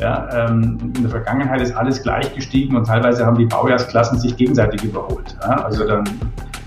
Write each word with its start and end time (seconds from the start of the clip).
Ja, 0.00 0.48
ähm, 0.48 0.92
in 0.96 1.02
der 1.02 1.10
Vergangenheit 1.10 1.60
ist 1.60 1.76
alles 1.76 2.02
gleich 2.02 2.34
gestiegen 2.34 2.76
und 2.76 2.86
teilweise 2.86 3.24
haben 3.24 3.38
die 3.38 3.46
Baujahrsklassen 3.46 4.18
sich 4.18 4.36
gegenseitig 4.36 4.82
überholt. 4.82 5.36
Ja, 5.42 5.64
also 5.64 5.86
dann 5.86 6.04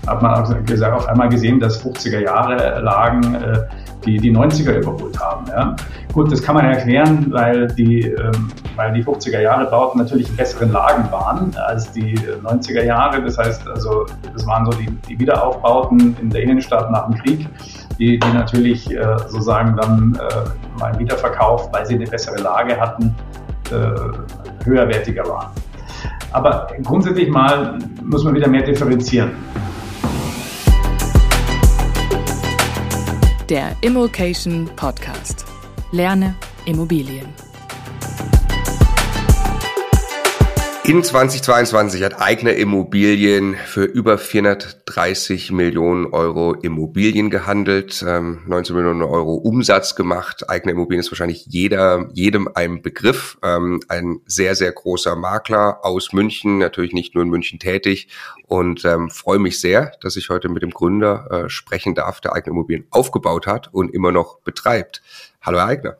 hat 0.06 0.22
man 0.22 0.32
auf 0.32 1.08
einmal 1.08 1.28
gesehen, 1.28 1.60
dass 1.60 1.84
50er 1.84 2.20
Jahre 2.20 2.80
Lagen 2.80 3.34
äh, 3.34 3.58
die, 4.04 4.16
die 4.16 4.34
90er 4.34 4.78
überholt 4.78 5.18
haben. 5.20 5.46
Ja. 5.48 5.76
Gut, 6.12 6.32
das 6.32 6.42
kann 6.42 6.54
man 6.54 6.64
erklären, 6.64 7.26
weil 7.30 7.68
die, 7.68 8.02
ähm, 8.02 8.50
weil 8.76 8.92
die 8.92 9.04
50er 9.04 9.40
Jahre 9.40 9.66
Bauten 9.66 9.98
natürlich 9.98 10.30
in 10.30 10.36
besseren 10.36 10.72
Lagen 10.72 11.10
waren 11.12 11.54
als 11.66 11.92
die 11.92 12.16
90er 12.16 12.84
Jahre. 12.84 13.22
Das 13.22 13.36
heißt, 13.36 13.68
also, 13.68 14.06
das 14.32 14.46
waren 14.46 14.64
so 14.64 14.72
die, 14.78 14.88
die 15.08 15.18
Wiederaufbauten 15.18 16.16
in 16.20 16.30
der 16.30 16.42
Innenstadt 16.42 16.90
nach 16.90 17.06
dem 17.06 17.18
Krieg, 17.18 17.48
die, 17.98 18.18
die 18.18 18.32
natürlich 18.32 18.90
äh, 18.90 19.18
sozusagen 19.26 19.76
dann 19.76 20.18
äh, 20.20 20.78
mal 20.78 20.98
Wiederverkauf, 20.98 21.72
weil 21.72 21.84
sie 21.86 21.94
eine 21.94 22.06
bessere 22.06 22.40
Lage 22.40 22.78
hatten, 22.78 23.14
äh, 23.70 24.64
höherwertiger 24.64 25.26
waren. 25.26 25.50
Aber 26.32 26.68
grundsätzlich 26.84 27.28
mal 27.28 27.78
muss 28.02 28.24
man 28.24 28.34
wieder 28.34 28.48
mehr 28.48 28.62
differenzieren. 28.62 29.32
Der 33.48 33.70
Immokation 33.80 34.68
Podcast. 34.76 35.46
Lerne 35.90 36.34
Immobilien. 36.66 37.47
In 40.88 41.04
2022 41.04 42.02
hat 42.02 42.18
Eigner 42.18 42.54
Immobilien 42.54 43.56
für 43.56 43.84
über 43.84 44.16
430 44.16 45.52
Millionen 45.52 46.06
Euro 46.06 46.54
Immobilien 46.54 47.28
gehandelt, 47.28 48.00
19 48.00 48.40
ähm, 48.48 48.74
Millionen 48.74 49.02
Euro 49.02 49.34
Umsatz 49.34 49.96
gemacht. 49.96 50.48
Eigner 50.48 50.72
Immobilien 50.72 51.00
ist 51.00 51.12
wahrscheinlich 51.12 51.44
jeder, 51.44 52.08
jedem 52.14 52.48
ein 52.54 52.80
Begriff. 52.80 53.36
Ähm, 53.42 53.80
ein 53.88 54.20
sehr, 54.24 54.54
sehr 54.54 54.72
großer 54.72 55.14
Makler 55.14 55.84
aus 55.84 56.14
München, 56.14 56.56
natürlich 56.56 56.94
nicht 56.94 57.14
nur 57.14 57.22
in 57.22 57.28
München 57.28 57.58
tätig. 57.58 58.08
Und 58.46 58.86
ähm, 58.86 59.10
freue 59.10 59.40
mich 59.40 59.60
sehr, 59.60 59.92
dass 60.00 60.16
ich 60.16 60.30
heute 60.30 60.48
mit 60.48 60.62
dem 60.62 60.70
Gründer 60.70 61.28
äh, 61.30 61.50
sprechen 61.50 61.96
darf, 61.96 62.22
der 62.22 62.32
Eigner 62.32 62.52
Immobilien 62.52 62.86
aufgebaut 62.88 63.46
hat 63.46 63.68
und 63.74 63.92
immer 63.92 64.10
noch 64.10 64.38
betreibt. 64.38 65.02
Hallo, 65.42 65.58
Herr 65.58 65.66
Eigner. 65.66 65.96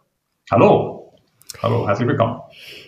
Hallo. 0.51 1.13
Hallo, 1.61 1.87
herzlich 1.87 2.09
willkommen. 2.09 2.41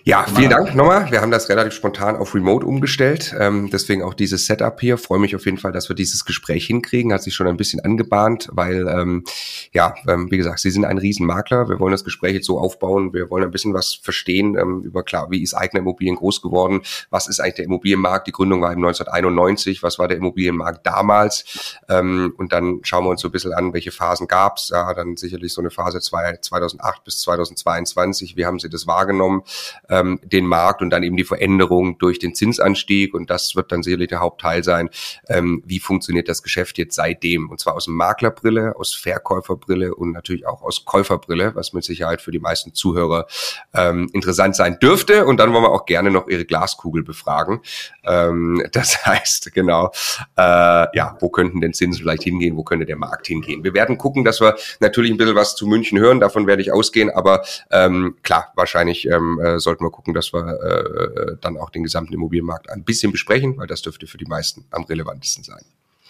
Ja, 0.05 0.25
vielen 0.35 0.49
Dank 0.49 0.75
nochmal. 0.75 1.11
Wir 1.11 1.21
haben 1.21 1.31
das 1.31 1.51
relativ 1.51 1.75
spontan 1.75 2.17
auf 2.17 2.35
Remote 2.35 2.65
umgestellt. 2.65 3.35
Ähm, 3.39 3.69
deswegen 3.71 4.03
auch 4.03 4.15
dieses 4.15 4.47
Setup 4.47 4.81
hier. 4.81 4.97
Freue 4.97 5.19
mich 5.19 5.37
auf 5.37 5.45
jeden 5.45 5.59
Fall, 5.59 5.73
dass 5.73 5.91
wir 5.91 5.97
dieses 5.97 6.25
Gespräch 6.25 6.67
hinkriegen. 6.67 7.13
Hat 7.13 7.23
sich 7.23 7.35
schon 7.35 7.47
ein 7.47 7.59
bisschen 7.59 7.81
angebahnt, 7.81 8.49
weil, 8.51 8.89
ähm, 8.89 9.25
ja, 9.73 9.95
ähm, 10.09 10.31
wie 10.31 10.39
gesagt, 10.39 10.61
Sie 10.61 10.71
sind 10.71 10.87
ein 10.87 10.97
Riesenmakler. 10.97 11.69
Wir 11.69 11.79
wollen 11.81 11.93
das 11.93 12.05
Gespräch 12.05 12.35
jetzt 12.35 12.47
so 12.47 12.59
aufbauen. 12.59 13.13
Wir 13.13 13.29
wollen 13.29 13.45
ein 13.45 13.51
bisschen 13.51 13.75
was 13.75 13.93
verstehen 13.93 14.57
ähm, 14.57 14.83
über, 14.83 15.03
klar, 15.03 15.31
wie 15.31 15.43
ist 15.43 15.53
eigene 15.53 15.81
Immobilien 15.81 16.17
groß 16.17 16.41
geworden? 16.41 16.81
Was 17.11 17.29
ist 17.29 17.39
eigentlich 17.39 17.57
der 17.57 17.67
Immobilienmarkt? 17.67 18.27
Die 18.27 18.33
Gründung 18.33 18.63
war 18.63 18.73
im 18.73 18.79
1991. 18.79 19.83
Was 19.83 19.99
war 19.99 20.09
der 20.09 20.17
Immobilienmarkt 20.17 20.87
damals? 20.87 21.77
Ähm, 21.91 22.33
und 22.39 22.55
dann 22.55 22.81
schauen 22.85 23.05
wir 23.05 23.11
uns 23.11 23.21
so 23.21 23.29
ein 23.29 23.33
bisschen 23.33 23.53
an, 23.53 23.75
welche 23.75 23.93
Phasen 23.93 24.29
gab's. 24.29 24.71
Ja, 24.71 24.95
dann 24.95 25.19
sicherlich 25.19 25.53
so 25.53 25.61
eine 25.61 25.71
Phase 25.71 26.01
2008 26.01 27.05
bis 27.05 27.21
2022. 27.21 28.37
Wie 28.37 28.47
haben 28.47 28.59
Sie 28.59 28.71
das 28.71 28.87
wahrgenommen? 28.87 29.43
Ähm, 29.91 30.21
den 30.23 30.47
Markt 30.47 30.81
und 30.81 30.91
dann 30.91 31.03
eben 31.03 31.17
die 31.17 31.25
Veränderung 31.25 31.99
durch 31.99 32.19
den 32.19 32.35
Zinsanstieg. 32.35 33.13
Und 33.15 33.29
das 33.29 33.57
wird 33.57 33.73
dann 33.73 33.83
sicherlich 33.83 34.09
der 34.09 34.21
Hauptteil 34.21 34.65
sein. 34.65 34.89
Ähm, 35.29 35.63
wie 35.67 35.81
funktioniert 35.81 36.29
das 36.29 36.43
Geschäft 36.43 36.79
jetzt 36.79 36.95
seitdem? 36.95 37.51
Und 37.51 37.61
zwar 37.61 37.75
aus 37.75 37.89
Maklerbrille, 37.89 38.77
aus 38.77 38.95
Verkäuferbrille 38.95 39.95
und 39.95 40.13
natürlich 40.13 40.47
auch 40.47 40.63
aus 40.63 40.85
Käuferbrille, 40.85 41.55
was 41.55 41.73
mit 41.73 41.85
Sicherheit 41.85 42.23
für 42.23 42.31
die 42.31 42.39
meisten 42.39 42.75
Zuhörer 42.75 43.27
ähm, 43.75 44.09
interessant 44.13 44.57
sein 44.57 44.79
dürfte. 44.81 45.27
Und 45.27 45.39
dann 45.39 45.53
wollen 45.53 45.65
wir 45.65 45.73
auch 45.73 45.87
gerne 45.87 46.11
noch 46.11 46.29
ihre 46.29 46.45
Glaskugel 46.45 47.03
befragen. 47.03 47.61
Ähm, 48.05 48.65
das 48.73 49.05
heißt, 49.05 49.53
genau, 49.53 49.91
äh, 50.37 50.87
ja, 50.97 51.17
wo 51.21 51.29
könnten 51.29 51.61
denn 51.61 51.73
Zinsen 51.73 52.01
vielleicht 52.01 52.23
hingehen? 52.23 52.57
Wo 52.57 52.63
könnte 52.63 52.87
der 52.87 52.97
Markt 52.97 53.27
hingehen? 53.27 53.65
Wir 53.65 53.75
werden 53.75 53.99
gucken, 53.99 54.25
dass 54.25 54.41
wir 54.41 54.57
natürlich 54.81 55.11
ein 55.11 55.17
bisschen 55.17 55.35
was 55.35 55.57
zu 55.57 55.67
München 55.67 55.99
hören. 55.99 56.21
Davon 56.21 56.47
werde 56.47 56.63
ich 56.63 56.73
ausgehen. 56.73 57.11
Aber 57.11 57.43
ähm, 57.71 58.17
klar, 58.23 58.53
wahrscheinlich 58.55 59.07
ähm, 59.07 59.41
äh, 59.43 59.59
sollten 59.81 59.85
wir 59.85 59.91
gucken, 59.91 60.15
dass 60.15 60.33
wir 60.33 60.47
äh, 60.47 61.37
dann 61.41 61.57
auch 61.57 61.71
den 61.71 61.83
gesamten 61.83 62.13
Immobilienmarkt 62.13 62.71
ein 62.71 62.85
bisschen 62.85 63.13
besprechen, 63.13 63.57
weil 63.57 63.67
das 63.67 63.83
dürfte 63.83 64.07
für 64.07 64.19
die 64.19 64.27
meisten 64.27 64.65
am 64.71 64.85
relevantesten 64.85 65.45
sein. 65.45 65.65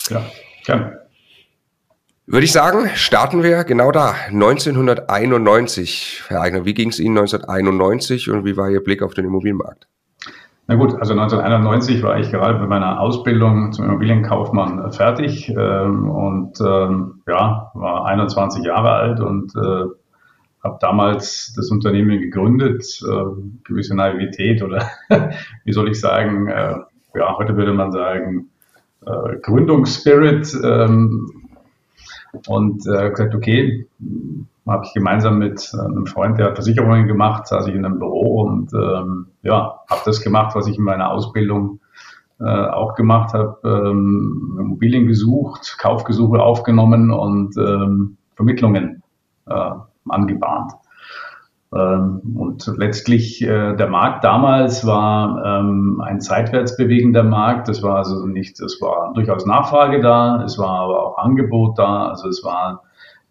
Ja, 0.09 0.25
gerne. 0.65 0.99
Würde 2.27 2.45
ich 2.45 2.53
sagen, 2.53 2.89
starten 2.95 3.43
wir 3.43 3.65
genau 3.65 3.91
da. 3.91 4.15
1991. 4.29 6.25
Herr 6.29 6.43
Eigner, 6.43 6.65
wie 6.65 6.75
ging 6.75 6.91
es 6.91 7.01
Ihnen 7.01 7.19
1991 7.19 8.31
und 8.31 8.45
wie 8.45 8.57
war 8.57 8.71
Ihr 8.71 8.85
Blick 8.85 9.03
auf 9.03 9.15
den 9.15 9.25
Immobilienmarkt? 9.25 9.89
Na 10.69 10.77
gut, 10.77 10.95
also 10.95 11.13
1991 11.13 12.05
war 12.05 12.21
ich 12.21 12.31
gerade 12.31 12.61
mit 12.61 12.69
meiner 12.69 13.01
Ausbildung 13.01 13.73
zum 13.73 13.87
Immobilienkaufmann 13.87 14.93
fertig 14.93 15.49
ähm, 15.49 16.09
und 16.09 16.61
ähm, 16.61 17.23
ja, 17.27 17.73
war 17.75 18.07
21 18.07 18.65
Jahre 18.65 18.91
alt 18.93 19.19
und 19.19 19.53
äh, 19.57 19.87
habe 20.63 20.79
damals 20.81 21.53
das 21.57 21.71
Unternehmen 21.71 22.21
gegründet, 22.21 23.01
äh, 23.03 23.43
gewisse 23.65 23.95
Naivität 23.95 24.63
oder 24.63 24.91
wie 25.65 25.73
soll 25.73 25.91
ich 25.91 26.01
sagen, 26.01 26.49
äh, 26.49 26.77
ja, 27.15 27.37
heute 27.37 27.57
würde 27.57 27.73
man 27.73 27.93
sagen, 27.93 28.51
äh, 29.07 29.37
Gründungsspirit 29.43 30.55
ähm, 30.63 31.49
und 32.47 32.87
äh, 32.87 33.11
gesagt, 33.11 33.35
okay, 33.35 33.89
habe 34.67 34.85
ich 34.85 34.95
gemeinsam 34.95 35.39
mit 35.39 35.73
einem 35.75 36.07
Freund, 36.07 36.39
der 36.39 36.47
hat 36.47 36.57
Versicherungen 36.57 37.09
gemacht, 37.09 37.49
saß 37.49 37.67
ich 37.67 37.75
in 37.75 37.85
einem 37.85 37.99
Büro 37.99 38.43
und 38.43 38.73
ähm, 38.73 39.27
ja, 39.43 39.81
habe 39.89 40.01
das 40.05 40.21
gemacht, 40.21 40.55
was 40.55 40.69
ich 40.69 40.79
in 40.79 40.85
meiner 40.85 41.11
Ausbildung 41.11 41.81
äh, 42.39 42.45
auch 42.45 42.95
gemacht 42.95 43.35
habe, 43.35 43.59
ähm, 43.65 44.59
Immobilien 44.61 45.07
gesucht, 45.07 45.77
Kaufgesuche 45.79 46.41
aufgenommen 46.41 47.11
und 47.11 47.57
ähm, 47.57 48.17
Vermittlungen 48.37 49.03
äh, 49.47 49.71
angebahnt. 50.09 50.73
Ähm, 51.73 52.37
und 52.37 52.67
letztlich 52.79 53.43
äh, 53.43 53.77
der 53.77 53.89
Markt 53.89 54.25
damals 54.25 54.85
war 54.85 55.61
ähm, 55.61 56.01
ein 56.05 56.21
seitwärts 56.21 56.77
bewegender 56.77 57.23
Markt. 57.23 57.69
Das 57.69 57.83
war 57.83 57.99
also 57.99 58.27
nicht, 58.27 58.61
es 58.61 58.81
war 58.81 59.13
durchaus 59.15 59.47
Nachfrage 59.47 60.01
da, 60.01 60.43
es 60.45 60.59
war 60.59 60.81
aber 60.81 61.07
auch 61.07 61.19
Angebot 61.19 61.79
da. 61.79 62.09
Also 62.09 62.29
es 62.29 62.43
war, 62.43 62.83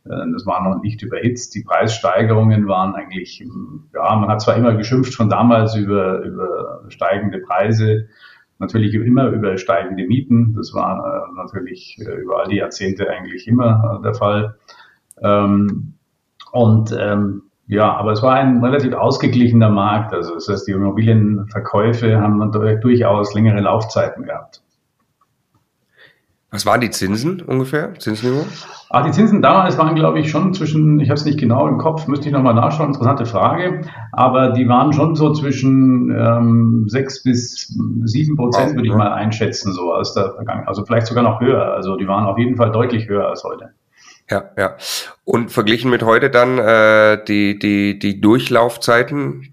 äh, 0.06 0.32
das 0.32 0.46
war 0.46 0.64
noch 0.64 0.82
nicht 0.82 1.02
überhitzt. 1.02 1.54
Die 1.54 1.64
Preissteigerungen 1.64 2.68
waren 2.70 2.96
eigentlich, 2.96 3.46
ja, 3.94 4.16
man 4.16 4.30
hat 4.30 4.42
zwar 4.42 4.56
immer 4.56 4.74
geschimpft 4.76 5.14
von 5.16 5.30
damals 5.30 5.76
über, 5.76 6.22
über 6.22 6.86
steigende 6.88 7.40
Preise, 7.40 8.08
natürlich 8.58 8.94
immer 8.94 9.28
über 9.28 9.58
steigende 9.58 10.08
Mieten. 10.08 10.54
Das 10.56 10.74
war 10.74 11.28
äh, 11.28 11.36
natürlich 11.36 11.98
über 12.00 12.40
all 12.40 12.48
die 12.48 12.58
Jahrzehnte 12.58 13.10
eigentlich 13.10 13.50
immer 13.50 14.00
der 14.02 14.14
Fall. 14.14 14.56
Ähm, 15.22 15.99
und 16.52 16.96
ähm, 16.98 17.44
ja, 17.68 17.96
aber 17.96 18.14
es 18.14 18.24
war 18.24 18.34
ein 18.34 18.64
relativ 18.64 18.94
ausgeglichener 18.94 19.70
Markt. 19.70 20.12
Also 20.14 20.34
das 20.34 20.48
heißt, 20.50 20.68
die 20.68 20.72
Immobilienverkäufe 20.72 22.20
haben 22.20 22.52
durchaus 22.82 23.36
längere 23.36 23.60
Laufzeiten 23.60 24.26
gehabt. 24.26 24.64
Was 26.52 26.66
waren 26.66 26.82
die 26.82 26.90
Zinsen 26.90 27.42
ungefähr? 27.42 27.94
Zinsniveau? 28.00 28.44
Ah, 28.90 29.04
die 29.04 29.12
Zinsen 29.12 29.44
damals 29.44 29.78
waren, 29.78 29.94
glaube 29.94 30.20
ich, 30.20 30.32
schon 30.32 30.52
zwischen, 30.56 31.00
ich 31.00 31.10
habe 31.10 31.20
es 31.20 31.26
nicht 31.26 31.40
genau 31.40 31.68
im 31.68 31.78
Kopf, 31.78 32.08
müsste 32.08 32.28
ich 32.28 32.34
nochmal 32.34 32.56
nachschauen, 32.56 32.88
interessante 32.88 33.28
Frage, 33.28 33.82
aber 34.12 34.50
die 34.50 34.68
waren 34.68 34.92
schon 34.92 35.16
so 35.16 35.32
zwischen 35.32 36.10
ähm, 36.10 36.86
6 36.88 37.22
bis 37.22 37.68
7 38.04 38.36
Prozent, 38.36 38.74
würde 38.76 38.88
ich 38.88 38.96
mal 38.96 39.14
einschätzen, 39.14 39.74
so 39.74 39.94
aus 39.94 40.16
der 40.16 40.32
Vergangenheit. 40.32 40.68
Also 40.68 40.84
vielleicht 40.86 41.06
sogar 41.06 41.24
noch 41.24 41.40
höher. 41.40 41.72
Also 41.76 41.98
die 41.98 42.08
waren 42.08 42.26
auf 42.26 42.40
jeden 42.40 42.56
Fall 42.56 42.72
deutlich 42.72 43.08
höher 43.08 43.28
als 43.28 43.44
heute. 43.44 43.74
Ja, 44.30 44.52
ja. 44.58 44.76
Und 45.26 45.52
verglichen 45.52 45.90
mit 45.90 46.04
heute 46.04 46.30
dann 46.30 46.60
äh, 46.60 47.24
die, 47.26 47.58
die, 47.58 47.98
die 47.98 48.22
Durchlaufzeiten, 48.22 49.52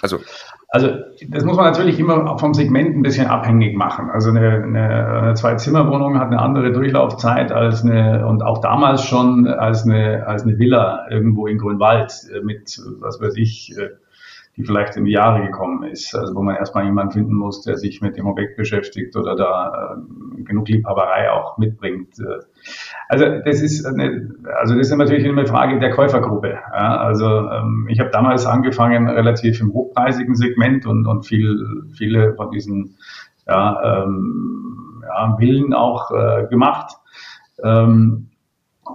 also 0.00 0.20
also 0.68 0.90
das 1.28 1.44
muss 1.44 1.56
man 1.56 1.66
natürlich 1.66 1.98
immer 1.98 2.38
vom 2.38 2.52
Segment 2.52 2.96
ein 2.96 3.02
bisschen 3.02 3.28
abhängig 3.28 3.76
machen. 3.76 4.10
Also 4.10 4.30
eine, 4.30 4.62
eine, 4.62 5.06
eine 5.06 5.34
Zwei-Zimmer-Wohnung 5.34 6.18
hat 6.18 6.26
eine 6.26 6.40
andere 6.40 6.72
Durchlaufzeit 6.72 7.52
als 7.52 7.82
eine 7.82 8.26
und 8.26 8.42
auch 8.42 8.58
damals 8.58 9.04
schon 9.04 9.46
als 9.46 9.84
eine 9.84 10.26
als 10.26 10.42
eine 10.42 10.58
Villa 10.58 11.06
irgendwo 11.08 11.46
in 11.46 11.58
Grünwald 11.58 12.12
mit 12.42 12.78
was 13.00 13.20
weiß 13.20 13.36
ich 13.36 13.74
äh, 13.78 13.90
die 14.56 14.64
vielleicht 14.64 14.96
in 14.96 15.04
die 15.04 15.12
Jahre 15.12 15.44
gekommen 15.44 15.82
ist. 15.84 16.14
Also 16.14 16.34
wo 16.34 16.42
man 16.42 16.56
erstmal 16.56 16.84
jemanden 16.84 17.12
finden 17.12 17.34
muss, 17.34 17.62
der 17.62 17.76
sich 17.76 18.00
mit 18.00 18.16
dem 18.16 18.26
Objekt 18.26 18.56
beschäftigt 18.56 19.14
oder 19.16 19.36
da 19.36 19.96
äh, 20.38 20.42
genug 20.42 20.68
Liebhaberei 20.68 21.30
auch 21.30 21.58
mitbringt. 21.58 22.18
Äh, 22.18 22.42
also 23.08 23.24
das 23.44 23.62
ist 23.62 23.86
eine, 23.86 24.30
also 24.58 24.74
das 24.74 24.88
ist 24.88 24.96
natürlich 24.96 25.24
immer 25.24 25.40
eine 25.40 25.48
Frage 25.48 25.78
der 25.78 25.90
Käufergruppe. 25.90 26.58
Ja, 26.72 26.98
also 26.98 27.26
ähm, 27.50 27.86
ich 27.88 28.00
habe 28.00 28.10
damals 28.10 28.46
angefangen 28.46 29.08
relativ 29.08 29.60
im 29.60 29.72
hochpreisigen 29.72 30.34
Segment 30.34 30.86
und, 30.86 31.06
und 31.06 31.24
viel, 31.24 31.56
viele 31.96 32.34
von 32.34 32.50
diesen 32.50 32.96
ja, 33.46 34.02
ähm, 34.02 35.04
ja, 35.06 35.36
Villen 35.36 35.72
auch 35.72 36.10
äh, 36.10 36.46
gemacht. 36.48 36.96
Ähm, 37.62 38.30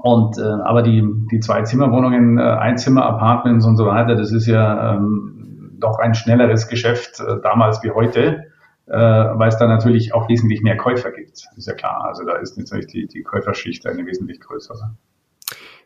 und 0.04 0.38
äh, 0.38 0.42
aber 0.42 0.84
die 0.84 1.04
die 1.32 1.40
zwei 1.40 1.64
Zimmerwohnungen, 1.64 2.38
äh, 2.38 2.42
Einzimmer-Apartments 2.42 3.66
und 3.66 3.78
so 3.78 3.86
weiter, 3.86 4.16
das 4.16 4.32
ist 4.32 4.46
ja 4.46 4.94
ähm, 4.94 5.78
doch 5.80 6.00
ein 6.00 6.14
schnelleres 6.14 6.68
Geschäft 6.68 7.20
äh, 7.20 7.42
damals 7.42 7.84
wie 7.84 7.92
heute, 7.92 8.51
äh, 8.92 8.98
weil 8.98 9.48
es 9.48 9.58
da 9.58 9.68
natürlich 9.68 10.14
auch 10.14 10.28
wesentlich 10.28 10.62
mehr 10.62 10.76
Käufer 10.76 11.12
gibt. 11.12 11.48
Ist 11.56 11.68
ja 11.68 11.74
klar. 11.74 12.04
Also 12.06 12.26
da 12.26 12.36
ist 12.36 12.58
natürlich 12.58 12.88
die, 12.88 13.08
die 13.08 13.24
Käuferschicht 13.24 13.86
eine 13.88 14.06
wesentlich 14.06 14.42
größere. 14.42 14.96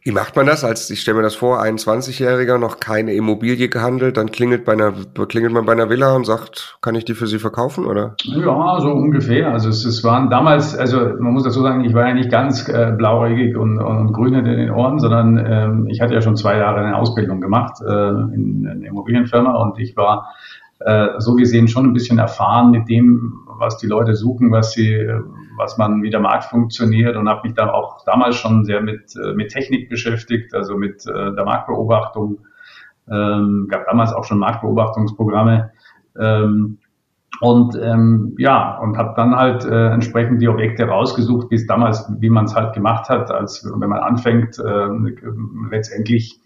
Wie 0.01 0.11
macht 0.11 0.35
man 0.35 0.45
das? 0.45 0.63
Als 0.63 0.89
ich 0.91 1.01
stelle 1.01 1.17
mir 1.17 1.23
das 1.23 1.33
vor, 1.33 1.63
21-Jähriger, 1.63 2.59
noch 2.59 2.79
keine 2.79 3.13
Immobilie 3.13 3.69
gehandelt, 3.69 4.17
dann 4.17 4.29
klingelt 4.29 4.63
bei 4.63 4.73
einer 4.73 4.93
klingelt 5.27 5.51
man 5.51 5.65
bei 5.65 5.71
einer 5.71 5.89
Villa 5.89 6.15
und 6.15 6.27
sagt, 6.27 6.77
kann 6.81 6.93
ich 6.93 7.05
die 7.05 7.15
für 7.15 7.25
Sie 7.25 7.39
verkaufen, 7.39 7.85
oder? 7.85 8.15
Ja, 8.21 8.79
so 8.81 8.91
ungefähr. 8.91 9.51
Also 9.51 9.69
es, 9.69 9.83
es 9.83 10.03
waren 10.03 10.29
damals, 10.29 10.77
also 10.77 10.99
man 10.99 11.33
muss 11.33 11.43
dazu 11.43 11.61
sagen, 11.61 11.85
ich 11.85 11.95
war 11.95 12.07
ja 12.07 12.13
nicht 12.13 12.29
ganz 12.29 12.69
äh, 12.69 12.91
blauäugig 12.95 13.57
und, 13.57 13.79
und 13.79 14.13
grün 14.13 14.35
in 14.35 14.45
den 14.45 14.69
Ohren, 14.69 14.99
sondern 14.99 15.43
ähm, 15.43 15.87
ich 15.89 16.01
hatte 16.01 16.13
ja 16.13 16.21
schon 16.21 16.35
zwei 16.35 16.57
Jahre 16.57 16.81
eine 16.81 16.97
Ausbildung 16.97 17.41
gemacht 17.41 17.81
äh, 17.81 18.09
in, 18.09 18.61
in 18.61 18.67
einer 18.67 18.85
Immobilienfirma 18.85 19.55
und 19.55 19.79
ich 19.79 19.97
war 19.97 20.29
so 21.17 21.33
gesehen 21.33 21.67
schon 21.67 21.85
ein 21.85 21.93
bisschen 21.93 22.19
erfahren 22.19 22.69
mit 22.69 22.87
dem, 22.87 23.45
was 23.57 23.77
die 23.77 23.87
Leute 23.87 24.15
suchen, 24.15 24.51
was 24.51 24.73
sie, 24.73 25.07
was 25.57 25.77
man, 25.77 26.03
wie 26.03 26.09
der 26.09 26.19
Markt 26.19 26.45
funktioniert 26.45 27.15
und 27.15 27.29
habe 27.29 27.47
mich 27.47 27.55
da 27.55 27.71
auch 27.71 28.03
damals 28.05 28.35
schon 28.35 28.65
sehr 28.65 28.81
mit, 28.81 29.15
äh, 29.15 29.33
mit 29.33 29.49
Technik 29.49 29.89
beschäftigt, 29.89 30.53
also 30.53 30.77
mit 30.77 31.05
äh, 31.07 31.33
der 31.33 31.45
Marktbeobachtung. 31.45 32.39
Ähm, 33.09 33.67
gab 33.69 33.85
damals 33.85 34.13
auch 34.13 34.23
schon 34.23 34.39
Marktbeobachtungsprogramme. 34.39 35.71
Ähm, 36.19 36.79
und 37.41 37.75
ähm, 37.75 38.35
ja, 38.37 38.77
und 38.79 38.97
habe 38.97 39.13
dann 39.15 39.35
halt 39.35 39.65
äh, 39.65 39.89
entsprechend 39.89 40.41
die 40.41 40.47
Objekte 40.47 40.85
rausgesucht, 40.85 41.49
bis 41.49 41.67
damals, 41.67 42.09
wie 42.19 42.29
man 42.29 42.45
es 42.45 42.55
halt 42.55 42.73
gemacht 42.73 43.09
hat, 43.09 43.29
als 43.29 43.65
wenn 43.65 43.89
man 43.89 43.99
anfängt, 43.99 44.57
äh, 44.57 44.87
letztendlich 45.69 46.39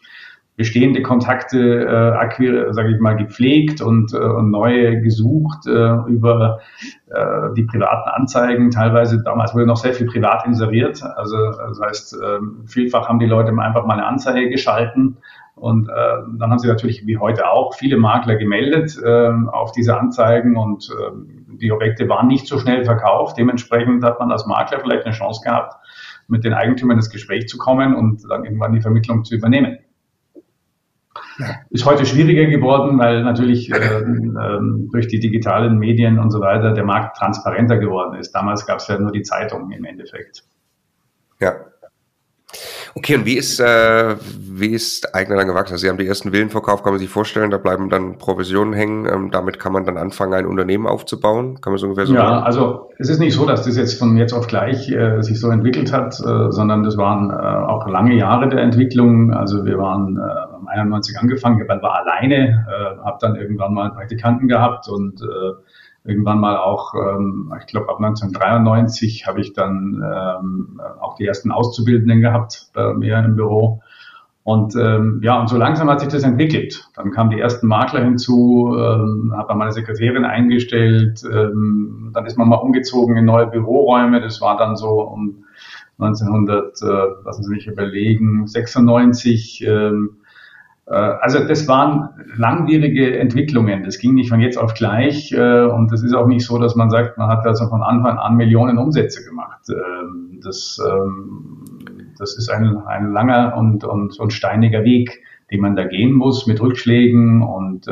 bestehende 0.60 1.02
Kontakte, 1.02 1.86
äh, 1.88 2.74
sage 2.74 2.92
ich 2.94 3.00
mal, 3.00 3.16
gepflegt 3.16 3.80
und, 3.82 4.14
äh, 4.14 4.18
und 4.18 4.52
neue 4.52 5.00
gesucht 5.00 5.66
äh, 5.66 5.94
über 6.10 6.60
äh, 7.08 7.54
die 7.56 7.64
privaten 7.64 8.10
Anzeigen. 8.10 8.70
Teilweise 8.70 9.24
damals 9.24 9.56
wurde 9.56 9.66
noch 9.66 9.78
sehr 9.78 9.94
viel 9.94 10.08
privat 10.08 10.46
inseriert. 10.46 11.02
Also 11.16 11.38
das 11.38 11.80
heißt, 11.80 12.14
äh, 12.22 12.40
vielfach 12.66 13.08
haben 13.08 13.20
die 13.20 13.26
Leute 13.26 13.58
einfach 13.58 13.86
mal 13.86 13.94
eine 13.94 14.06
Anzeige 14.06 14.50
geschalten 14.50 15.16
und 15.56 15.88
äh, 15.88 15.94
dann 16.38 16.52
haben 16.52 16.60
sie 16.60 16.68
natürlich 16.68 17.08
wie 17.08 17.18
heute 17.18 17.50
auch 17.50 17.74
viele 17.74 17.96
Makler 17.96 18.36
gemeldet 18.36 18.98
äh, 19.02 19.32
auf 19.54 19.72
diese 19.72 19.98
Anzeigen 19.98 20.58
und 20.58 20.90
äh, 20.90 21.56
die 21.56 21.72
Objekte 21.72 22.10
waren 22.10 22.28
nicht 22.28 22.48
so 22.48 22.60
schnell 22.60 22.84
verkauft. 22.84 23.38
Dementsprechend 23.38 24.04
hat 24.04 24.20
man 24.20 24.30
als 24.30 24.46
Makler 24.46 24.82
vielleicht 24.82 25.06
eine 25.06 25.16
Chance 25.16 25.40
gehabt, 25.42 25.76
mit 26.28 26.44
den 26.44 26.54
Eigentümern 26.54 26.98
ins 26.98 27.10
Gespräch 27.10 27.48
zu 27.48 27.58
kommen 27.58 27.96
und 27.96 28.30
dann 28.30 28.44
irgendwann 28.44 28.74
die 28.74 28.82
Vermittlung 28.82 29.24
zu 29.24 29.36
übernehmen. 29.36 29.78
Ist 31.70 31.86
heute 31.86 32.06
schwieriger 32.06 32.46
geworden, 32.48 33.00
weil 33.00 33.24
natürlich 33.24 33.72
äh, 33.72 33.78
äh, 33.78 34.60
durch 34.92 35.08
die 35.08 35.20
digitalen 35.20 35.78
Medien 35.78 36.20
und 36.20 36.32
so 36.32 36.42
weiter 36.42 36.74
der 36.74 36.84
Markt 36.84 37.18
transparenter 37.18 37.78
geworden 37.78 38.20
ist. 38.20 38.32
Damals 38.32 38.66
gab 38.66 38.80
es 38.80 38.88
ja 38.88 39.00
nur 39.00 39.12
die 39.12 39.22
Zeitung 39.22 39.72
im 39.72 39.86
Endeffekt. 39.86 40.44
Ja, 41.40 41.56
Okay, 42.96 43.16
und 43.16 43.26
wie 43.26 43.38
ist, 43.38 43.60
äh, 43.60 44.16
wie 44.20 44.70
ist 44.70 45.14
Eigner 45.14 45.36
dann 45.36 45.48
gewachsen? 45.48 45.74
Also 45.74 45.84
Sie 45.84 45.90
haben 45.90 45.98
die 45.98 46.08
ersten 46.08 46.32
Villen 46.32 46.50
verkauft, 46.50 46.84
kann 46.84 46.94
man 46.94 47.00
sich 47.00 47.10
vorstellen, 47.10 47.52
da 47.52 47.58
bleiben 47.58 47.90
dann 47.90 48.18
Provisionen 48.18 48.74
hängen. 48.74 49.06
Ähm, 49.06 49.32
damit 49.32 49.60
kann 49.60 49.74
man 49.74 49.86
dann 49.86 49.98
anfangen, 49.98 50.34
ein 50.34 50.46
Unternehmen 50.46 50.88
aufzubauen. 50.88 51.62
Kann 51.62 51.74
man 51.74 51.78
so 51.78 51.88
ungefähr 51.88 52.06
so 52.06 52.14
Ja, 52.14 52.28
sagen? 52.28 52.44
also 52.44 52.90
es 52.98 53.10
ist 53.10 53.20
nicht 53.20 53.34
so, 53.34 53.46
dass 53.46 53.66
das 53.66 53.78
jetzt 53.78 54.00
von 54.00 54.18
jetzt 54.18 54.34
auf 54.34 54.48
gleich 54.48 54.90
äh, 54.92 55.22
sich 55.22 55.40
so 55.40 55.50
entwickelt 55.50 55.94
hat, 55.94 56.20
äh, 56.20 56.52
sondern 56.52 56.84
das 56.84 56.98
waren 56.98 57.30
äh, 57.30 57.34
auch 57.34 57.88
lange 57.88 58.16
Jahre 58.16 58.50
der 58.50 58.60
Entwicklung. 58.60 59.34
Also 59.34 59.66
wir 59.66 59.78
waren 59.78 60.18
äh, 60.18 60.70
91 60.70 61.18
angefangen, 61.20 61.62
ich 61.62 61.68
war 61.68 61.96
alleine, 61.96 62.66
äh, 62.68 63.06
habe 63.06 63.18
dann 63.22 63.36
irgendwann 63.36 63.74
mal 63.74 63.92
Praktikanten 63.92 64.48
gehabt 64.48 64.88
und 64.88 65.22
äh, 65.22 65.26
irgendwann 66.04 66.40
mal 66.40 66.58
auch, 66.58 66.94
ähm, 66.96 67.54
ich 67.60 67.68
glaube 67.68 67.90
ab 67.90 67.98
1993 67.98 69.28
habe 69.28 69.42
ich 69.42 69.54
dann 69.54 70.04
ähm, 70.04 70.82
auch 71.00 71.16
die 71.16 71.26
ersten 71.26 71.52
Auszubildenden 71.52 72.22
gehabt 72.22 72.70
bei 72.74 72.94
mir 72.94 73.18
im 73.20 73.36
Büro. 73.36 73.82
Und 74.44 74.76
ähm, 74.76 75.20
ja, 75.24 75.40
und 75.40 75.48
so 75.48 75.58
langsam 75.58 75.90
hat 75.90 76.00
sich 76.00 76.10
das 76.10 76.24
entwickelt. 76.24 76.90
Dann 76.96 77.12
kamen 77.12 77.30
die 77.30 77.40
ersten 77.40 77.68
Makler 77.68 78.04
hinzu, 78.04 78.76
ähm, 78.76 79.34
habe 79.36 79.54
meine 79.54 79.74
Sekretärin 79.74 80.26
eingestellt, 80.26 81.22
ähm, 81.32 82.12
dann 82.14 82.26
ist 82.26 82.38
man 82.38 82.50
mal 82.50 82.56
umgezogen 82.56 83.16
in 83.18 83.26
neue 83.26 83.48
Büroräume. 83.48 84.22
Das 84.22 84.42
war 84.42 84.58
dann 84.58 84.76
so 84.76 85.02
um 85.02 85.44
1900, 86.00 86.82
äh, 86.82 86.86
lassen 87.26 87.44
Sie 87.44 87.52
mich 87.52 87.68
überlegen, 87.68 88.48
96. 88.48 89.66
Ähm, 89.68 90.18
äh, 90.22 90.29
also 90.96 91.48
das 91.48 91.68
waren 91.68 92.10
langwierige 92.36 93.20
Entwicklungen. 93.20 93.84
Das 93.84 94.00
ging 94.00 94.16
nicht 94.16 94.30
von 94.30 94.40
jetzt 94.40 94.58
auf 94.58 94.74
gleich. 94.74 95.32
Äh, 95.32 95.66
und 95.66 95.92
das 95.92 96.04
ist 96.04 96.14
auch 96.14 96.26
nicht 96.26 96.46
so, 96.46 96.58
dass 96.58 96.76
man 96.76 96.90
sagt, 96.90 97.18
man 97.18 97.30
hat 97.30 97.46
also 97.46 97.68
von 97.68 97.84
Anfang 97.84 98.18
an 98.18 98.36
Millionen 98.36 98.78
Umsätze 98.78 99.24
gemacht. 99.24 99.62
Ähm, 99.70 100.40
das, 100.44 100.82
ähm, 100.84 101.66
das 102.18 102.38
ist 102.38 102.50
ein, 102.50 102.78
ein 102.88 103.12
langer 103.12 103.56
und, 103.56 103.84
und, 103.84 104.20
und 104.20 104.34
steiniger 104.34 104.84
Weg, 104.84 105.22
den 105.52 105.62
man 105.62 105.76
da 105.76 105.84
gehen 105.84 106.14
muss 106.14 106.48
mit 106.48 106.60
Rückschlägen 106.60 107.44
und 107.44 107.88
äh, 107.88 107.92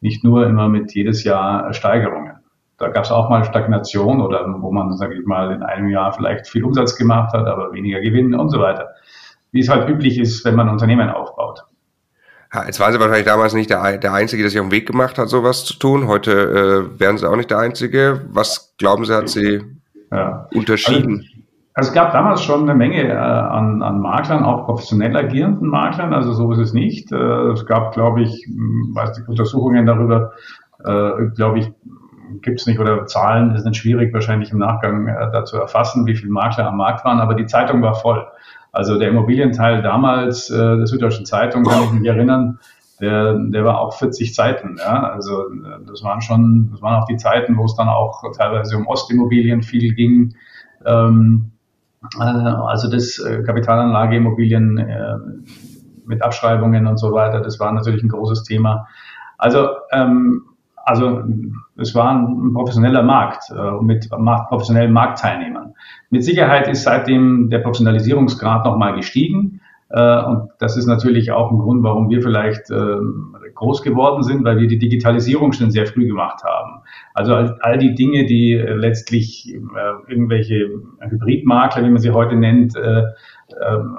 nicht 0.00 0.24
nur 0.24 0.46
immer 0.46 0.68
mit 0.68 0.94
jedes 0.94 1.22
Jahr 1.22 1.72
Steigerungen. 1.72 2.38
Da 2.76 2.88
gab 2.88 3.04
es 3.04 3.12
auch 3.12 3.30
mal 3.30 3.44
Stagnation 3.44 4.20
oder 4.20 4.44
wo 4.58 4.72
man, 4.72 4.96
sage 4.96 5.14
ich 5.14 5.24
mal, 5.24 5.52
in 5.52 5.62
einem 5.62 5.88
Jahr 5.88 6.12
vielleicht 6.12 6.48
viel 6.48 6.64
Umsatz 6.64 6.96
gemacht 6.96 7.32
hat, 7.32 7.46
aber 7.46 7.72
weniger 7.72 8.00
Gewinn 8.00 8.34
und 8.34 8.50
so 8.50 8.58
weiter. 8.58 8.88
Wie 9.52 9.60
es 9.60 9.68
halt 9.68 9.88
üblich 9.88 10.18
ist, 10.18 10.44
wenn 10.44 10.56
man 10.56 10.68
Unternehmen 10.68 11.08
aufbaut. 11.08 11.64
Jetzt 12.66 12.80
waren 12.80 12.92
sie 12.92 13.00
wahrscheinlich 13.00 13.26
damals 13.26 13.54
nicht 13.54 13.70
der, 13.70 13.98
der 13.98 14.12
Einzige, 14.12 14.42
der 14.42 14.50
sich 14.50 14.60
auf 14.60 14.66
den 14.66 14.72
Weg 14.72 14.86
gemacht 14.86 15.18
hat, 15.18 15.28
sowas 15.28 15.64
zu 15.64 15.78
tun. 15.78 16.06
Heute 16.06 16.32
äh, 16.32 17.00
wären 17.00 17.18
sie 17.18 17.28
auch 17.28 17.36
nicht 17.36 17.50
der 17.50 17.58
Einzige. 17.58 18.22
Was 18.30 18.74
glauben 18.78 19.04
Sie, 19.04 19.14
hat 19.14 19.28
sie 19.28 19.62
ja. 20.12 20.48
unterschieden? 20.54 21.20
Also, 21.20 21.34
also, 21.74 21.88
es 21.90 21.94
gab 21.94 22.12
damals 22.12 22.42
schon 22.42 22.62
eine 22.62 22.74
Menge 22.74 23.08
äh, 23.08 23.16
an, 23.16 23.82
an 23.82 24.00
Maklern, 24.00 24.44
auch 24.44 24.66
professionell 24.66 25.16
agierenden 25.16 25.68
Maklern, 25.68 26.14
also 26.14 26.32
so 26.32 26.52
ist 26.52 26.58
es 26.58 26.72
nicht. 26.72 27.10
Äh, 27.10 27.16
es 27.16 27.66
gab, 27.66 27.92
glaube 27.92 28.22
ich, 28.22 28.46
hm, 28.46 28.92
weiß 28.94 29.18
nicht, 29.18 29.28
Untersuchungen 29.28 29.84
darüber, 29.84 30.32
äh, 30.84 31.26
glaube 31.34 31.58
ich, 31.58 31.72
gibt 32.42 32.60
es 32.60 32.66
nicht 32.66 32.78
oder 32.78 33.06
Zahlen 33.06 33.56
sind 33.58 33.76
schwierig 33.76 34.12
wahrscheinlich 34.12 34.50
im 34.52 34.58
Nachgang 34.58 35.08
äh, 35.08 35.30
dazu 35.32 35.56
erfassen, 35.56 36.06
wie 36.06 36.14
viele 36.14 36.30
Makler 36.30 36.68
am 36.68 36.76
Markt 36.76 37.04
waren, 37.04 37.20
aber 37.20 37.34
die 37.34 37.46
Zeitung 37.46 37.82
war 37.82 37.94
voll. 37.94 38.26
Also 38.74 38.98
der 38.98 39.08
Immobilienteil 39.10 39.82
damals 39.82 40.50
äh, 40.50 40.56
der 40.56 40.86
Süddeutschen 40.88 41.24
Zeitung, 41.24 41.62
kann 41.62 41.84
ich 41.84 41.92
mich 41.92 42.08
erinnern, 42.08 42.58
der, 43.00 43.34
der 43.34 43.64
war 43.64 43.80
auch 43.80 43.94
40 43.94 44.34
Seiten. 44.34 44.78
Ja? 44.78 45.10
Also 45.10 45.48
äh, 45.48 45.84
das 45.86 46.02
waren 46.02 46.20
schon, 46.20 46.70
das 46.72 46.82
waren 46.82 47.00
auch 47.00 47.06
die 47.06 47.16
Zeiten, 47.16 47.56
wo 47.56 47.66
es 47.66 47.76
dann 47.76 47.88
auch 47.88 48.24
teilweise 48.36 48.76
um 48.76 48.88
Ostimmobilien 48.88 49.62
viel 49.62 49.94
ging. 49.94 50.34
Ähm, 50.84 51.52
äh, 52.18 52.24
also 52.24 52.90
das 52.90 53.20
äh, 53.20 53.44
Kapitalanlageimmobilien 53.44 54.78
äh, 54.78 55.16
mit 56.04 56.22
Abschreibungen 56.22 56.88
und 56.88 56.96
so 56.96 57.12
weiter, 57.12 57.40
das 57.40 57.60
war 57.60 57.70
natürlich 57.70 58.02
ein 58.02 58.08
großes 58.08 58.42
Thema. 58.42 58.88
Also 59.38 59.68
ähm, 59.92 60.42
also 60.84 61.22
es 61.76 61.94
war 61.94 62.12
ein 62.12 62.52
professioneller 62.52 63.02
Markt 63.02 63.50
äh, 63.50 63.82
mit 63.82 64.08
professionellen 64.08 64.92
Marktteilnehmern. 64.92 65.74
Mit 66.10 66.24
Sicherheit 66.24 66.68
ist 66.68 66.84
seitdem 66.84 67.50
der 67.50 67.58
Professionalisierungsgrad 67.58 68.64
nochmal 68.64 68.94
gestiegen. 68.94 69.60
Äh, 69.94 70.24
und 70.24 70.50
das 70.58 70.76
ist 70.76 70.86
natürlich 70.86 71.30
auch 71.30 71.52
ein 71.52 71.58
Grund, 71.58 71.84
warum 71.84 72.10
wir 72.10 72.20
vielleicht 72.20 72.68
äh, 72.68 72.96
groß 73.54 73.82
geworden 73.82 74.24
sind, 74.24 74.44
weil 74.44 74.58
wir 74.58 74.66
die 74.66 74.78
Digitalisierung 74.78 75.52
schon 75.52 75.70
sehr 75.70 75.86
früh 75.86 76.08
gemacht 76.08 76.42
haben. 76.42 76.82
Also 77.14 77.34
all, 77.34 77.78
die 77.78 77.94
Dinge, 77.94 78.26
die 78.26 78.54
äh, 78.54 78.74
letztlich 78.74 79.54
äh, 79.54 79.58
irgendwelche 80.08 80.68
Hybridmakler, 80.98 81.84
wie 81.84 81.90
man 81.90 82.00
sie 82.00 82.10
heute 82.10 82.36
nennt, 82.36 82.74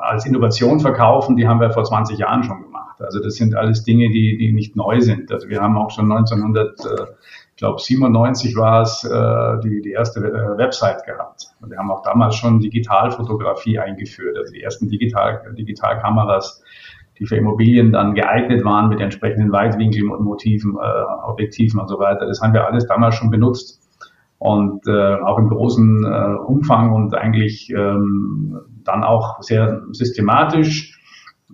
als 0.01 0.25
Innovation 0.25 0.79
verkaufen, 0.79 1.37
die 1.37 1.47
haben 1.47 1.61
wir 1.61 1.69
vor 1.69 1.83
20 1.83 2.17
Jahren 2.17 2.43
schon 2.43 2.63
gemacht. 2.63 2.99
Also 2.99 3.21
das 3.21 3.35
sind 3.35 3.55
alles 3.55 3.83
Dinge, 3.83 4.09
die, 4.09 4.37
die 4.37 4.51
nicht 4.51 4.75
neu 4.75 4.99
sind. 5.01 5.31
Also 5.31 5.47
wir 5.49 5.61
haben 5.61 5.77
auch 5.77 5.91
schon 5.91 6.11
1900, 6.11 6.79
äh, 6.79 7.05
ich 7.55 7.59
glaube 7.59 7.79
97 7.79 8.57
war 8.57 8.81
es, 8.81 9.05
äh, 9.05 9.59
die, 9.63 9.81
die 9.81 9.91
erste 9.91 10.19
äh, 10.19 10.57
Website 10.57 11.05
gehabt. 11.05 11.45
Und 11.61 11.71
wir 11.71 11.77
haben 11.77 11.89
auch 11.89 12.01
damals 12.01 12.35
schon 12.35 12.59
Digitalfotografie 12.59 13.79
eingeführt, 13.79 14.37
also 14.37 14.51
die 14.51 14.61
ersten 14.61 14.89
Digital, 14.89 15.41
Digitalkameras, 15.57 16.61
die 17.17 17.25
für 17.25 17.37
Immobilien 17.37 17.93
dann 17.93 18.13
geeignet 18.13 18.65
waren 18.65 18.89
mit 18.89 18.99
entsprechenden 18.99 19.53
Weitwinkeln 19.53 20.09
und 20.09 20.25
Motiven, 20.25 20.75
äh, 20.75 21.29
Objektiven 21.29 21.79
und 21.79 21.87
so 21.87 21.97
weiter. 21.97 22.25
Das 22.25 22.41
haben 22.41 22.51
wir 22.51 22.67
alles 22.67 22.87
damals 22.87 23.15
schon 23.15 23.31
benutzt 23.31 23.81
und 24.37 24.85
äh, 24.85 25.15
auch 25.21 25.37
im 25.37 25.47
großen 25.47 26.03
äh, 26.03 26.35
Umfang 26.45 26.91
und 26.91 27.15
eigentlich 27.15 27.69
ähm, 27.69 28.59
dann 28.83 29.05
auch 29.05 29.41
sehr 29.41 29.81
systematisch. 29.91 30.99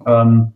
Ähm, 0.07 0.53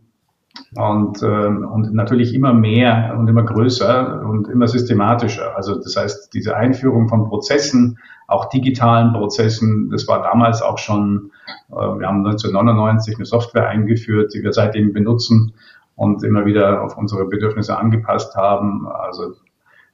und, 0.74 1.22
äh, 1.22 1.26
und 1.26 1.94
natürlich 1.94 2.34
immer 2.34 2.52
mehr 2.52 3.14
und 3.18 3.28
immer 3.28 3.44
größer 3.44 4.22
und 4.22 4.48
immer 4.48 4.66
systematischer. 4.66 5.56
Also 5.56 5.76
das 5.76 5.96
heißt, 5.96 6.34
diese 6.34 6.56
Einführung 6.56 7.08
von 7.08 7.28
Prozessen, 7.28 7.98
auch 8.26 8.48
digitalen 8.48 9.12
Prozessen, 9.12 9.90
das 9.90 10.08
war 10.08 10.22
damals 10.22 10.62
auch 10.62 10.78
schon, 10.78 11.30
äh, 11.70 11.74
wir 11.74 12.06
haben 12.06 12.26
1999 12.26 13.16
eine 13.16 13.24
Software 13.24 13.68
eingeführt, 13.68 14.34
die 14.34 14.42
wir 14.42 14.52
seitdem 14.52 14.92
benutzen. 14.92 15.54
und 15.98 16.22
immer 16.24 16.44
wieder 16.44 16.82
auf 16.82 16.98
unsere 16.98 17.24
Bedürfnisse 17.24 17.78
angepasst 17.78 18.36
haben. 18.36 18.86
Also 18.86 19.32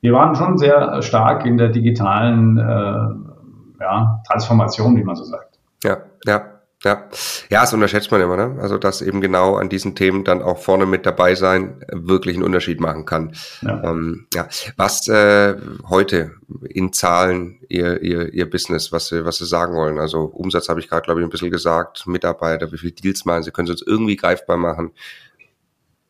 wir 0.01 0.13
waren 0.13 0.35
schon 0.35 0.59
sehr 0.59 1.01
stark 1.01 1.47
in 1.47 1.57
der 1.57 1.69
digitalen 1.69 2.59
äh, 2.59 3.83
ja, 3.83 4.21
Transformation, 4.29 4.97
wie 4.97 5.05
man 5.05 5.15
so 5.15 5.23
sagt. 5.23 5.61
Ja, 5.85 5.99
ja. 6.27 6.52
Ja, 6.85 7.09
ja, 7.49 7.61
das 7.61 7.73
unterschätzt 7.73 8.11
man 8.11 8.21
immer, 8.21 8.37
ne? 8.37 8.59
Also, 8.61 8.77
dass 8.77 9.03
eben 9.03 9.21
genau 9.21 9.55
an 9.55 9.69
diesen 9.69 9.95
Themen 9.95 10.25
dann 10.25 10.43
auch 10.43 10.59
vorne 10.59 10.85
mit 10.85 11.07
dabei 11.07 11.37
sein 11.37 11.85
wirklich 11.93 12.35
einen 12.35 12.45
Unterschied 12.45 12.81
machen 12.81 13.05
kann. 13.05 13.37
Ja. 13.61 13.85
Ähm, 13.85 14.27
ja. 14.35 14.49
Was 14.77 15.07
äh, 15.07 15.55
heute 15.89 16.33
in 16.69 16.93
Zahlen 16.93 17.61
ihr, 17.69 18.03
ihr, 18.03 18.33
ihr 18.33 18.51
Business, 18.51 18.91
was 18.91 19.09
Sie, 19.09 19.25
was 19.25 19.39
Sie 19.39 19.47
sagen 19.47 19.75
wollen? 19.77 20.01
Also 20.01 20.25
Umsatz 20.25 20.69
habe 20.69 20.81
ich 20.81 20.89
gerade, 20.89 21.03
glaube 21.03 21.21
ich, 21.21 21.27
ein 21.27 21.31
bisschen 21.31 21.53
gesagt, 21.53 22.07
Mitarbeiter, 22.09 22.73
wie 22.73 22.79
viele 22.79 22.93
Deals 22.93 23.25
machen 23.25 23.45
Sie? 23.45 23.53
Können 23.53 23.67
Sie 23.67 23.73
uns 23.73 23.83
irgendwie 23.83 24.17
greifbar 24.17 24.57
machen, 24.57 24.91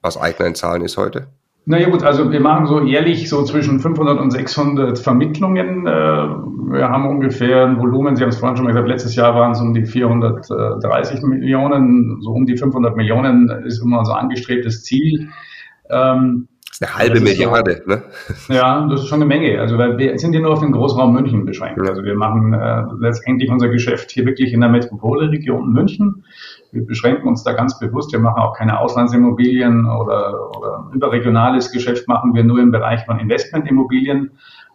was 0.00 0.16
Eigner 0.16 0.46
in 0.46 0.54
Zahlen 0.54 0.82
ist 0.82 0.96
heute? 0.96 1.28
Naja 1.64 1.88
gut, 1.90 2.02
also 2.02 2.32
wir 2.32 2.40
machen 2.40 2.66
so 2.66 2.82
jährlich 2.82 3.28
so 3.28 3.44
zwischen 3.44 3.78
500 3.78 4.18
und 4.18 4.32
600 4.32 4.98
Vermittlungen. 4.98 5.86
Äh, 5.86 5.90
wir 5.90 6.88
haben 6.88 7.06
ungefähr 7.08 7.66
ein 7.66 7.78
Volumen, 7.78 8.16
Sie 8.16 8.22
haben 8.22 8.30
es 8.30 8.38
vorhin 8.38 8.56
schon 8.56 8.66
gesagt, 8.66 8.88
letztes 8.88 9.14
Jahr 9.14 9.34
waren 9.36 9.52
es 9.52 9.60
um 9.60 9.72
die 9.72 9.84
430 9.84 11.22
Millionen, 11.22 12.20
so 12.20 12.30
um 12.30 12.46
die 12.46 12.56
500 12.56 12.96
Millionen 12.96 13.48
ist 13.64 13.80
immer 13.80 14.00
unser 14.00 14.18
angestrebtes 14.18 14.82
Ziel. 14.82 15.28
Ähm, 15.88 16.48
eine 16.82 16.94
halbe 16.94 17.20
Milliarde, 17.20 17.82
ne? 17.86 18.02
Ja, 18.48 18.86
das 18.88 19.02
ist 19.02 19.08
schon 19.08 19.22
eine 19.22 19.26
Menge. 19.26 19.60
Also 19.60 19.78
wir 19.78 20.18
sind 20.18 20.32
hier 20.32 20.40
nur 20.40 20.52
auf 20.52 20.60
den 20.60 20.72
Großraum 20.72 21.12
München 21.12 21.44
beschränkt. 21.44 21.80
Also 21.88 22.02
wir 22.02 22.14
machen 22.14 22.52
äh, 22.52 22.82
letztendlich 22.98 23.50
unser 23.50 23.68
Geschäft 23.68 24.10
hier 24.10 24.26
wirklich 24.26 24.52
in 24.52 24.60
der 24.60 24.70
Metropolregion 24.70 25.72
München. 25.72 26.24
Wir 26.72 26.86
beschränken 26.86 27.28
uns 27.28 27.44
da 27.44 27.52
ganz 27.52 27.78
bewusst. 27.78 28.12
Wir 28.12 28.18
machen 28.18 28.40
auch 28.42 28.56
keine 28.56 28.80
Auslandsimmobilien 28.80 29.86
oder, 29.86 30.56
oder 30.56 30.90
überregionales 30.92 31.70
Geschäft 31.70 32.08
machen 32.08 32.34
wir 32.34 32.44
nur 32.44 32.58
im 32.58 32.70
Bereich 32.70 33.04
von 33.04 33.18
Investmentimmobilien. 33.18 34.30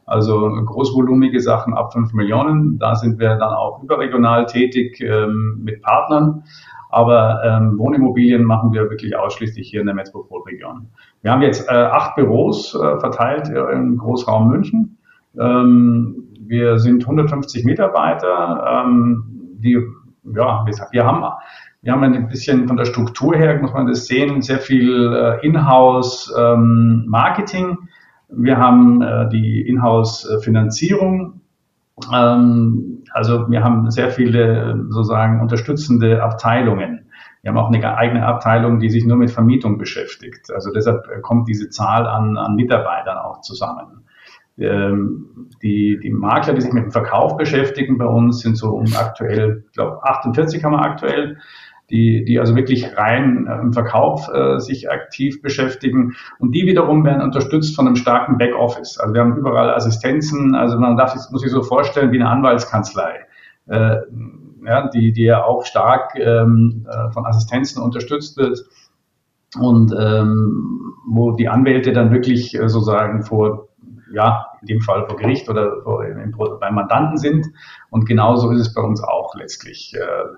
Also 0.06 0.50
großvolumige 0.50 1.42
Sachen 1.42 1.74
ab 1.74 1.92
5 1.92 2.14
Millionen. 2.14 2.80
Da 2.80 2.96
sind 2.96 3.20
wir 3.20 3.36
dann 3.36 3.54
auch 3.54 3.84
überregional 3.84 4.46
tätig 4.46 5.02
ähm, 5.02 5.62
mit 5.64 5.82
Partnern. 5.82 6.44
Aber 6.90 7.42
ähm, 7.44 7.78
Wohnimmobilien 7.78 8.44
machen 8.44 8.72
wir 8.72 8.90
wirklich 8.90 9.16
ausschließlich 9.16 9.70
hier 9.70 9.82
in 9.82 9.88
der 9.88 9.96
Metropolregion. 9.96 10.88
Wir 11.22 11.32
haben 11.32 11.42
jetzt 11.42 11.70
äh, 11.70 11.74
acht 11.74 12.16
Büros 12.16 12.76
äh, 12.76 13.00
verteilt 13.00 13.50
im 13.50 13.98
Großraum 13.98 14.50
München. 14.50 14.98
Ähm, 15.38 16.24
wir 16.40 16.80
sind 16.80 17.04
150 17.04 17.66
Mitarbeiter, 17.66 18.86
ähm, 18.86 19.24
die, 19.60 19.78
ja, 20.24 20.66
wir 20.92 21.06
haben 21.06 21.26
wir 21.88 21.94
haben 21.94 22.04
ein 22.04 22.28
bisschen 22.28 22.68
von 22.68 22.76
der 22.76 22.86
Struktur 22.86 23.36
her, 23.36 23.62
muss 23.62 23.72
man 23.72 23.88
das 23.88 24.08
sehen, 24.08 24.42
sehr 24.42 24.60
viel 24.60 25.14
äh, 25.14 25.40
Inhouse-Marketing. 25.46 27.66
Ähm, 27.66 27.88
wir 28.30 28.58
haben 28.58 29.02
äh, 29.02 29.30
die 29.30 29.62
Inhouse-Finanzierung. 29.62 31.40
Ähm, 32.14 33.04
also 33.12 33.50
wir 33.50 33.64
haben 33.64 33.90
sehr 33.90 34.12
viele 34.12 34.86
sozusagen 34.90 35.42
unterstützende 35.42 36.22
Abteilungen. 36.22 37.06
Wir 37.42 37.52
haben 37.52 37.58
auch 37.58 37.72
eine 37.72 37.98
eigene 37.98 38.26
Abteilung, 38.26 38.80
die 38.80 38.90
sich 38.90 39.06
nur 39.06 39.18
mit 39.18 39.32
Vermietung 39.32 39.78
beschäftigt. 39.78 40.52
Also 40.54 40.72
deshalb 40.72 41.06
kommt 41.22 41.48
diese 41.48 41.70
Zahl 41.70 42.06
an, 42.06 42.38
an 42.38 42.56
Mitarbeitern 42.56 43.18
auch 43.18 43.42
zusammen. 43.42 44.04
Ähm, 44.60 45.50
die, 45.62 46.00
die 46.02 46.10
Makler, 46.10 46.54
die 46.54 46.62
sich 46.62 46.74
mit 46.74 46.86
dem 46.86 46.92
Verkauf 46.92 47.38
beschäftigen 47.38 47.98
bei 47.98 48.06
uns, 48.06 48.40
sind 48.40 48.58
so 48.58 48.72
um 48.72 48.86
aktuell, 48.96 49.64
ich 49.68 49.74
glaube 49.74 50.04
48 50.04 50.64
haben 50.64 50.72
wir 50.74 50.82
aktuell 50.82 51.38
die, 51.90 52.26
die 52.26 52.40
also 52.40 52.56
wirklich 52.56 52.98
rein 52.98 53.48
äh, 53.48 53.60
im 53.60 53.74
Verkauf 53.74 54.28
äh, 54.34 54.60
sich 54.60 54.90
aktiv 54.92 55.42
beschäftigen. 55.42 56.16
Und 56.40 56.52
die 56.54 56.66
wiederum 56.66 57.06
werden 57.06 57.22
unterstützt 57.22 57.76
von 57.76 57.88
einem 57.88 57.96
starken 57.96 58.38
Backoffice. 58.38 58.98
Also 58.98 59.14
wir 59.14 59.22
haben 59.22 59.38
überall 59.38 59.74
Assistenzen, 59.74 60.56
also 60.56 60.78
man 60.78 60.98
darf 60.98 61.12
sich, 61.12 61.32
muss 61.32 61.42
sich 61.42 61.52
so 61.52 61.64
vorstellen 61.64 62.12
wie 62.12 62.20
eine 62.20 62.30
Anwaltskanzlei. 62.30 63.26
Äh, 63.68 63.98
ja, 64.66 64.90
die, 64.90 65.14
die 65.14 65.24
ja 65.24 65.44
auch 65.44 65.66
stark 65.66 66.16
ähm, 66.16 66.86
äh, 66.90 67.12
von 67.12 67.26
Assistenzen 67.26 67.82
unterstützt 67.82 68.38
wird 68.38 68.66
und 69.58 69.94
ähm, 69.98 70.94
wo 71.08 71.32
die 71.32 71.48
Anwälte 71.48 71.94
dann 71.94 72.12
wirklich 72.12 72.54
äh, 72.54 72.68
sozusagen 72.68 73.24
vor, 73.24 73.70
ja, 74.12 74.48
in 74.62 74.68
dem 74.68 74.82
Fall 74.82 75.06
vor 75.06 75.16
Gericht 75.16 75.50
oder 75.50 75.84
vor, 75.84 76.06
im, 76.06 76.36
beim 76.60 76.76
Mandanten 76.76 77.18
sind. 77.18 77.48
Und 77.90 78.06
genauso 78.06 78.52
ist 78.52 78.60
es 78.60 78.74
bei 78.74 78.82
uns 78.82 79.02
auch 79.02 79.36
letztlich. 79.36 79.94
Äh, 79.96 80.38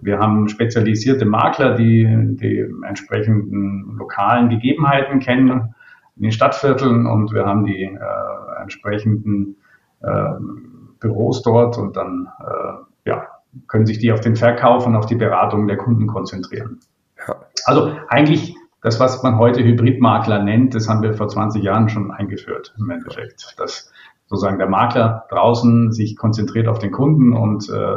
wir 0.00 0.18
haben 0.18 0.48
spezialisierte 0.48 1.24
Makler, 1.24 1.74
die 1.74 2.06
die 2.36 2.66
entsprechenden 2.86 3.96
lokalen 3.98 4.48
Gegebenheiten 4.48 5.20
kennen 5.20 5.74
in 6.16 6.22
den 6.22 6.32
Stadtvierteln 6.32 7.06
und 7.06 7.32
wir 7.32 7.44
haben 7.44 7.64
die 7.64 7.82
äh, 7.82 8.62
entsprechenden 8.62 9.56
äh, 10.00 10.32
Büros 11.00 11.42
dort 11.42 11.78
und 11.78 11.96
dann 11.96 12.28
äh, 12.40 13.10
ja, 13.10 13.26
können 13.68 13.86
sich 13.86 13.98
die 13.98 14.12
auf 14.12 14.20
den 14.20 14.36
Verkauf 14.36 14.86
und 14.86 14.96
auf 14.96 15.06
die 15.06 15.14
Beratung 15.14 15.66
der 15.66 15.76
Kunden 15.76 16.06
konzentrieren. 16.06 16.80
Ja. 17.26 17.36
Also 17.64 17.92
eigentlich 18.08 18.56
das, 18.82 19.00
was 19.00 19.22
man 19.22 19.38
heute 19.38 19.64
Hybridmakler 19.64 20.42
nennt, 20.42 20.74
das 20.74 20.88
haben 20.88 21.02
wir 21.02 21.14
vor 21.14 21.28
20 21.28 21.62
Jahren 21.62 21.88
schon 21.88 22.10
eingeführt 22.10 22.74
im 22.78 22.90
Endeffekt. 22.90 23.54
Das 23.58 23.92
sozusagen 24.26 24.58
der 24.58 24.68
Makler 24.68 25.24
draußen 25.30 25.92
sich 25.92 26.16
konzentriert 26.16 26.66
auf 26.68 26.78
den 26.78 26.90
Kunden 26.90 27.32
und 27.32 27.68
äh, 27.68 27.96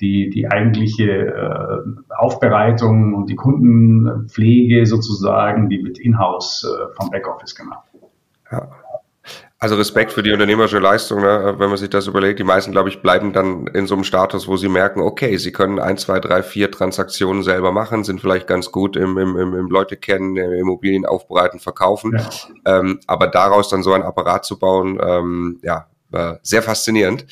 die, 0.00 0.28
die 0.30 0.50
eigentliche 0.50 1.04
äh, 1.08 2.14
Aufbereitung 2.16 3.14
und 3.14 3.30
die 3.30 3.36
Kundenpflege 3.36 4.86
sozusagen, 4.86 5.68
die 5.68 5.84
wird 5.84 5.98
in-house 5.98 6.64
äh, 6.64 6.94
vom 6.94 7.10
Backoffice 7.10 7.54
gemacht. 7.54 7.86
Ja. 8.50 8.68
Also 9.60 9.74
Respekt 9.74 10.12
für 10.12 10.22
die 10.22 10.30
unternehmerische 10.30 10.78
Leistung, 10.78 11.20
ne? 11.20 11.56
wenn 11.58 11.68
man 11.68 11.76
sich 11.76 11.90
das 11.90 12.06
überlegt. 12.06 12.38
Die 12.38 12.44
meisten, 12.44 12.70
glaube 12.70 12.90
ich, 12.90 13.02
bleiben 13.02 13.32
dann 13.32 13.66
in 13.66 13.88
so 13.88 13.94
einem 13.94 14.04
Status, 14.04 14.46
wo 14.46 14.56
sie 14.56 14.68
merken, 14.68 15.00
okay, 15.00 15.36
sie 15.36 15.50
können 15.50 15.80
ein, 15.80 15.98
zwei, 15.98 16.20
drei, 16.20 16.44
vier 16.44 16.70
Transaktionen 16.70 17.42
selber 17.42 17.72
machen, 17.72 18.04
sind 18.04 18.20
vielleicht 18.20 18.46
ganz 18.46 18.70
gut 18.70 18.96
im, 18.96 19.18
im, 19.18 19.36
im, 19.36 19.54
im 19.54 19.66
Leute 19.66 19.96
kennen, 19.96 20.36
Immobilien 20.36 21.06
aufbereiten, 21.06 21.58
verkaufen. 21.58 22.16
Ja. 22.64 22.78
Ähm, 22.78 23.00
aber 23.08 23.26
daraus 23.26 23.68
dann 23.68 23.82
so 23.82 23.92
ein 23.92 24.04
Apparat 24.04 24.44
zu 24.44 24.60
bauen, 24.60 25.00
ähm, 25.02 25.58
ja, 25.64 25.88
war 26.10 26.38
sehr 26.42 26.62
faszinierend. 26.62 27.26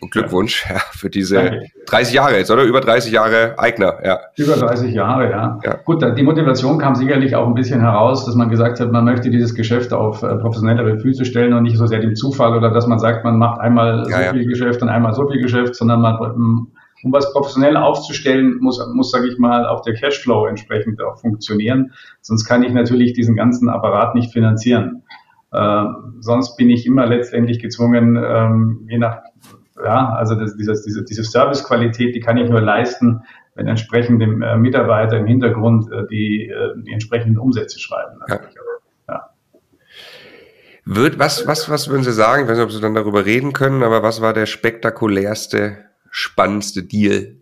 Und 0.00 0.10
Glückwunsch 0.10 0.66
ja. 0.68 0.78
für 0.90 1.10
diese 1.10 1.36
Danke. 1.36 1.66
30 1.86 2.14
Jahre 2.14 2.36
jetzt, 2.36 2.50
oder? 2.50 2.64
Über 2.64 2.80
30 2.80 3.12
Jahre 3.12 3.56
Eigner, 3.56 3.98
ja. 4.04 4.18
Über 4.36 4.54
30 4.54 4.92
Jahre, 4.92 5.30
ja. 5.30 5.60
ja. 5.62 5.74
Gut, 5.84 6.04
die 6.16 6.22
Motivation 6.24 6.78
kam 6.78 6.96
sicherlich 6.96 7.36
auch 7.36 7.46
ein 7.46 7.54
bisschen 7.54 7.80
heraus, 7.80 8.26
dass 8.26 8.34
man 8.34 8.48
gesagt 8.48 8.80
hat, 8.80 8.90
man 8.90 9.04
möchte 9.04 9.30
dieses 9.30 9.54
Geschäft 9.54 9.92
auf 9.92 10.22
äh, 10.24 10.34
professionellere 10.36 10.98
Füße 10.98 11.24
stellen 11.24 11.52
und 11.52 11.62
nicht 11.62 11.76
so 11.76 11.86
sehr 11.86 12.00
dem 12.00 12.16
Zufall 12.16 12.56
oder 12.56 12.70
dass 12.70 12.88
man 12.88 12.98
sagt, 12.98 13.24
man 13.24 13.38
macht 13.38 13.60
einmal 13.60 14.04
ja, 14.10 14.28
so 14.28 14.32
viel 14.32 14.46
Geschäft 14.46 14.82
und 14.82 14.88
einmal 14.88 15.14
so 15.14 15.28
viel 15.28 15.40
Geschäft, 15.40 15.76
sondern 15.76 16.00
man, 16.00 16.18
um 17.02 17.12
was 17.12 17.32
professionell 17.32 17.76
aufzustellen, 17.76 18.58
muss, 18.60 18.80
muss, 18.94 19.10
sage 19.10 19.28
ich 19.28 19.38
mal, 19.38 19.66
auch 19.66 19.82
der 19.82 19.94
Cashflow 19.94 20.46
entsprechend 20.46 21.02
auch 21.02 21.18
funktionieren. 21.18 21.92
Sonst 22.20 22.44
kann 22.44 22.62
ich 22.62 22.72
natürlich 22.72 23.12
diesen 23.12 23.34
ganzen 23.34 23.68
Apparat 23.68 24.14
nicht 24.14 24.32
finanzieren. 24.32 25.02
Äh, 25.52 25.84
sonst 26.20 26.56
bin 26.56 26.70
ich 26.70 26.86
immer 26.86 27.06
letztendlich 27.06 27.58
gezwungen, 27.60 28.16
ähm, 28.16 28.86
je 28.88 28.98
nach, 28.98 29.18
ja, 29.82 30.14
also 30.14 30.34
das, 30.34 30.56
dieses, 30.56 30.82
diese, 30.82 31.04
diese 31.04 31.24
Servicequalität, 31.24 32.14
die 32.14 32.20
kann 32.20 32.38
ich 32.38 32.48
nur 32.48 32.60
leisten, 32.60 33.22
wenn 33.54 33.68
entsprechend 33.68 34.22
dem 34.22 34.40
äh, 34.42 34.56
Mitarbeiter 34.56 35.18
im 35.18 35.26
Hintergrund 35.26 35.90
äh, 35.92 36.06
die, 36.10 36.48
äh, 36.48 36.82
die 36.82 36.92
entsprechenden 36.92 37.38
Umsätze 37.38 37.78
schreiben. 37.78 38.18
Ja. 38.28 38.40
Wird, 40.84 41.18
was, 41.18 41.46
was, 41.46 41.68
was 41.68 41.88
würden 41.88 42.02
Sie 42.02 42.12
sagen? 42.12 42.44
Ich 42.44 42.48
weiß 42.48 42.56
nicht, 42.56 42.64
ob 42.64 42.72
Sie 42.72 42.80
dann 42.80 42.94
darüber 42.94 43.24
reden 43.24 43.52
können, 43.52 43.82
aber 43.82 44.02
was 44.02 44.20
war 44.20 44.32
der 44.32 44.46
spektakulärste, 44.46 45.76
spannendste 46.10 46.82
Deal 46.82 47.36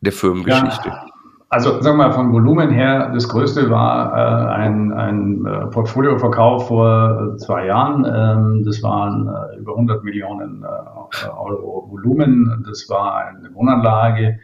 der 0.00 0.12
Firmengeschichte? 0.12 0.88
Ja. 0.88 1.09
Also 1.52 1.82
sagen 1.82 1.98
wir 1.98 2.06
mal 2.06 2.12
von 2.12 2.32
Volumen 2.32 2.70
her, 2.70 3.10
das 3.12 3.28
größte 3.28 3.70
war 3.70 4.12
äh, 4.12 4.54
ein, 4.54 4.92
ein 4.92 5.44
äh, 5.44 5.66
Portfolioverkauf 5.66 6.68
vor 6.68 7.34
äh, 7.34 7.36
zwei 7.38 7.66
Jahren. 7.66 8.04
Ähm, 8.04 8.62
das 8.64 8.80
waren 8.84 9.26
äh, 9.26 9.58
über 9.58 9.72
100 9.72 10.04
Millionen 10.04 10.62
äh, 10.62 11.28
Euro 11.28 11.88
Volumen. 11.90 12.64
Das 12.68 12.88
war 12.88 13.16
eine 13.16 13.52
Wohnanlage. 13.52 14.38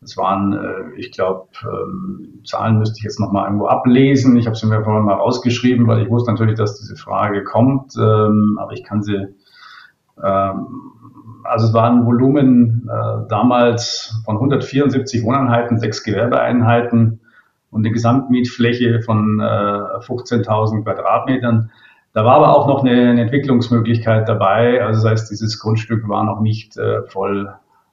Das 0.00 0.16
waren, 0.16 0.52
äh, 0.52 0.96
ich 0.96 1.10
glaube, 1.10 1.48
ähm, 1.64 2.40
Zahlen 2.44 2.78
müsste 2.78 2.98
ich 2.98 3.02
jetzt 3.02 3.18
nochmal 3.18 3.46
irgendwo 3.46 3.66
ablesen. 3.66 4.36
Ich 4.36 4.46
habe 4.46 4.54
sie 4.54 4.68
mir 4.68 4.84
vorhin 4.84 5.06
mal 5.06 5.14
rausgeschrieben, 5.14 5.88
weil 5.88 6.02
ich 6.04 6.08
wusste 6.08 6.30
natürlich, 6.30 6.56
dass 6.56 6.78
diese 6.78 6.94
Frage 6.94 7.42
kommt. 7.42 7.96
Ähm, 7.96 8.60
aber 8.60 8.74
ich 8.74 8.84
kann 8.84 9.02
sie 9.02 9.34
also 10.16 11.66
es 11.66 11.74
war 11.74 11.90
ein 11.90 12.06
Volumen 12.06 12.88
äh, 12.88 13.28
damals 13.28 14.22
von 14.24 14.36
174 14.36 15.22
Wohneinheiten, 15.24 15.78
sechs 15.78 16.02
Gewerbeeinheiten 16.02 17.20
und 17.70 17.84
eine 17.84 17.92
Gesamtmietfläche 17.92 19.02
von 19.02 19.40
äh, 19.40 19.42
15.000 19.42 20.84
Quadratmetern. 20.84 21.70
Da 22.12 22.24
war 22.24 22.36
aber 22.36 22.56
auch 22.56 22.68
noch 22.68 22.84
eine, 22.84 23.10
eine, 23.10 23.22
Entwicklungsmöglichkeit 23.22 24.28
dabei. 24.28 24.82
Also 24.82 25.02
das 25.02 25.10
heißt, 25.10 25.30
dieses 25.30 25.58
Grundstück 25.58 26.08
war 26.08 26.24
noch 26.24 26.40
nicht 26.40 26.76
äh, 26.76 27.02
voll 27.08 27.52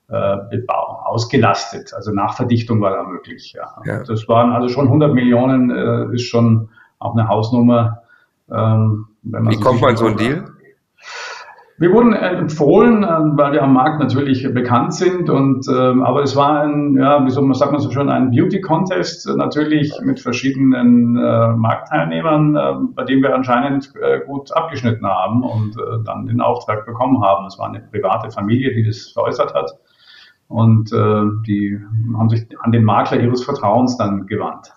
äh, 0.10 0.38
ausgelastet. 0.68 1.94
Also 1.94 2.12
Nachverdichtung 2.12 2.82
war 2.82 2.92
da 2.92 3.04
möglich. 3.04 3.54
Ja. 3.54 3.82
ja. 3.86 4.04
Das 4.04 4.28
waren 4.30 4.52
also 4.52 4.70
schon 4.70 4.86
100 4.86 5.14
Millionen, 5.14 5.72
äh, 5.72 6.14
ist 6.14 6.28
schon 6.28 6.70
auch 7.00 7.16
eine 7.16 7.28
Hausnummer. 7.28 8.04
Ähm, 8.52 9.08
Wie 9.24 9.60
kommt 9.60 9.82
man 9.82 9.98
so 9.98 10.06
ein 10.06 10.18
Deal? 10.18 10.46
Wir 11.82 11.92
wurden 11.94 12.14
empfohlen, 12.14 13.04
äh, 13.04 13.08
weil 13.08 13.54
wir 13.54 13.64
am 13.64 13.74
Markt 13.74 14.00
natürlich 14.00 14.48
bekannt 14.54 14.94
sind 14.94 15.32
und 15.32 15.68
ähm, 15.68 16.04
aber 16.04 16.22
es 16.22 16.36
war 16.36 16.62
ein, 16.62 16.96
ja, 16.96 17.26
wie 17.26 17.32
soll 17.32 17.44
man 17.44 17.56
sagt 17.56 17.72
man 17.72 17.82
so 17.82 17.90
schön, 17.90 18.08
ein 18.08 18.30
Beauty 18.30 18.62
Contest 18.62 19.28
natürlich 19.36 19.92
mit 20.04 20.20
verschiedenen 20.20 21.18
äh, 21.18 21.48
Marktteilnehmern, 21.48 22.56
äh, 22.56 22.74
bei 22.94 23.04
dem 23.04 23.24
wir 23.24 23.34
anscheinend 23.34 23.92
äh, 24.00 24.20
gut 24.28 24.56
abgeschnitten 24.56 25.08
haben 25.08 25.42
und 25.42 25.76
äh, 25.76 26.04
dann 26.06 26.28
den 26.28 26.40
Auftrag 26.40 26.86
bekommen 26.86 27.24
haben. 27.24 27.48
Es 27.48 27.58
war 27.58 27.70
eine 27.70 27.80
private 27.80 28.30
Familie, 28.30 28.76
die 28.76 28.86
das 28.86 29.08
veräußert 29.14 29.56
hat 29.56 29.72
und 30.50 30.94
äh, 30.94 31.24
die 31.48 31.80
haben 32.16 32.30
sich 32.30 32.46
an 32.60 32.72
den 32.72 32.84
Makler 32.84 33.22
ihres 33.22 33.44
Vertrauens 33.44 33.98
dann 33.98 34.28
gewandt. 34.28 34.72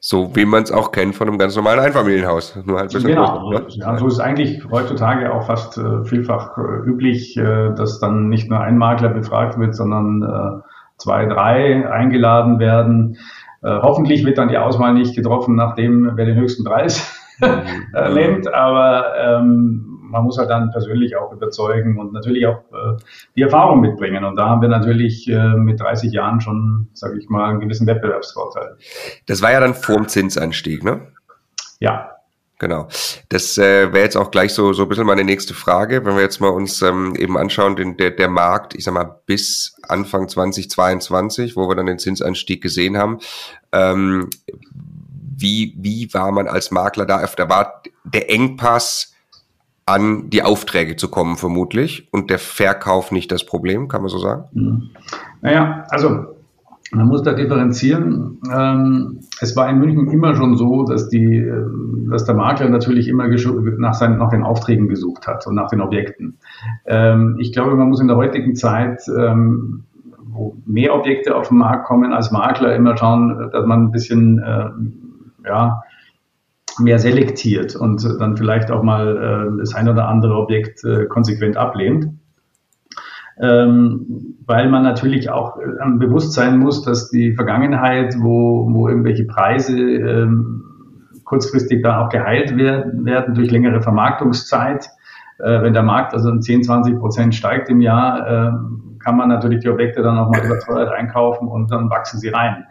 So 0.00 0.34
wie 0.36 0.44
man 0.44 0.62
es 0.62 0.70
auch 0.70 0.92
kennt 0.92 1.14
von 1.14 1.28
einem 1.28 1.38
ganz 1.38 1.56
normalen 1.56 1.80
Einfamilienhaus. 1.80 2.56
Nur 2.64 2.78
halt 2.78 2.92
genau. 2.92 3.50
Größer, 3.50 3.60
ne? 3.60 3.66
ja, 3.68 3.98
so 3.98 4.06
ist 4.06 4.20
eigentlich 4.20 4.62
heutzutage 4.70 5.32
auch 5.32 5.46
fast 5.46 5.78
äh, 5.78 6.04
vielfach 6.04 6.56
äh, 6.56 6.88
üblich, 6.88 7.36
äh, 7.36 7.74
dass 7.74 7.98
dann 7.98 8.28
nicht 8.28 8.48
nur 8.48 8.60
ein 8.60 8.78
Makler 8.78 9.08
befragt 9.08 9.58
wird, 9.58 9.74
sondern 9.74 10.22
äh, 10.22 10.62
zwei, 10.98 11.26
drei 11.26 11.90
eingeladen 11.90 12.58
werden. 12.58 13.16
Äh, 13.62 13.80
hoffentlich 13.82 14.24
wird 14.24 14.38
dann 14.38 14.48
die 14.48 14.58
Auswahl 14.58 14.94
nicht 14.94 15.16
getroffen, 15.16 15.56
nachdem 15.56 16.12
wer 16.14 16.26
den 16.26 16.36
höchsten 16.36 16.64
Preis 16.64 17.20
mhm. 17.40 18.14
nennt, 18.14 18.54
aber 18.54 19.06
ähm, 19.18 19.93
man 20.14 20.24
muss 20.24 20.38
halt 20.38 20.48
dann 20.48 20.70
persönlich 20.70 21.16
auch 21.16 21.32
überzeugen 21.32 21.98
und 21.98 22.12
natürlich 22.12 22.46
auch 22.46 22.60
äh, 22.72 22.96
die 23.34 23.42
Erfahrung 23.42 23.80
mitbringen. 23.80 24.24
Und 24.24 24.36
da 24.36 24.48
haben 24.48 24.62
wir 24.62 24.68
natürlich 24.68 25.28
äh, 25.28 25.54
mit 25.54 25.80
30 25.80 26.12
Jahren 26.12 26.40
schon, 26.40 26.88
sage 26.94 27.18
ich 27.18 27.28
mal, 27.28 27.50
einen 27.50 27.60
gewissen 27.60 27.86
Wettbewerbsvorteil. 27.88 28.76
Das 29.26 29.42
war 29.42 29.50
ja 29.50 29.58
dann 29.58 29.74
vorm 29.74 30.06
Zinsanstieg, 30.06 30.84
ne? 30.84 31.08
Ja, 31.80 32.10
Genau. 32.60 32.86
Das 33.30 33.58
äh, 33.58 33.92
wäre 33.92 34.04
jetzt 34.04 34.16
auch 34.16 34.30
gleich 34.30 34.54
so, 34.54 34.72
so 34.72 34.84
ein 34.84 34.88
bisschen 34.88 35.06
meine 35.06 35.24
nächste 35.24 35.54
Frage. 35.54 36.04
Wenn 36.04 36.14
wir 36.14 36.22
jetzt 36.22 36.40
mal 36.40 36.50
uns 36.50 36.80
ähm, 36.82 37.16
eben 37.16 37.36
anschauen, 37.36 37.74
den, 37.74 37.96
der, 37.96 38.12
der 38.12 38.28
Markt, 38.28 38.76
ich 38.76 38.84
sag 38.84 38.94
mal, 38.94 39.20
bis 39.26 39.76
Anfang 39.82 40.28
2022, 40.28 41.56
wo 41.56 41.68
wir 41.68 41.74
dann 41.74 41.86
den 41.86 41.98
Zinsanstieg 41.98 42.62
gesehen 42.62 42.96
haben, 42.96 43.18
ähm, 43.72 44.30
wie, 45.36 45.74
wie 45.76 46.08
war 46.14 46.30
man 46.30 46.46
als 46.46 46.70
Makler 46.70 47.06
da? 47.06 47.26
Da 47.26 47.48
war 47.48 47.82
der 48.04 48.30
Engpass 48.30 49.13
an 49.86 50.30
die 50.30 50.42
Aufträge 50.42 50.96
zu 50.96 51.08
kommen, 51.08 51.36
vermutlich. 51.36 52.08
Und 52.10 52.30
der 52.30 52.38
Verkauf 52.38 53.12
nicht 53.12 53.30
das 53.30 53.44
Problem, 53.44 53.88
kann 53.88 54.00
man 54.00 54.08
so 54.08 54.18
sagen? 54.18 54.44
Mhm. 54.52 54.90
Naja, 55.42 55.84
also 55.90 56.34
man 56.92 57.08
muss 57.08 57.22
da 57.22 57.32
differenzieren. 57.32 58.38
Ähm, 58.52 59.20
es 59.40 59.56
war 59.56 59.68
in 59.68 59.78
München 59.78 60.10
immer 60.10 60.36
schon 60.36 60.56
so, 60.56 60.84
dass, 60.84 61.08
die, 61.08 61.36
äh, 61.36 61.64
dass 62.10 62.24
der 62.24 62.34
Makler 62.34 62.68
natürlich 62.68 63.08
immer 63.08 63.26
nach, 63.26 63.94
seinen, 63.94 64.18
nach 64.18 64.30
den 64.30 64.42
Aufträgen 64.42 64.88
gesucht 64.88 65.26
hat 65.26 65.46
und 65.46 65.54
nach 65.54 65.68
den 65.68 65.80
Objekten. 65.80 66.38
Ähm, 66.86 67.36
ich 67.38 67.52
glaube, 67.52 67.74
man 67.74 67.88
muss 67.88 68.00
in 68.00 68.08
der 68.08 68.16
heutigen 68.16 68.54
Zeit, 68.54 69.02
ähm, 69.08 69.84
wo 70.26 70.56
mehr 70.66 70.94
Objekte 70.94 71.34
auf 71.34 71.48
den 71.48 71.58
Markt 71.58 71.86
kommen, 71.86 72.12
als 72.12 72.30
Makler 72.30 72.74
immer 72.74 72.96
schauen, 72.96 73.50
dass 73.52 73.66
man 73.66 73.84
ein 73.84 73.90
bisschen 73.92 74.42
ja, 75.46 75.82
mehr 76.78 76.98
selektiert 76.98 77.76
und 77.76 78.04
dann 78.20 78.36
vielleicht 78.36 78.70
auch 78.70 78.82
mal 78.82 79.16
äh, 79.16 79.58
das 79.58 79.74
ein 79.74 79.88
oder 79.88 80.08
andere 80.08 80.34
Objekt 80.34 80.84
äh, 80.84 81.06
konsequent 81.06 81.56
ablehnt. 81.56 82.08
Ähm, 83.40 84.36
weil 84.46 84.70
man 84.70 84.82
natürlich 84.82 85.30
auch 85.30 85.58
äh, 85.58 85.64
bewusst 85.96 86.32
sein 86.34 86.58
muss, 86.58 86.82
dass 86.82 87.10
die 87.10 87.34
Vergangenheit, 87.34 88.14
wo, 88.18 88.68
wo 88.72 88.88
irgendwelche 88.88 89.24
Preise 89.24 89.76
ähm, 89.76 90.64
kurzfristig 91.24 91.82
dann 91.82 91.96
auch 91.96 92.10
geheilt 92.10 92.56
werden, 92.56 93.04
werden 93.04 93.34
durch 93.34 93.50
längere 93.50 93.82
Vermarktungszeit, 93.82 94.88
äh, 95.38 95.62
wenn 95.62 95.72
der 95.72 95.82
Markt 95.82 96.14
also 96.14 96.36
10, 96.38 96.62
20 96.62 96.98
Prozent 96.98 97.34
steigt 97.34 97.68
im 97.70 97.80
Jahr, 97.80 98.26
äh, 98.28 98.52
kann 99.04 99.16
man 99.16 99.28
natürlich 99.28 99.60
die 99.60 99.68
Objekte 99.68 100.02
dann 100.02 100.18
auch 100.18 100.30
mal 100.30 100.44
überteuert 100.44 100.90
einkaufen 100.90 101.48
und 101.48 101.70
dann 101.70 101.90
wachsen 101.90 102.18
sie 102.18 102.28
rein. 102.28 102.66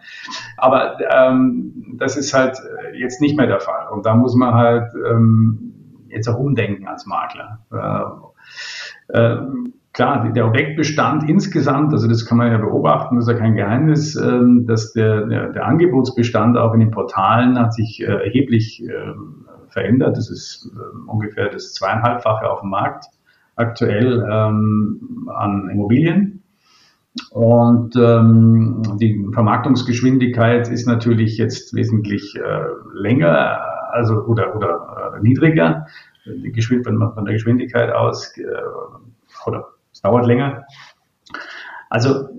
Aber 0.58 0.98
ähm, 1.12 1.96
das 1.98 2.18
ist 2.18 2.34
halt 2.34 2.58
jetzt 2.94 3.22
nicht 3.22 3.38
mehr 3.38 3.48
der 3.48 3.60
Fall. 3.60 3.88
Und 3.92 4.06
da 4.06 4.16
muss 4.16 4.36
man 4.36 4.54
halt 4.54 4.92
ähm, 5.10 5.74
jetzt 6.10 6.28
auch 6.28 6.38
umdenken 6.38 6.88
als 6.88 7.06
Makler. 7.06 7.60
Äh, 7.72 9.18
äh, 9.18 9.38
klar, 9.94 10.32
der 10.32 10.48
Objektbestand 10.48 11.30
insgesamt, 11.30 11.94
also 11.94 12.08
das 12.08 12.26
kann 12.26 12.38
man 12.38 12.52
ja 12.52 12.58
beobachten, 12.58 13.16
das 13.16 13.28
ist 13.28 13.34
ja 13.34 13.40
kein 13.40 13.56
Geheimnis, 13.56 14.16
äh, 14.16 14.40
dass 14.66 14.94
der, 14.94 15.26
der, 15.28 15.50
der, 15.52 15.66
Angebotsbestand 15.66 16.58
auch 16.58 16.74
in 16.74 16.80
den 16.80 16.92
Portalen 16.92 17.60
hat 17.60 17.74
sich 17.74 18.02
äh, 18.02 18.06
erheblich 18.06 18.84
äh, 18.84 19.14
verändert. 19.70 20.18
Das 20.18 20.30
ist 20.30 20.72
äh, 20.74 21.10
ungefähr 21.10 21.50
das 21.50 21.74
zweieinhalbfache 21.74 22.50
auf 22.50 22.62
dem 22.62 22.70
Markt 22.70 23.06
aktuell 23.56 24.26
ähm, 24.30 25.30
an 25.36 25.70
Immobilien. 25.70 26.44
Und 27.30 27.96
ähm, 27.96 28.98
die 29.00 29.28
Vermarktungsgeschwindigkeit 29.34 30.68
ist 30.70 30.88
natürlich 30.88 31.38
jetzt 31.38 31.76
wesentlich 31.76 32.36
äh, 32.36 32.64
länger, 32.94 33.60
also 33.92 34.24
oder, 34.26 34.56
oder 34.56 35.14
äh, 35.16 35.22
niedriger. 35.22 35.86
Geschwind 36.26 36.86
von, 36.86 36.98
von 37.14 37.26
der 37.26 37.34
Geschwindigkeit 37.34 37.92
aus, 37.92 38.36
äh, 38.38 38.44
oder 39.46 39.68
es 39.92 40.02
dauert 40.02 40.26
länger. 40.26 40.66
Also 41.90 42.30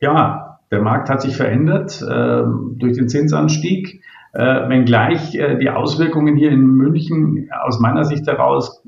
ja, 0.00 0.58
der 0.70 0.80
Markt 0.80 1.10
hat 1.10 1.20
sich 1.20 1.36
verändert 1.36 2.00
äh, 2.00 2.42
durch 2.76 2.94
den 2.94 3.08
Zinsanstieg, 3.08 4.02
äh, 4.32 4.68
wenngleich 4.68 5.34
äh, 5.34 5.58
die 5.58 5.68
Auswirkungen 5.68 6.36
hier 6.36 6.50
in 6.52 6.64
München 6.64 7.50
aus 7.62 7.80
meiner 7.80 8.04
Sicht 8.04 8.26
heraus 8.26 8.82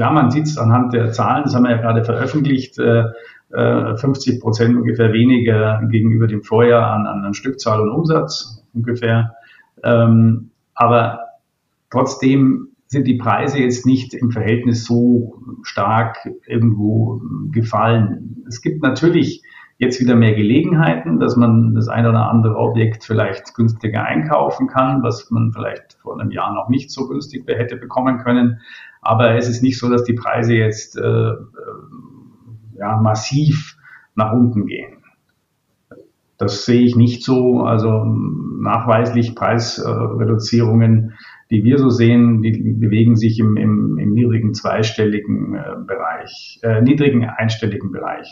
klar, 0.00 0.14
man 0.14 0.30
sieht 0.30 0.46
es 0.46 0.56
anhand 0.56 0.94
der 0.94 1.12
Zahlen, 1.12 1.42
das 1.44 1.54
haben 1.54 1.64
wir 1.64 1.72
ja 1.72 1.76
gerade 1.76 2.04
veröffentlicht, 2.04 2.78
äh, 2.78 3.04
50 3.50 4.36
äh, 4.36 4.40
Prozent 4.40 4.74
ungefähr 4.74 5.12
weniger 5.12 5.82
gegenüber 5.90 6.26
dem 6.26 6.42
Vorjahr 6.42 6.90
an, 6.90 7.06
an 7.06 7.34
Stückzahl 7.34 7.82
und 7.82 7.90
Umsatz 7.90 8.64
ungefähr. 8.72 9.34
Ähm, 9.84 10.52
aber 10.74 11.20
trotzdem 11.90 12.68
sind 12.86 13.08
die 13.08 13.18
Preise 13.18 13.58
jetzt 13.58 13.84
nicht 13.84 14.14
im 14.14 14.30
Verhältnis 14.30 14.86
so 14.86 15.38
stark 15.64 16.16
irgendwo 16.46 17.20
gefallen. 17.50 18.42
Es 18.48 18.62
gibt 18.62 18.82
natürlich 18.82 19.42
jetzt 19.76 20.00
wieder 20.00 20.16
mehr 20.16 20.34
Gelegenheiten, 20.34 21.20
dass 21.20 21.36
man 21.36 21.74
das 21.74 21.88
ein 21.88 22.06
oder 22.06 22.30
andere 22.30 22.56
Objekt 22.56 23.04
vielleicht 23.04 23.54
günstiger 23.54 24.04
einkaufen 24.04 24.66
kann, 24.66 25.02
was 25.02 25.30
man 25.30 25.52
vielleicht 25.52 25.98
vor 26.00 26.18
einem 26.18 26.30
Jahr 26.30 26.54
noch 26.54 26.70
nicht 26.70 26.90
so 26.90 27.06
günstig 27.06 27.44
hätte 27.46 27.76
bekommen 27.76 28.18
können. 28.18 28.60
Aber 29.00 29.34
es 29.36 29.48
ist 29.48 29.62
nicht 29.62 29.78
so, 29.78 29.88
dass 29.88 30.04
die 30.04 30.14
Preise 30.14 30.54
jetzt 30.54 30.96
äh, 30.96 31.02
äh 31.02 31.36
ja, 32.80 32.96
massiv 32.96 33.76
nach 34.14 34.32
unten 34.32 34.66
gehen. 34.66 34.98
Das 36.38 36.64
sehe 36.64 36.80
ich 36.80 36.96
nicht 36.96 37.22
so. 37.22 37.60
Also 37.60 38.04
nachweislich 38.04 39.34
Preisreduzierungen, 39.34 41.14
die 41.50 41.64
wir 41.64 41.78
so 41.78 41.90
sehen, 41.90 42.42
die 42.42 42.52
bewegen 42.52 43.16
sich 43.16 43.38
im, 43.38 43.56
im, 43.56 43.98
im 43.98 44.14
niedrigen 44.14 44.54
zweistelligen 44.54 45.54
äh, 45.54 45.62
Bereich, 45.86 46.58
äh, 46.62 46.80
niedrigen 46.80 47.24
einstelligen 47.24 47.92
Bereich. 47.92 48.28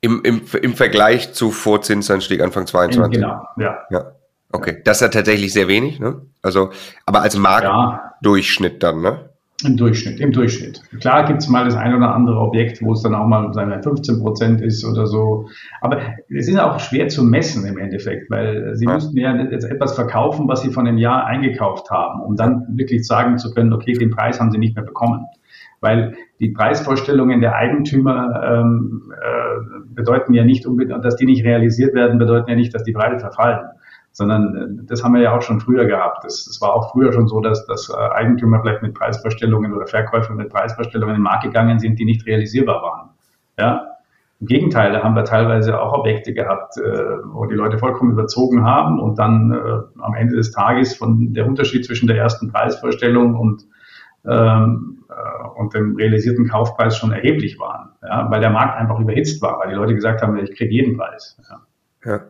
Im, 0.00 0.22
im, 0.24 0.40
Im 0.62 0.74
Vergleich 0.74 1.32
zu 1.34 1.50
Vorzinsanstieg 1.50 2.40
Anfang 2.40 2.66
22? 2.66 3.20
Genau, 3.20 3.42
ja. 3.58 3.78
ja. 3.90 4.12
Okay, 4.50 4.80
das 4.84 4.98
ist 4.98 5.02
ja 5.02 5.08
tatsächlich 5.08 5.52
sehr 5.52 5.68
wenig, 5.68 6.00
ne? 6.00 6.22
Also, 6.42 6.70
aber 7.06 7.22
als 7.22 7.36
Marktdurchschnitt 7.36 8.82
ja. 8.82 8.92
dann, 8.92 9.00
ne? 9.00 9.31
Im 9.64 9.76
Durchschnitt, 9.76 10.20
im 10.20 10.32
Durchschnitt. 10.32 10.80
Klar 11.00 11.24
gibt 11.24 11.42
es 11.42 11.48
mal 11.48 11.64
das 11.64 11.76
ein 11.76 11.94
oder 11.94 12.14
andere 12.14 12.38
Objekt, 12.38 12.82
wo 12.82 12.92
es 12.92 13.02
dann 13.02 13.14
auch 13.14 13.26
mal 13.26 13.52
seine 13.52 13.82
15 13.82 14.20
Prozent 14.20 14.60
ist 14.60 14.84
oder 14.84 15.06
so. 15.06 15.48
Aber 15.80 16.00
es 16.28 16.48
ist 16.48 16.58
auch 16.58 16.80
schwer 16.80 17.08
zu 17.08 17.24
messen 17.24 17.66
im 17.66 17.78
Endeffekt, 17.78 18.30
weil 18.30 18.74
Sie 18.74 18.86
ja. 18.86 18.94
müssten 18.94 19.16
ja 19.18 19.34
jetzt 19.34 19.64
etwas 19.64 19.94
verkaufen, 19.94 20.48
was 20.48 20.62
Sie 20.62 20.70
von 20.70 20.86
einem 20.86 20.98
Jahr 20.98 21.26
eingekauft 21.26 21.90
haben, 21.90 22.20
um 22.22 22.36
dann 22.36 22.66
wirklich 22.76 23.06
sagen 23.06 23.38
zu 23.38 23.52
können, 23.52 23.72
okay, 23.72 23.92
den 23.92 24.10
Preis 24.10 24.40
haben 24.40 24.50
Sie 24.50 24.58
nicht 24.58 24.74
mehr 24.74 24.84
bekommen. 24.84 25.26
Weil 25.80 26.14
die 26.38 26.50
Preisvorstellungen 26.50 27.40
der 27.40 27.56
Eigentümer 27.56 28.42
ähm, 28.44 29.12
äh, 29.12 29.94
bedeuten 29.94 30.34
ja 30.34 30.44
nicht 30.44 30.66
unbedingt, 30.66 31.04
dass 31.04 31.16
die 31.16 31.26
nicht 31.26 31.44
realisiert 31.44 31.94
werden, 31.94 32.18
bedeuten 32.18 32.50
ja 32.50 32.56
nicht, 32.56 32.74
dass 32.74 32.84
die 32.84 32.92
Preise 32.92 33.18
verfallen 33.18 33.60
sondern 34.12 34.54
äh, 34.54 34.84
das 34.84 35.02
haben 35.02 35.14
wir 35.14 35.22
ja 35.22 35.36
auch 35.36 35.42
schon 35.42 35.60
früher 35.60 35.86
gehabt. 35.86 36.24
Das, 36.24 36.44
das 36.44 36.60
war 36.60 36.74
auch 36.74 36.92
früher 36.92 37.12
schon 37.12 37.28
so, 37.28 37.40
dass, 37.40 37.66
dass 37.66 37.88
äh, 37.90 37.94
Eigentümer 37.94 38.60
vielleicht 38.60 38.82
mit 38.82 38.94
Preisvorstellungen 38.94 39.72
oder 39.72 39.86
Verkäufer 39.86 40.34
mit 40.34 40.50
Preisvorstellungen 40.50 41.16
in 41.16 41.20
den 41.20 41.24
Markt 41.24 41.44
gegangen 41.44 41.78
sind, 41.78 41.98
die 41.98 42.04
nicht 42.04 42.26
realisierbar 42.26 42.82
waren. 42.82 43.10
Ja, 43.58 43.88
im 44.40 44.46
Gegenteil, 44.46 44.92
da 44.92 45.04
haben 45.04 45.14
wir 45.14 45.24
teilweise 45.24 45.80
auch 45.80 45.92
Objekte 45.92 46.34
gehabt, 46.34 46.76
äh, 46.76 46.82
wo 47.32 47.46
die 47.46 47.54
Leute 47.54 47.78
vollkommen 47.78 48.10
überzogen 48.10 48.64
haben 48.64 48.98
und 48.98 49.18
dann 49.18 49.52
äh, 49.52 50.02
am 50.02 50.14
Ende 50.14 50.34
des 50.34 50.50
Tages 50.50 50.96
von 50.96 51.32
der 51.32 51.46
Unterschied 51.46 51.84
zwischen 51.84 52.08
der 52.08 52.16
ersten 52.16 52.50
Preisvorstellung 52.50 53.36
und 53.36 53.64
ähm, 54.24 55.04
äh, 55.08 55.48
und 55.58 55.74
dem 55.74 55.96
realisierten 55.96 56.48
Kaufpreis 56.48 56.96
schon 56.96 57.12
erheblich 57.12 57.58
waren, 57.58 57.90
ja, 58.02 58.28
weil 58.30 58.40
der 58.40 58.50
Markt 58.50 58.78
einfach 58.78 58.98
überhitzt 58.98 59.42
war, 59.42 59.60
weil 59.60 59.68
die 59.68 59.74
Leute 59.74 59.94
gesagt 59.94 60.22
haben, 60.22 60.36
ich 60.36 60.56
kriege 60.56 60.72
jeden 60.72 60.96
Preis. 60.96 61.40
Ja. 61.48 62.10
ja. 62.10 62.20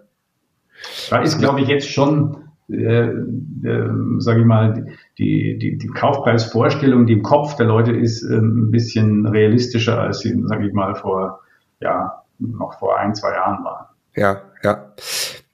Da 1.10 1.22
ist, 1.22 1.38
glaube 1.38 1.60
ich, 1.60 1.68
jetzt 1.68 1.88
schon 1.88 2.42
äh, 2.72 3.08
äh, 3.08 3.90
sage 4.18 4.40
ich 4.40 4.46
mal, 4.46 4.86
die, 5.18 5.58
die, 5.58 5.78
die 5.78 5.86
Kaufpreisvorstellung, 5.88 7.06
die 7.06 7.14
im 7.14 7.22
Kopf 7.22 7.56
der 7.56 7.66
Leute 7.66 7.92
ist, 7.92 8.22
äh, 8.22 8.36
ein 8.36 8.70
bisschen 8.70 9.26
realistischer, 9.26 10.00
als 10.00 10.20
sie, 10.20 10.40
sage 10.46 10.66
ich 10.66 10.72
mal, 10.72 10.94
vor, 10.94 11.40
ja, 11.80 12.22
noch 12.38 12.78
vor 12.78 12.98
ein, 12.98 13.14
zwei 13.14 13.32
Jahren 13.32 13.64
waren. 13.64 13.86
Ja, 14.14 14.42
ja. 14.62 14.92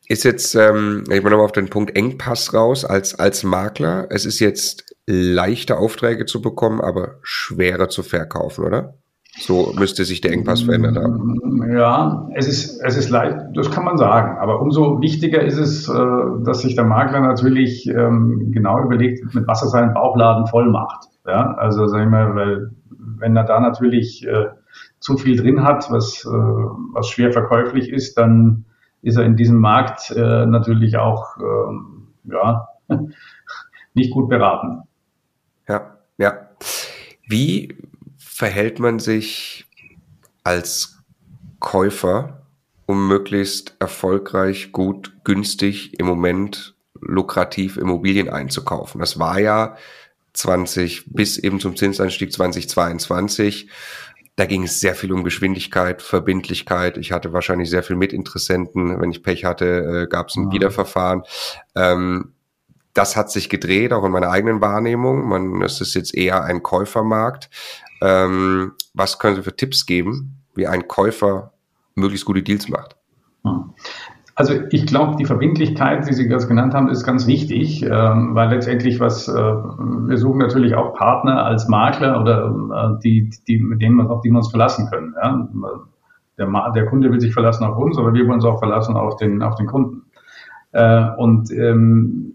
Ist 0.06 0.24
jetzt, 0.24 0.54
ähm, 0.54 1.04
ich 1.10 1.22
mal 1.22 1.30
nochmal 1.30 1.46
auf 1.46 1.52
den 1.52 1.68
Punkt 1.68 1.96
Engpass 1.96 2.54
raus, 2.54 2.84
als, 2.84 3.18
als 3.18 3.42
Makler, 3.42 4.06
es 4.10 4.24
ist 4.24 4.38
jetzt 4.38 4.94
leichter 5.06 5.78
Aufträge 5.78 6.24
zu 6.24 6.40
bekommen, 6.40 6.80
aber 6.80 7.16
schwerer 7.22 7.88
zu 7.88 8.02
verkaufen, 8.02 8.64
oder? 8.64 8.94
So 9.40 9.72
müsste 9.78 10.04
sich 10.04 10.20
der 10.20 10.32
Engpass 10.32 10.62
verändert 10.62 10.96
haben. 10.96 11.38
Ja, 11.72 12.28
es 12.34 12.48
ist, 12.48 12.80
es 12.82 12.96
ist 12.96 13.10
leicht, 13.10 13.36
das 13.54 13.70
kann 13.70 13.84
man 13.84 13.96
sagen. 13.96 14.38
Aber 14.38 14.60
umso 14.60 15.00
wichtiger 15.00 15.42
ist 15.42 15.58
es, 15.58 15.88
äh, 15.88 15.92
dass 16.44 16.62
sich 16.62 16.74
der 16.74 16.84
Makler 16.84 17.20
natürlich 17.20 17.86
ähm, 17.88 18.50
genau 18.52 18.82
überlegt, 18.82 19.34
mit 19.34 19.46
was 19.46 19.62
er 19.62 19.68
seinen 19.68 19.94
Bauchladen 19.94 20.46
voll 20.46 20.70
macht. 20.70 21.08
Ja, 21.26 21.54
also 21.54 21.86
sag 21.86 22.02
ich 22.02 22.08
mal, 22.08 22.34
weil 22.34 22.70
wenn 22.90 23.36
er 23.36 23.44
da 23.44 23.60
natürlich 23.60 24.26
äh, 24.26 24.46
zu 24.98 25.16
viel 25.16 25.36
drin 25.36 25.62
hat, 25.62 25.90
was, 25.90 26.24
äh, 26.24 26.28
was 26.28 27.08
schwer 27.08 27.32
verkäuflich 27.32 27.90
ist, 27.90 28.18
dann 28.18 28.64
ist 29.02 29.16
er 29.16 29.24
in 29.24 29.36
diesem 29.36 29.58
Markt 29.58 30.12
natürlich 30.16 30.96
auch 30.96 31.36
ähm, 31.38 32.08
ja, 32.24 32.66
nicht 33.94 34.10
gut 34.10 34.28
beraten. 34.28 34.82
Ja, 35.68 35.98
ja. 36.18 36.32
Wie 37.28 37.76
verhält 38.38 38.78
man 38.78 39.00
sich 39.00 39.66
als 40.44 40.98
Käufer, 41.58 42.46
um 42.86 43.08
möglichst 43.08 43.74
erfolgreich, 43.80 44.70
gut, 44.70 45.12
günstig 45.24 45.98
im 45.98 46.06
Moment 46.06 46.76
lukrativ 47.00 47.76
Immobilien 47.76 48.30
einzukaufen? 48.30 49.00
Das 49.00 49.18
war 49.18 49.40
ja 49.40 49.76
20 50.34 51.06
bis 51.12 51.36
eben 51.36 51.58
zum 51.58 51.74
Zinsanstieg 51.74 52.32
2022. 52.32 53.70
Da 54.36 54.46
ging 54.46 54.62
es 54.62 54.78
sehr 54.78 54.94
viel 54.94 55.10
um 55.12 55.24
Geschwindigkeit, 55.24 56.00
Verbindlichkeit. 56.00 56.96
Ich 56.96 57.10
hatte 57.10 57.32
wahrscheinlich 57.32 57.68
sehr 57.68 57.82
viel 57.82 57.96
Mitinteressenten. 57.96 59.00
Wenn 59.00 59.10
ich 59.10 59.24
Pech 59.24 59.44
hatte, 59.46 60.04
äh, 60.04 60.06
gab 60.06 60.28
es 60.28 60.36
ein 60.36 60.44
ja. 60.44 60.52
Wiederverfahren. 60.52 61.24
Ähm, 61.74 62.34
das 62.94 63.16
hat 63.16 63.32
sich 63.32 63.48
gedreht, 63.48 63.92
auch 63.92 64.04
in 64.04 64.12
meiner 64.12 64.30
eigenen 64.30 64.60
Wahrnehmung. 64.60 65.28
Man, 65.28 65.62
es 65.62 65.80
ist 65.80 65.94
jetzt 65.94 66.14
eher 66.14 66.44
ein 66.44 66.62
Käufermarkt. 66.62 67.50
Ähm, 68.00 68.72
was 68.94 69.18
können 69.18 69.36
Sie 69.36 69.42
für 69.42 69.56
Tipps 69.56 69.86
geben, 69.86 70.42
wie 70.54 70.66
ein 70.66 70.88
Käufer 70.88 71.52
möglichst 71.94 72.26
gute 72.26 72.42
Deals 72.42 72.68
macht? 72.68 72.96
Also 74.38 74.54
ich 74.70 74.86
glaube, 74.86 75.16
die 75.16 75.24
Verbindlichkeit, 75.24 76.08
die 76.08 76.12
Sie 76.12 76.28
gerade 76.28 76.46
genannt 76.46 76.72
haben, 76.72 76.88
ist 76.88 77.02
ganz 77.02 77.26
wichtig, 77.26 77.82
ähm, 77.82 78.36
weil 78.36 78.50
letztendlich 78.50 79.00
was, 79.00 79.26
äh, 79.26 79.32
wir 79.34 80.16
suchen 80.16 80.38
natürlich 80.38 80.76
auch 80.76 80.94
Partner 80.94 81.44
als 81.44 81.66
Makler 81.68 82.20
oder 82.20 82.46
äh, 82.46 83.00
die, 83.02 83.30
die, 83.48 83.58
mit 83.58 83.82
denen 83.82 84.00
auf 84.00 84.20
die 84.20 84.30
wir 84.30 84.36
uns 84.36 84.50
verlassen 84.50 84.88
können. 84.90 85.14
Ja? 85.20 85.48
Der, 86.38 86.70
der 86.72 86.86
Kunde 86.86 87.10
will 87.10 87.20
sich 87.20 87.34
verlassen 87.34 87.64
auf 87.64 87.76
uns, 87.78 87.98
aber 87.98 88.14
wir 88.14 88.22
wollen 88.26 88.34
uns 88.34 88.44
auch 88.44 88.60
verlassen 88.60 88.96
auf 88.96 89.16
den, 89.16 89.42
auf 89.42 89.56
den 89.56 89.66
Kunden. 89.66 90.02
Äh, 90.70 91.10
und 91.16 91.50
ähm, 91.50 92.34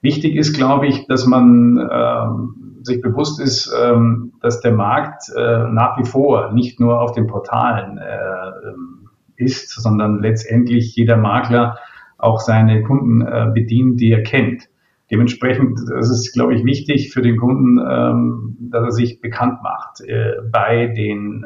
wichtig 0.00 0.36
ist, 0.36 0.54
glaube 0.54 0.86
ich, 0.86 1.08
dass 1.08 1.26
man 1.26 1.76
ähm, 1.90 2.63
sich 2.84 3.00
bewusst 3.00 3.40
ist, 3.40 3.72
ähm, 3.78 4.34
dass 4.40 4.60
der 4.60 4.72
Markt 4.72 5.30
äh, 5.34 5.64
nach 5.70 5.98
wie 5.98 6.04
vor 6.04 6.52
nicht 6.52 6.80
nur 6.80 7.00
auf 7.00 7.12
den 7.12 7.26
Portalen 7.26 7.98
äh, 7.98 8.68
ähm, 8.68 9.08
ist, 9.36 9.70
sondern 9.70 10.20
letztendlich 10.20 10.94
jeder 10.94 11.16
Makler 11.16 11.78
auch 12.18 12.40
seine 12.40 12.82
Kunden 12.82 13.22
äh, 13.22 13.50
bedient, 13.52 14.00
die 14.00 14.12
er 14.12 14.22
kennt. 14.22 14.68
Dementsprechend 15.10 15.78
ist 15.80 16.10
es, 16.10 16.32
glaube 16.32 16.54
ich, 16.54 16.64
wichtig 16.64 17.12
für 17.12 17.20
den 17.20 17.36
Kunden, 17.36 17.78
ähm, 17.78 18.56
dass 18.70 18.84
er 18.84 18.90
sich 18.90 19.20
bekannt 19.20 19.62
macht 19.62 20.02
bei 20.50 20.86
den 20.86 21.44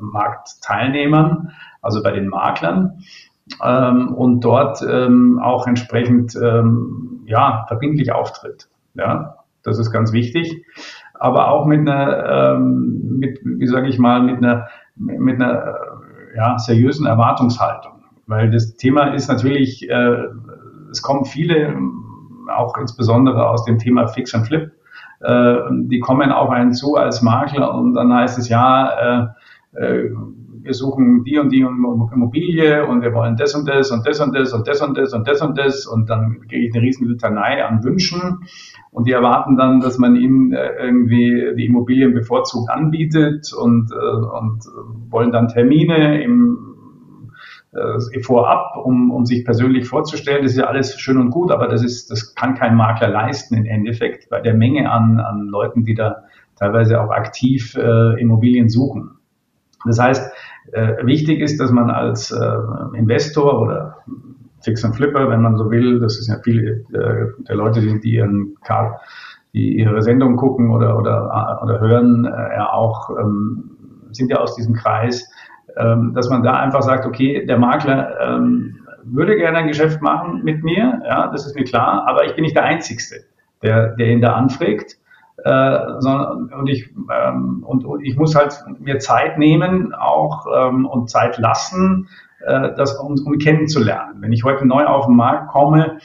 Marktteilnehmern, 0.00 1.50
also 1.82 2.04
bei 2.04 2.12
den 2.12 2.28
Maklern 2.28 3.02
und 3.58 4.44
dort 4.44 4.80
auch 4.80 5.66
entsprechend 5.66 6.34
ja, 6.34 7.64
verbindlich 7.66 8.12
auftritt. 8.12 8.68
Ja, 8.94 9.43
das 9.64 9.78
ist 9.78 9.90
ganz 9.90 10.12
wichtig. 10.12 10.64
Aber 11.14 11.50
auch 11.50 11.66
mit 11.66 11.80
einer, 11.80 12.54
ähm, 12.56 13.18
mit, 13.18 13.40
wie 13.42 13.66
sage 13.66 13.88
ich 13.88 13.98
mal, 13.98 14.22
mit 14.22 14.38
einer, 14.38 14.68
mit 14.96 15.40
einer 15.40 15.74
ja, 16.36 16.58
seriösen 16.58 17.06
Erwartungshaltung. 17.06 17.92
Weil 18.26 18.50
das 18.50 18.76
Thema 18.76 19.14
ist 19.14 19.28
natürlich, 19.28 19.88
äh, 19.88 20.16
es 20.90 21.02
kommen 21.02 21.24
viele, 21.24 21.74
auch 22.54 22.76
insbesondere 22.78 23.48
aus 23.48 23.64
dem 23.64 23.78
Thema 23.78 24.06
Fix 24.08 24.34
and 24.34 24.46
Flip, 24.46 24.70
äh, 25.20 25.56
die 25.70 26.00
kommen 26.00 26.32
auf 26.32 26.50
einen 26.50 26.72
zu 26.72 26.96
als 26.96 27.22
Makler 27.22 27.74
und 27.74 27.94
dann 27.94 28.12
heißt 28.12 28.38
es 28.38 28.48
ja, 28.48 29.32
äh, 29.74 29.80
äh, 29.80 30.10
wir 30.64 30.74
suchen 30.74 31.24
die 31.24 31.38
und 31.38 31.50
die 31.50 31.60
Immobilie 31.60 32.86
und 32.86 33.02
wir 33.02 33.12
wollen 33.12 33.36
das 33.36 33.54
und 33.54 33.68
das 33.68 33.90
und 33.90 34.06
das 34.06 34.20
und 34.20 34.34
das 34.34 34.50
und 34.50 34.66
das 34.66 34.80
und 34.80 34.96
das 34.96 35.12
und 35.12 35.28
das 35.28 35.42
und 35.42 35.58
das 35.58 35.86
und 35.86 36.08
dann 36.08 36.40
kriege 36.48 36.66
ich 36.66 36.74
eine 36.74 36.82
riesen 36.82 37.06
Litanei 37.06 37.64
an 37.64 37.84
Wünschen 37.84 38.40
und 38.90 39.06
die 39.06 39.12
erwarten 39.12 39.56
dann, 39.56 39.80
dass 39.80 39.98
man 39.98 40.16
ihnen 40.16 40.52
äh, 40.52 40.70
irgendwie 40.78 41.54
die 41.56 41.66
Immobilien 41.66 42.14
bevorzugt 42.14 42.70
anbietet 42.70 43.52
und, 43.52 43.92
äh, 43.92 43.96
und 43.96 44.64
wollen 45.10 45.32
dann 45.32 45.48
Termine 45.48 46.22
im 46.22 46.74
äh, 47.72 48.20
vorab, 48.20 48.76
um, 48.84 49.10
um 49.10 49.26
sich 49.26 49.44
persönlich 49.44 49.86
vorzustellen. 49.88 50.42
Das 50.42 50.52
ist 50.52 50.58
ja 50.58 50.66
alles 50.66 50.98
schön 50.98 51.18
und 51.18 51.30
gut, 51.30 51.50
aber 51.50 51.68
das 51.68 51.82
ist, 51.82 52.10
das 52.10 52.34
kann 52.34 52.54
kein 52.54 52.76
Makler 52.76 53.08
leisten 53.08 53.56
im 53.56 53.66
Endeffekt 53.66 54.30
bei 54.30 54.40
der 54.40 54.54
Menge 54.54 54.90
an, 54.90 55.18
an 55.20 55.48
Leuten, 55.48 55.84
die 55.84 55.94
da 55.94 56.22
teilweise 56.56 57.02
auch 57.02 57.10
aktiv 57.10 57.74
äh, 57.76 58.20
Immobilien 58.20 58.68
suchen. 58.68 59.18
Das 59.84 59.98
heißt, 59.98 60.32
äh, 60.72 61.04
wichtig 61.04 61.40
ist, 61.40 61.60
dass 61.60 61.70
man 61.70 61.90
als 61.90 62.30
äh, 62.30 62.96
Investor 62.96 63.60
oder 63.60 63.98
Fix 64.64 64.84
and 64.84 64.96
Flipper, 64.96 65.28
wenn 65.28 65.42
man 65.42 65.56
so 65.56 65.70
will, 65.70 66.00
das 66.00 66.18
ist 66.18 66.28
ja 66.28 66.36
viele 66.42 66.84
äh, 66.92 67.26
der 67.48 67.56
Leute, 67.56 67.80
die, 67.80 68.00
die 68.00 68.14
ihren 68.14 68.56
Card, 68.64 68.98
die 69.52 69.78
ihre 69.78 70.02
Sendung 70.02 70.36
gucken 70.36 70.70
oder, 70.70 70.98
oder, 70.98 71.60
oder 71.62 71.80
hören, 71.80 72.24
äh, 72.24 72.56
ja 72.56 72.72
auch, 72.72 73.10
ähm, 73.10 73.70
sind 74.10 74.30
ja 74.30 74.38
aus 74.38 74.54
diesem 74.56 74.74
Kreis, 74.74 75.28
ähm, 75.76 76.12
dass 76.14 76.30
man 76.30 76.42
da 76.42 76.54
einfach 76.54 76.82
sagt, 76.82 77.04
okay, 77.04 77.44
der 77.46 77.58
Makler 77.58 78.14
ähm, 78.20 78.76
würde 79.04 79.36
gerne 79.36 79.58
ein 79.58 79.68
Geschäft 79.68 80.00
machen 80.00 80.42
mit 80.44 80.64
mir, 80.64 81.02
ja, 81.04 81.28
das 81.28 81.46
ist 81.46 81.54
mir 81.54 81.64
klar, 81.64 82.06
aber 82.08 82.24
ich 82.24 82.34
bin 82.34 82.42
nicht 82.42 82.56
der 82.56 82.64
Einzigste, 82.64 83.16
der, 83.62 83.94
der 83.96 84.08
ihn 84.08 84.20
da 84.20 84.34
anfragt. 84.34 84.96
Äh, 85.44 85.78
und, 86.58 86.68
ich, 86.68 86.90
ähm, 87.12 87.62
und, 87.66 87.84
ich 88.02 88.16
muss 88.16 88.34
halt 88.34 88.64
mir 88.78 88.98
Zeit 88.98 89.38
nehmen 89.38 89.94
auch 89.94 90.46
ähm, 90.54 90.86
und 90.86 91.10
Zeit 91.10 91.36
lassen, 91.36 92.08
äh, 92.46 92.72
das, 92.74 92.96
um, 92.96 93.14
um 93.24 93.38
kennenzulernen. 93.38 94.16
Wenn 94.20 94.32
ich 94.32 94.44
heute 94.44 94.66
neu 94.66 94.86
auf 94.86 95.04
den 95.06 95.16
Markt 95.16 95.48
komme, 95.48 95.98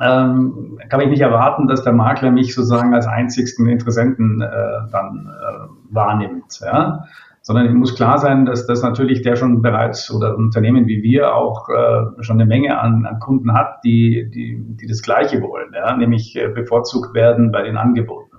ähm, 0.00 0.78
kann 0.88 1.00
ich 1.00 1.08
nicht 1.08 1.20
erwarten, 1.20 1.68
dass 1.68 1.84
der 1.84 1.92
Makler 1.92 2.32
mich 2.32 2.54
sozusagen 2.54 2.94
als 2.94 3.06
einzigsten 3.06 3.68
Interessenten 3.68 4.40
äh, 4.40 4.46
dann 4.90 5.28
äh, 5.30 5.94
wahrnimmt. 5.94 6.60
Ja? 6.60 7.04
Sondern 7.42 7.66
es 7.66 7.74
muss 7.74 7.94
klar 7.94 8.18
sein, 8.18 8.44
dass 8.44 8.66
das 8.66 8.82
natürlich 8.82 9.22
der 9.22 9.36
schon 9.36 9.62
bereits 9.62 10.12
oder 10.12 10.36
Unternehmen 10.36 10.86
wie 10.86 11.02
wir 11.02 11.34
auch 11.34 11.68
äh, 11.68 12.22
schon 12.22 12.40
eine 12.40 12.46
Menge 12.46 12.80
an, 12.80 13.04
an 13.06 13.18
Kunden 13.18 13.52
hat, 13.52 13.84
die, 13.84 14.28
die, 14.30 14.56
die 14.60 14.86
das 14.86 15.02
Gleiche 15.02 15.42
wollen, 15.42 15.72
ja? 15.74 15.96
nämlich 15.96 16.38
bevorzugt 16.54 17.14
werden 17.14 17.52
bei 17.52 17.62
den 17.62 17.76
Angeboten. 17.76 18.31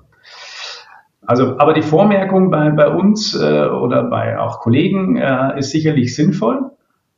Also, 1.26 1.58
aber 1.58 1.74
die 1.74 1.82
Vormerkung 1.82 2.52
bei, 2.52 2.70
bei 2.72 2.90
uns 2.90 3.34
äh, 3.40 3.68
oder 3.68 4.04
bei 4.04 4.40
auch 4.40 4.60
Kollegen 4.60 5.16
äh, 5.16 5.58
ist 5.58 5.72
sicherlich 5.72 6.16
sinnvoll, 6.16 6.72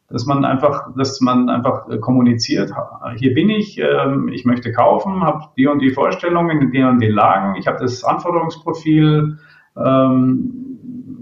dass 0.09 0.25
man 0.25 0.45
einfach, 0.45 0.95
dass 0.95 1.21
man 1.21 1.49
einfach 1.49 1.89
äh, 1.89 1.97
kommuniziert. 1.97 2.71
Hier 3.15 3.33
bin 3.33 3.49
ich, 3.49 3.79
äh, 3.79 4.31
ich 4.31 4.45
möchte 4.45 4.71
kaufen, 4.71 5.23
habe 5.23 5.45
die 5.57 5.67
und 5.67 5.79
die 5.79 5.91
Vorstellungen 5.91 6.61
in 6.61 6.71
den 6.71 6.85
und 6.85 6.99
den 6.99 7.13
Lagen, 7.13 7.55
ich 7.55 7.67
habe 7.67 7.79
das 7.79 8.03
Anforderungsprofil. 8.03 9.39
Ähm, 9.75 10.65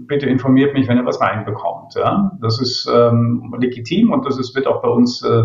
bitte 0.06 0.26
informiert 0.26 0.74
mich, 0.74 0.88
wenn 0.88 0.98
ihr 0.98 1.06
was 1.06 1.20
reinbekommt. 1.20 1.94
Ja? 1.94 2.32
Das 2.40 2.60
ist 2.60 2.90
ähm, 2.92 3.54
legitim 3.58 4.12
und 4.12 4.26
das 4.26 4.38
ist, 4.38 4.54
wird 4.54 4.66
auch 4.66 4.82
bei 4.82 4.88
uns 4.88 5.22
äh, 5.22 5.44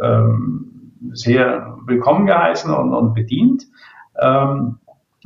ähm, 0.00 0.92
sehr 1.12 1.76
willkommen 1.86 2.26
geheißen 2.26 2.72
und, 2.72 2.94
und 2.94 3.14
bedient. 3.14 3.64
Ähm, 4.20 4.78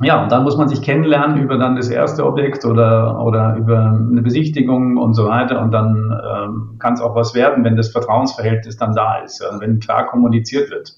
ja, 0.03 0.23
und 0.23 0.31
dann 0.31 0.43
muss 0.43 0.57
man 0.57 0.67
sich 0.67 0.81
kennenlernen 0.81 1.41
über 1.41 1.57
dann 1.57 1.75
das 1.75 1.89
erste 1.89 2.25
Objekt 2.25 2.65
oder, 2.65 3.23
oder 3.23 3.55
über 3.57 3.79
eine 3.79 4.21
Besichtigung 4.21 4.97
und 4.97 5.13
so 5.13 5.25
weiter. 5.27 5.61
Und 5.61 5.71
dann 5.71 6.11
ähm, 6.11 6.75
kann 6.79 6.93
es 6.93 7.01
auch 7.01 7.15
was 7.15 7.33
werden, 7.35 7.63
wenn 7.63 7.75
das 7.75 7.91
Vertrauensverhältnis 7.91 8.77
dann 8.77 8.93
da 8.93 9.19
ist, 9.19 9.43
also 9.43 9.59
wenn 9.59 9.79
klar 9.79 10.07
kommuniziert 10.07 10.69
wird. 10.71 10.93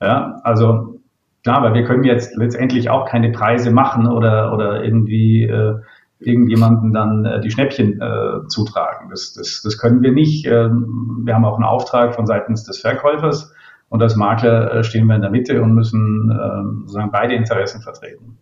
Ja, 0.00 0.40
also 0.44 1.00
klar, 1.42 1.62
weil 1.62 1.74
wir 1.74 1.84
können 1.84 2.04
jetzt 2.04 2.36
letztendlich 2.36 2.90
auch 2.90 3.06
keine 3.06 3.30
Preise 3.30 3.70
machen 3.70 4.06
oder, 4.06 4.52
oder 4.52 4.84
irgendwie 4.84 5.44
äh, 5.44 5.74
irgendjemanden 6.20 6.92
dann 6.92 7.24
äh, 7.24 7.40
die 7.40 7.50
Schnäppchen 7.50 8.00
äh, 8.00 8.46
zutragen. 8.48 9.08
Das, 9.10 9.34
das, 9.34 9.62
das 9.62 9.78
können 9.78 10.02
wir 10.02 10.12
nicht. 10.12 10.46
Ähm, 10.46 11.22
wir 11.24 11.34
haben 11.34 11.44
auch 11.44 11.54
einen 11.54 11.64
Auftrag 11.64 12.14
von 12.14 12.26
seitens 12.26 12.64
des 12.64 12.80
Verkäufers 12.80 13.54
Und 13.88 14.02
als 14.02 14.16
Makler 14.16 14.74
äh, 14.74 14.84
stehen 14.84 15.06
wir 15.06 15.16
in 15.16 15.22
der 15.22 15.30
Mitte 15.30 15.62
und 15.62 15.74
müssen 15.74 16.30
äh, 16.30 16.80
sozusagen 16.80 17.10
beide 17.10 17.34
Interessen 17.34 17.80
vertreten. 17.80 18.37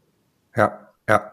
Ja, 0.57 0.89
ja. 1.09 1.33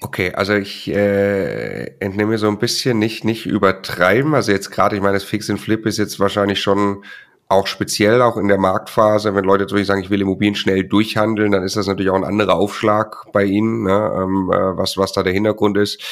Okay, 0.00 0.32
also 0.34 0.54
ich 0.54 0.88
äh, 0.90 1.84
entnehme 2.00 2.36
so 2.38 2.48
ein 2.48 2.58
bisschen 2.58 2.98
nicht 2.98 3.24
nicht 3.24 3.46
übertreiben. 3.46 4.34
Also 4.34 4.50
jetzt 4.50 4.70
gerade, 4.70 4.96
ich 4.96 5.02
meine, 5.02 5.14
das 5.14 5.24
Fix 5.24 5.48
and 5.48 5.60
Flip 5.60 5.84
ist 5.86 5.98
jetzt 5.98 6.18
wahrscheinlich 6.18 6.60
schon 6.60 7.04
auch 7.48 7.66
speziell 7.66 8.22
auch 8.22 8.36
in 8.36 8.48
der 8.48 8.58
Marktphase, 8.58 9.34
wenn 9.34 9.44
Leute 9.44 9.64
natürlich 9.64 9.86
sagen, 9.86 10.00
ich 10.02 10.10
will 10.10 10.22
Immobilien 10.22 10.54
schnell 10.54 10.84
durchhandeln, 10.84 11.52
dann 11.52 11.62
ist 11.62 11.76
das 11.76 11.86
natürlich 11.86 12.10
auch 12.10 12.16
ein 12.16 12.24
anderer 12.24 12.54
Aufschlag 12.54 13.30
bei 13.32 13.44
ihnen, 13.44 13.82
ne, 13.84 14.12
ähm, 14.16 14.50
äh, 14.52 14.76
was 14.76 14.96
was 14.96 15.12
da 15.12 15.22
der 15.22 15.34
Hintergrund 15.34 15.76
ist 15.76 16.02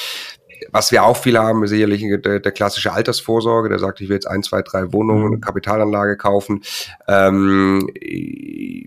was 0.70 0.92
wir 0.92 1.05
auch 1.05 1.16
viel 1.16 1.38
haben, 1.38 1.64
ist 1.64 1.70
sicherlich 1.70 2.05
der, 2.23 2.40
der 2.40 2.53
klassische 2.53 2.92
Altersvorsorge, 2.92 3.68
der 3.68 3.79
sagt, 3.79 4.01
ich 4.01 4.09
will 4.09 4.16
jetzt 4.16 4.27
ein, 4.27 4.42
zwei, 4.42 4.62
drei 4.62 4.92
Wohnungen, 4.92 5.27
eine 5.27 5.37
mhm. 5.37 5.40
Kapitalanlage 5.40 6.16
kaufen. 6.16 6.62
Ähm, 7.09 7.88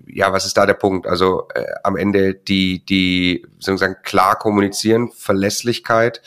ja, 0.08 0.32
was 0.32 0.46
ist 0.46 0.58
da 0.58 0.66
der 0.66 0.74
Punkt? 0.76 1.08
Also 1.08 1.48
äh, 1.54 1.66
am 1.84 1.96
Ende 1.96 2.34
die, 2.34 2.86
die 2.86 3.46
sozusagen 3.60 3.98
klar 4.04 4.38
kommunizieren, 4.38 5.12
Verlässlichkeit. 5.12 6.22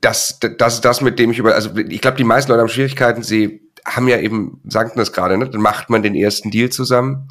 Das, 0.00 0.38
das 0.58 0.74
ist 0.74 0.84
das, 0.84 1.00
mit 1.00 1.18
dem 1.18 1.30
ich 1.30 1.38
über, 1.38 1.54
also 1.54 1.76
ich 1.76 2.00
glaube, 2.00 2.16
die 2.16 2.24
meisten 2.24 2.50
Leute 2.50 2.62
haben 2.62 2.68
Schwierigkeiten, 2.68 3.22
sie 3.22 3.60
haben 3.84 4.08
ja 4.08 4.18
eben, 4.18 4.60
sagten 4.68 4.98
das 4.98 5.12
gerade, 5.12 5.36
ne? 5.36 5.48
dann 5.48 5.60
macht 5.60 5.90
man 5.90 6.02
den 6.02 6.14
ersten 6.14 6.50
Deal 6.50 6.70
zusammen. 6.70 7.28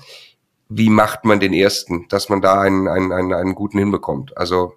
Wie 0.69 0.89
macht 0.89 1.26
man 1.26 1.41
den 1.41 1.54
ersten, 1.54 2.08
dass 2.08 2.30
man 2.30 2.41
da 2.41 2.62
einen, 2.62 2.88
einen, 2.88 3.12
einen, 3.12 3.34
einen 3.34 3.56
guten 3.56 3.78
hinbekommt? 3.78 4.38
Also. 4.38 4.74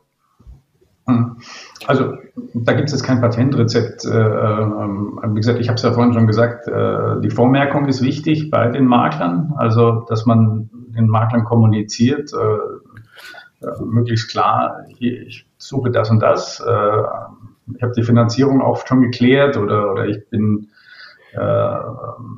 Also 1.86 2.16
da 2.54 2.72
gibt 2.72 2.88
es 2.88 2.92
jetzt 2.92 3.04
kein 3.04 3.20
Patentrezept. 3.20 4.04
Äh, 4.04 4.08
ähm, 4.08 5.20
wie 5.22 5.40
gesagt, 5.40 5.60
ich 5.60 5.68
habe 5.68 5.76
es 5.76 5.82
ja 5.82 5.92
vorhin 5.92 6.14
schon 6.14 6.26
gesagt, 6.26 6.66
äh, 6.66 7.20
die 7.20 7.30
Vormerkung 7.30 7.86
ist 7.86 8.02
wichtig 8.02 8.50
bei 8.50 8.68
den 8.68 8.86
Maklern, 8.86 9.52
also 9.56 10.06
dass 10.08 10.24
man 10.24 10.70
den 10.72 11.08
Maklern 11.08 11.44
kommuniziert, 11.44 12.32
äh, 12.32 13.66
möglichst 13.84 14.30
klar, 14.30 14.84
ich 14.98 15.46
suche 15.56 15.90
das 15.90 16.10
und 16.10 16.20
das. 16.20 16.60
ich 16.60 17.82
habe 17.82 17.92
die 17.96 18.02
Finanzierung 18.02 18.60
auch 18.60 18.86
schon 18.86 19.00
geklärt 19.00 19.56
oder, 19.56 19.90
oder 19.90 20.06
ich 20.06 20.28
bin. 20.28 20.68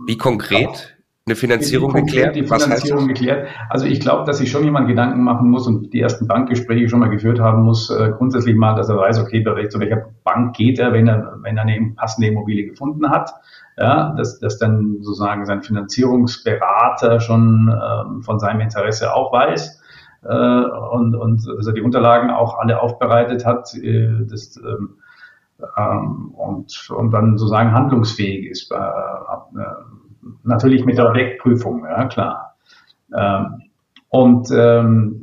Wie 0.06 0.16
konkret? 0.16 0.95
Eine 1.26 1.34
Finanzierung 1.34 1.92
geklärt? 1.92 2.36
Die 2.36 2.44
Finanzierung 2.44 3.08
geklärt. 3.08 3.48
Also 3.68 3.86
ich 3.86 3.98
glaube, 3.98 4.24
dass 4.24 4.38
sich 4.38 4.48
schon 4.48 4.62
jemand 4.62 4.86
Gedanken 4.86 5.24
machen 5.24 5.50
muss 5.50 5.66
und 5.66 5.92
die 5.92 6.00
ersten 6.00 6.28
Bankgespräche 6.28 6.88
schon 6.88 7.00
mal 7.00 7.10
geführt 7.10 7.40
haben 7.40 7.64
muss, 7.64 7.90
äh, 7.90 8.12
grundsätzlich 8.16 8.54
mal, 8.54 8.76
dass 8.76 8.88
er 8.88 8.96
weiß, 8.96 9.18
okay, 9.18 9.42
zu 9.68 9.80
welcher 9.80 10.06
Bank 10.22 10.54
geht 10.54 10.78
er, 10.78 10.92
wenn 10.92 11.08
er, 11.08 11.36
wenn 11.42 11.56
er 11.56 11.64
eine 11.64 11.94
passende 11.96 12.28
Immobilie 12.28 12.68
gefunden 12.68 13.10
hat. 13.10 13.32
Ja, 13.76 14.14
dass, 14.16 14.38
dass 14.38 14.58
dann 14.58 15.02
sozusagen 15.02 15.44
sein 15.44 15.62
Finanzierungsberater 15.62 17.20
schon 17.20 17.68
ähm, 17.68 18.22
von 18.22 18.38
seinem 18.38 18.60
Interesse 18.60 19.12
auch 19.12 19.32
weiß 19.32 19.82
äh, 20.22 20.28
und, 20.32 21.14
und 21.14 21.46
dass 21.46 21.66
er 21.66 21.74
die 21.74 21.82
Unterlagen 21.82 22.30
auch 22.30 22.56
alle 22.58 22.80
aufbereitet 22.80 23.44
hat. 23.44 23.74
Äh, 23.74 24.24
das, 24.30 24.56
ähm, 24.56 24.94
ähm, 25.76 26.30
und, 26.36 26.88
und 26.90 27.10
dann 27.10 27.36
sozusagen 27.36 27.72
handlungsfähig 27.72 28.46
ist. 28.46 28.70
Äh, 28.70 28.76
äh, 28.76 29.64
natürlich 30.44 30.84
mit 30.84 30.98
der 30.98 31.08
Objektprüfung, 31.08 31.84
ja 31.84 32.06
klar. 32.06 32.56
Ähm, 33.16 33.62
und 34.08 34.48
ähm, 34.52 35.22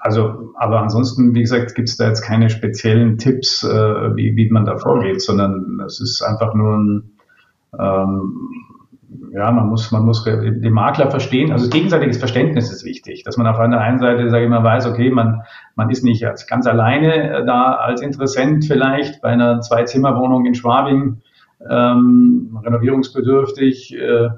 also, 0.00 0.52
aber 0.56 0.82
ansonsten, 0.82 1.34
wie 1.34 1.40
gesagt, 1.40 1.74
gibt 1.74 1.88
es 1.88 1.96
da 1.96 2.08
jetzt 2.08 2.20
keine 2.20 2.50
speziellen 2.50 3.16
Tipps, 3.16 3.64
äh, 3.64 4.16
wie, 4.16 4.36
wie 4.36 4.50
man 4.50 4.66
da 4.66 4.76
vorgeht, 4.76 5.22
sondern 5.22 5.80
es 5.86 5.98
ist 6.00 6.20
einfach 6.20 6.54
nur 6.54 6.76
ein, 6.76 7.10
ähm, 7.78 8.50
ja, 9.32 9.50
man 9.50 9.68
muss, 9.68 9.90
man 9.92 10.04
muss 10.04 10.24
den 10.24 10.72
Makler 10.72 11.10
verstehen. 11.10 11.52
Also 11.52 11.70
gegenseitiges 11.70 12.18
Verständnis 12.18 12.70
ist 12.70 12.84
wichtig, 12.84 13.24
dass 13.24 13.36
man 13.36 13.46
auf 13.46 13.58
einer 13.58 13.80
einen 13.80 13.98
Seite, 13.98 14.28
sage 14.28 14.44
ich 14.44 14.50
mal, 14.50 14.62
weiß, 14.62 14.86
okay, 14.86 15.10
man, 15.10 15.42
man 15.74 15.88
ist 15.90 16.04
nicht 16.04 16.24
ganz 16.48 16.66
alleine 16.66 17.30
äh, 17.30 17.46
da 17.46 17.74
als 17.74 18.02
Interessent 18.02 18.66
vielleicht 18.66 19.22
bei 19.22 19.30
einer 19.30 19.60
Zwei-Zimmer-Wohnung 19.60 20.44
in 20.44 20.54
Schwabing 20.54 21.22
ähm, 21.68 22.58
renovierungsbedürftig, 22.64 23.96
äh, 23.96 24.28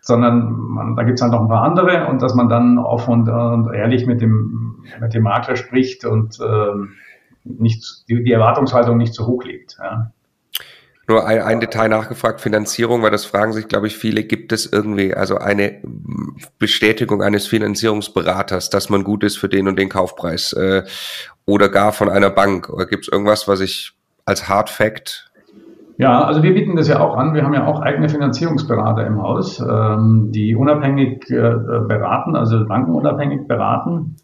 sondern 0.00 0.52
man, 0.52 0.96
da 0.96 1.02
gibt's 1.02 1.22
halt 1.22 1.32
noch 1.32 1.42
ein 1.42 1.48
paar 1.48 1.62
andere 1.62 2.06
und 2.08 2.22
dass 2.22 2.34
man 2.34 2.48
dann 2.48 2.78
offen 2.78 3.12
und, 3.12 3.28
und 3.28 3.74
ehrlich 3.74 4.06
mit 4.06 4.20
dem, 4.20 4.84
mit 5.00 5.14
dem 5.14 5.22
Makler 5.22 5.56
spricht 5.56 6.04
und 6.04 6.40
äh, 6.40 6.74
nicht, 7.44 8.08
die, 8.08 8.22
die 8.24 8.32
Erwartungshaltung 8.32 8.96
nicht 8.96 9.14
zu 9.14 9.26
hoch 9.26 9.44
legt. 9.44 9.76
Ja. 9.78 10.12
Nur 11.10 11.26
ein, 11.26 11.42
ein 11.42 11.58
Detail 11.58 11.88
nachgefragt, 11.88 12.40
Finanzierung, 12.40 13.02
weil 13.02 13.10
das 13.10 13.24
fragen 13.24 13.52
sich, 13.52 13.66
glaube 13.66 13.88
ich, 13.88 13.96
viele, 13.96 14.22
gibt 14.22 14.52
es 14.52 14.72
irgendwie 14.72 15.12
also 15.12 15.38
eine 15.38 15.82
Bestätigung 16.60 17.20
eines 17.20 17.48
Finanzierungsberaters, 17.48 18.70
dass 18.70 18.90
man 18.90 19.02
gut 19.02 19.24
ist 19.24 19.36
für 19.36 19.48
den 19.48 19.66
und 19.66 19.76
den 19.76 19.88
Kaufpreis 19.88 20.52
äh, 20.52 20.84
oder 21.46 21.68
gar 21.68 21.92
von 21.92 22.08
einer 22.08 22.30
Bank? 22.30 22.68
Oder 22.70 22.86
gibt 22.86 23.06
es 23.06 23.12
irgendwas, 23.12 23.48
was 23.48 23.58
ich 23.58 23.92
als 24.24 24.48
Hard 24.48 24.70
Fact 24.70 25.29
ja, 26.00 26.24
also 26.24 26.42
wir 26.42 26.54
bieten 26.54 26.76
das 26.76 26.88
ja 26.88 26.98
auch 27.00 27.14
an. 27.14 27.34
Wir 27.34 27.44
haben 27.44 27.52
ja 27.52 27.66
auch 27.66 27.82
eigene 27.82 28.08
Finanzierungsberater 28.08 29.06
im 29.06 29.20
Haus, 29.20 29.60
ähm, 29.60 30.32
die 30.32 30.56
unabhängig 30.56 31.30
äh, 31.30 31.36
beraten, 31.86 32.36
also 32.36 32.66
bankenunabhängig 32.66 33.46
beraten. 33.46 34.16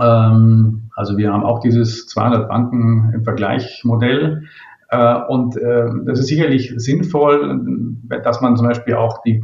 Ähm, 0.00 0.82
also 0.94 1.16
wir 1.16 1.32
haben 1.32 1.42
auch 1.42 1.58
dieses 1.58 2.06
200 2.06 2.48
Banken 2.48 3.10
im 3.12 3.24
Vergleich 3.24 3.82
Modell. 3.82 4.44
Äh, 4.88 5.16
und 5.26 5.56
äh, 5.56 5.88
das 6.04 6.20
ist 6.20 6.28
sicherlich 6.28 6.72
sinnvoll, 6.76 7.60
dass 8.22 8.40
man 8.40 8.54
zum 8.54 8.68
Beispiel 8.68 8.94
auch 8.94 9.20
die, 9.24 9.42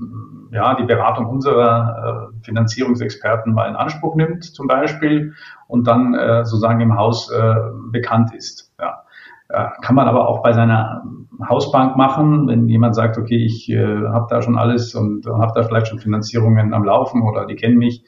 ja, 0.52 0.76
die 0.76 0.84
Beratung 0.84 1.26
unserer 1.26 2.30
äh, 2.30 2.44
Finanzierungsexperten 2.44 3.52
mal 3.52 3.68
in 3.68 3.74
Anspruch 3.74 4.14
nimmt, 4.14 4.44
zum 4.44 4.68
Beispiel, 4.68 5.32
und 5.66 5.88
dann 5.88 6.14
äh, 6.14 6.44
sozusagen 6.44 6.80
im 6.80 6.96
Haus 6.96 7.28
äh, 7.28 7.54
bekannt 7.90 8.32
ist. 8.36 8.72
Ja. 8.78 9.02
Äh, 9.48 9.66
kann 9.82 9.94
man 9.94 10.08
aber 10.08 10.28
auch 10.28 10.42
bei 10.42 10.52
seiner 10.52 11.02
Hausbank 11.48 11.96
machen, 11.96 12.48
wenn 12.48 12.68
jemand 12.68 12.94
sagt, 12.94 13.18
okay, 13.18 13.36
ich 13.36 13.68
äh, 13.68 13.76
habe 14.08 14.26
da 14.30 14.42
schon 14.42 14.58
alles 14.58 14.94
und 14.94 15.26
habe 15.26 15.52
da 15.54 15.62
vielleicht 15.62 15.88
schon 15.88 15.98
Finanzierungen 15.98 16.74
am 16.74 16.84
Laufen 16.84 17.22
oder 17.22 17.46
die 17.46 17.56
kennen 17.56 17.78
mich. 17.78 18.04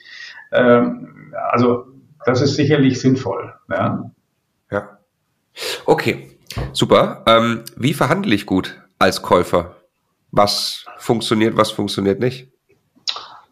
Ähm, 0.53 1.33
also 1.51 1.87
das 2.25 2.41
ist 2.41 2.57
sicherlich 2.57 3.01
sinnvoll. 3.01 3.55
Ja. 3.71 4.11
ja. 4.71 4.99
Okay, 5.87 6.29
super. 6.73 7.23
Ähm, 7.27 7.62
wie 7.77 7.95
verhandle 7.95 8.35
ich 8.35 8.47
gut 8.47 8.81
als 8.99 9.23
Käufer? 9.23 9.77
Was 10.31 10.85
funktioniert, 10.99 11.57
was 11.57 11.71
funktioniert 11.71 12.21
nicht? 12.21 12.49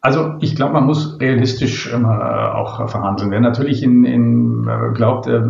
Also 0.00 0.34
ich 0.40 0.54
glaube, 0.54 0.74
man 0.74 0.84
muss 0.84 1.18
realistisch 1.20 1.92
äh, 1.92 1.96
auch 1.96 2.88
verhandeln. 2.88 3.30
Wer 3.30 3.40
natürlich 3.40 3.82
in, 3.82 4.04
in 4.04 4.68
äh, 4.68 4.92
glaubt, 4.94 5.26
äh, 5.26 5.40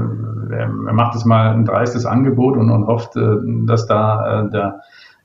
er 0.50 0.68
macht 0.68 1.14
es 1.14 1.24
mal 1.24 1.50
ein 1.50 1.64
dreistes 1.64 2.06
Angebot 2.06 2.56
und, 2.56 2.70
und 2.70 2.86
hofft, 2.86 3.16
äh, 3.16 3.36
dass 3.66 3.86
da 3.86 4.44
äh, 4.44 4.50
der, 4.50 4.80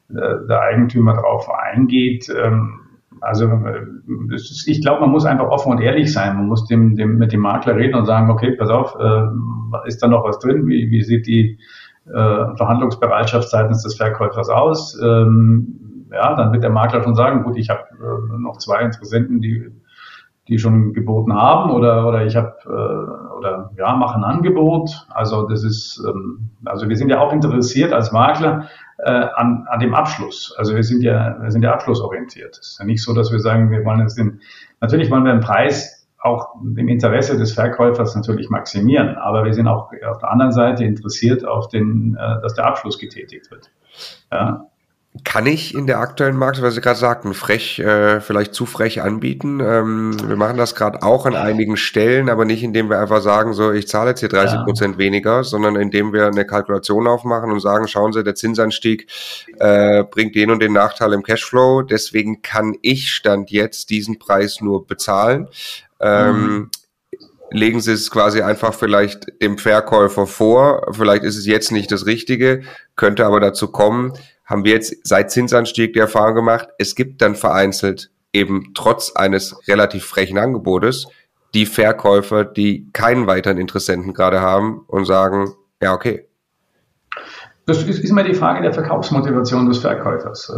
der 0.10 0.62
Eigentümer 0.62 1.16
drauf 1.16 1.50
eingeht. 1.50 2.30
Ähm, 2.30 2.80
also 3.22 3.48
ist, 4.34 4.68
ich 4.68 4.82
glaube, 4.82 5.02
man 5.02 5.12
muss 5.12 5.26
einfach 5.26 5.48
offen 5.48 5.72
und 5.72 5.82
ehrlich 5.82 6.12
sein. 6.12 6.36
Man 6.36 6.48
muss 6.48 6.66
dem, 6.66 6.96
dem, 6.96 7.18
mit 7.18 7.32
dem 7.32 7.42
Makler 7.42 7.76
reden 7.76 7.96
und 7.96 8.06
sagen, 8.06 8.32
okay, 8.32 8.56
pass 8.58 8.70
auf, 8.70 8.96
ist 9.86 10.02
da 10.02 10.08
noch 10.08 10.24
was 10.24 10.40
drin? 10.40 10.66
Wie, 10.66 10.90
wie 10.90 11.04
sieht 11.04 11.28
die 11.28 11.60
Verhandlungsbereitschaft 12.04 13.48
seitens 13.48 13.84
des 13.84 13.96
Verkäufers 13.96 14.50
aus? 14.50 15.00
Ähm, 15.04 15.92
ja, 16.12 16.36
dann 16.36 16.52
wird 16.52 16.64
der 16.64 16.72
Makler 16.72 17.04
schon 17.04 17.16
sagen, 17.16 17.44
gut, 17.44 17.58
ich 17.58 17.70
habe 17.70 17.84
äh, 18.00 18.40
noch 18.40 18.58
zwei 18.58 18.82
Interessenten, 18.82 19.42
die 19.42 19.72
die 20.48 20.58
schon 20.58 20.94
geboten 20.94 21.34
haben 21.34 21.72
oder 21.72 22.08
oder 22.08 22.26
ich 22.26 22.36
habe 22.36 22.56
äh, 22.66 23.38
oder 23.38 23.72
ja 23.78 23.96
mache 23.96 24.18
ein 24.18 24.24
Angebot. 24.24 25.06
Also 25.10 25.48
das 25.48 25.64
ist 25.64 26.04
ähm, 26.08 26.50
also 26.66 26.90
wir 26.90 26.96
sind 26.96 27.10
ja 27.10 27.20
auch 27.20 27.32
interessiert 27.32 27.94
als 27.94 28.12
Makler 28.12 28.68
äh, 28.98 29.12
an, 29.12 29.66
an 29.70 29.80
dem 29.80 29.94
Abschluss. 29.94 30.54
Also 30.58 30.76
wir 30.76 30.84
sind 30.84 31.04
ja 31.04 31.38
wir 31.42 31.52
sind 31.52 31.64
ja 31.64 31.74
abschlussorientiert. 31.74 32.58
Es 32.60 32.72
ist 32.72 32.80
ja 32.80 32.86
nicht 32.86 33.04
so, 33.04 33.14
dass 33.14 33.32
wir 33.32 33.40
sagen, 33.40 33.72
wir 33.72 33.86
wollen 33.86 34.00
jetzt 34.00 34.18
den 34.18 34.42
natürlich 34.80 35.12
wollen 35.12 35.26
wir 35.26 35.34
den 35.34 35.42
Preis 35.42 36.02
auch 36.22 36.56
im 36.62 36.88
Interesse 36.88 37.38
des 37.38 37.54
Verkäufers 37.54 38.16
natürlich 38.16 38.50
maximieren, 38.50 39.16
aber 39.16 39.44
wir 39.44 39.54
sind 39.54 39.68
auch 39.68 39.92
auf 40.08 40.20
der 40.20 40.32
anderen 40.32 40.52
Seite 40.52 40.84
interessiert 40.84 41.46
auf 41.46 41.68
den, 41.70 42.16
äh, 42.16 42.42
dass 42.42 42.54
der 42.54 42.66
Abschluss 42.66 43.00
getätigt 43.00 43.50
wird. 43.50 43.72
Ja, 44.32 44.68
kann 45.26 45.46
ich 45.46 45.76
in 45.76 45.88
der 45.88 46.00
aktuellen 46.00 46.38
Markt, 46.38 46.62
was 46.62 46.74
Sie 46.74 46.80
gerade 46.80 46.98
sagten, 46.98 47.34
frech, 47.34 47.80
äh, 47.80 48.22
vielleicht 48.22 48.54
zu 48.54 48.66
frech 48.66 49.02
anbieten. 49.02 49.60
Ähm, 49.60 50.16
wir 50.26 50.38
machen 50.38 50.56
das 50.56 50.74
gerade 50.74 51.04
auch 51.04 51.26
an 51.26 51.36
einigen 51.36 51.76
Stellen, 51.76 52.30
aber 52.30 52.46
nicht 52.46 52.64
indem 52.64 52.90
wir 52.90 52.98
einfach 52.98 53.22
sagen, 53.22 53.52
so 53.54 53.74
ich 53.74 53.90
zahle 53.90 54.12
jetzt 54.12 54.22
hier 54.22 54.30
30 54.30 54.64
Prozent 54.64 54.96
ja. 54.96 55.00
weniger, 55.00 55.44
sondern 55.44 55.76
indem 55.76 56.14
wir 56.14 56.28
eine 56.28 56.46
Kalkulation 56.46 57.08
aufmachen 57.08 57.52
und 57.52 57.60
sagen, 57.60 57.90
schauen 57.90 58.14
Sie, 58.14 58.24
der 58.24 58.36
Zinsanstieg 58.36 59.08
äh, 59.60 60.06
bringt 60.06 60.34
den 60.34 60.50
und 60.50 60.62
den 60.62 60.72
Nachteil 60.72 61.12
im 61.12 61.24
Cashflow. 61.24 61.82
Deswegen 61.82 62.42
kann 62.42 62.78
ich 62.82 63.12
Stand 63.12 63.52
jetzt 63.52 63.90
diesen 63.90 64.18
Preis 64.18 64.62
nur 64.62 64.88
bezahlen. 64.88 65.50
Ähm, 66.00 66.42
mhm 66.42 66.72
legen 67.54 67.82
Sie 67.82 67.92
es 67.92 68.10
quasi 68.10 68.42
einfach 68.42 68.74
vielleicht 68.74 69.42
dem 69.42 69.58
Verkäufer 69.58 70.26
vor. 70.26 70.88
Vielleicht 70.94 71.24
ist 71.24 71.38
es 71.38 71.46
jetzt 71.46 71.74
nicht 71.74 71.92
das 71.92 72.06
Richtige, 72.06 72.62
könnte 72.96 73.26
aber 73.26 73.42
dazu 73.42 73.68
kommen 73.68 74.14
haben 74.52 74.66
wir 74.66 74.74
jetzt 74.74 74.96
seit 75.08 75.32
Zinsanstieg 75.32 75.94
die 75.94 76.00
Erfahrung 76.00 76.36
gemacht, 76.36 76.68
es 76.78 76.94
gibt 76.96 77.22
dann 77.22 77.36
vereinzelt 77.36 78.12
eben 78.34 78.74
trotz 78.76 79.14
eines 79.16 79.68
relativ 79.68 80.06
frechen 80.06 80.38
Angebotes 80.38 81.08
die 81.54 81.66
Verkäufer, 81.66 82.46
die 82.46 82.90
keinen 82.94 83.28
weiteren 83.28 83.58
Interessenten 83.58 84.14
gerade 84.14 84.42
haben 84.42 84.84
und 84.88 85.06
sagen, 85.06 85.54
ja, 85.82 85.94
okay, 85.94 86.28
das 87.68 87.84
ist, 87.84 88.10
immer 88.10 88.24
die 88.24 88.34
Frage 88.34 88.64
der 88.64 88.74
Verkaufsmotivation 88.74 89.68
des 89.68 89.78
Verkäufers. 89.78 90.50
Äh, 90.50 90.54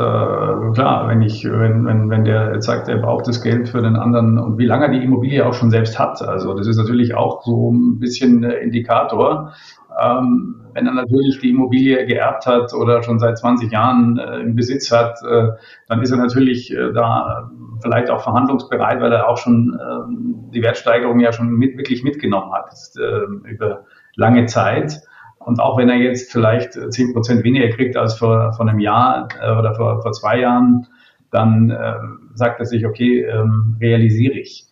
klar, 0.73 1.07
wenn 1.09 1.21
ich, 1.21 1.43
wenn, 1.43 1.85
wenn, 1.85 2.09
wenn 2.09 2.23
der 2.23 2.61
sagt, 2.61 2.87
er 2.87 2.97
braucht 2.97 3.27
das 3.27 3.41
Geld 3.41 3.67
für 3.67 3.81
den 3.81 3.97
anderen 3.97 4.39
und 4.39 4.57
wie 4.57 4.65
lange 4.65 4.85
er 4.85 4.91
die 4.91 5.03
Immobilie 5.03 5.45
auch 5.45 5.53
schon 5.53 5.69
selbst 5.69 5.99
hat. 5.99 6.21
Also 6.21 6.53
das 6.53 6.65
ist 6.65 6.77
natürlich 6.77 7.13
auch 7.13 7.43
so 7.43 7.71
ein 7.71 7.99
bisschen 7.99 8.43
Indikator. 8.43 9.53
Ähm, 10.01 10.63
wenn 10.73 10.87
er 10.87 10.93
natürlich 10.93 11.39
die 11.39 11.51
Immobilie 11.51 12.05
geerbt 12.05 12.45
hat 12.45 12.73
oder 12.73 13.03
schon 13.03 13.19
seit 13.19 13.37
20 13.37 13.71
Jahren 13.71 14.17
äh, 14.17 14.39
im 14.39 14.55
Besitz 14.55 14.91
hat, 14.91 15.19
äh, 15.23 15.49
dann 15.87 16.01
ist 16.01 16.11
er 16.11 16.17
natürlich 16.17 16.73
äh, 16.73 16.91
da 16.93 17.51
vielleicht 17.81 18.09
auch 18.09 18.21
verhandlungsbereit, 18.23 19.01
weil 19.01 19.11
er 19.11 19.29
auch 19.29 19.37
schon 19.37 19.79
ähm, 19.79 20.49
die 20.53 20.63
Wertsteigerung 20.63 21.19
ja 21.19 21.31
schon 21.31 21.49
mit, 21.49 21.77
wirklich 21.77 22.03
mitgenommen 22.03 22.51
hat 22.53 22.73
äh, 22.97 23.49
über 23.49 23.85
lange 24.15 24.45
Zeit. 24.45 25.01
Und 25.39 25.59
auch 25.59 25.77
wenn 25.77 25.89
er 25.89 25.97
jetzt 25.97 26.31
vielleicht 26.31 26.73
zehn 26.93 27.13
Prozent 27.13 27.43
weniger 27.43 27.69
kriegt 27.69 27.97
als 27.97 28.15
vor, 28.15 28.53
vor 28.53 28.67
einem 28.67 28.79
Jahr 28.79 29.27
äh, 29.41 29.51
oder 29.51 29.75
vor, 29.75 30.01
vor 30.01 30.11
zwei 30.13 30.39
Jahren, 30.39 30.87
dann 31.31 31.69
äh, 31.69 31.95
sagt 32.35 32.59
er 32.59 32.65
sich, 32.65 32.85
okay, 32.85 33.23
ähm, 33.23 33.75
realisiere 33.81 34.35
ich. 34.39 34.67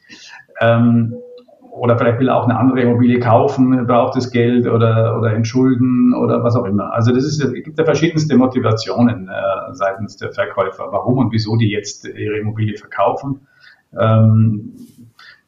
Ähm, 0.62 1.16
oder 1.72 1.98
vielleicht 1.98 2.20
will 2.20 2.28
er 2.28 2.36
auch 2.36 2.44
eine 2.44 2.60
andere 2.60 2.82
Immobilie 2.82 3.20
kaufen, 3.20 3.88
braucht 3.88 4.18
das 4.18 4.30
Geld 4.30 4.68
oder, 4.68 5.18
oder 5.18 5.34
entschulden 5.34 6.14
oder 6.14 6.44
was 6.44 6.56
auch 6.56 6.66
immer. 6.66 6.94
Also 6.94 7.12
das 7.14 7.24
ist, 7.24 7.42
es 7.42 7.54
gibt 7.54 7.80
ja 7.80 7.86
verschiedenste 7.86 8.38
Motivationen 8.38 9.30
äh, 9.30 9.74
seitens 9.74 10.18
der 10.18 10.34
Verkäufer, 10.34 10.90
warum 10.92 11.18
und 11.18 11.32
wieso 11.32 11.56
die 11.56 11.70
jetzt 11.70 12.06
ihre 12.06 12.38
Immobilie 12.38 12.78
verkaufen. 12.78 13.48
Ähm, 13.98 14.74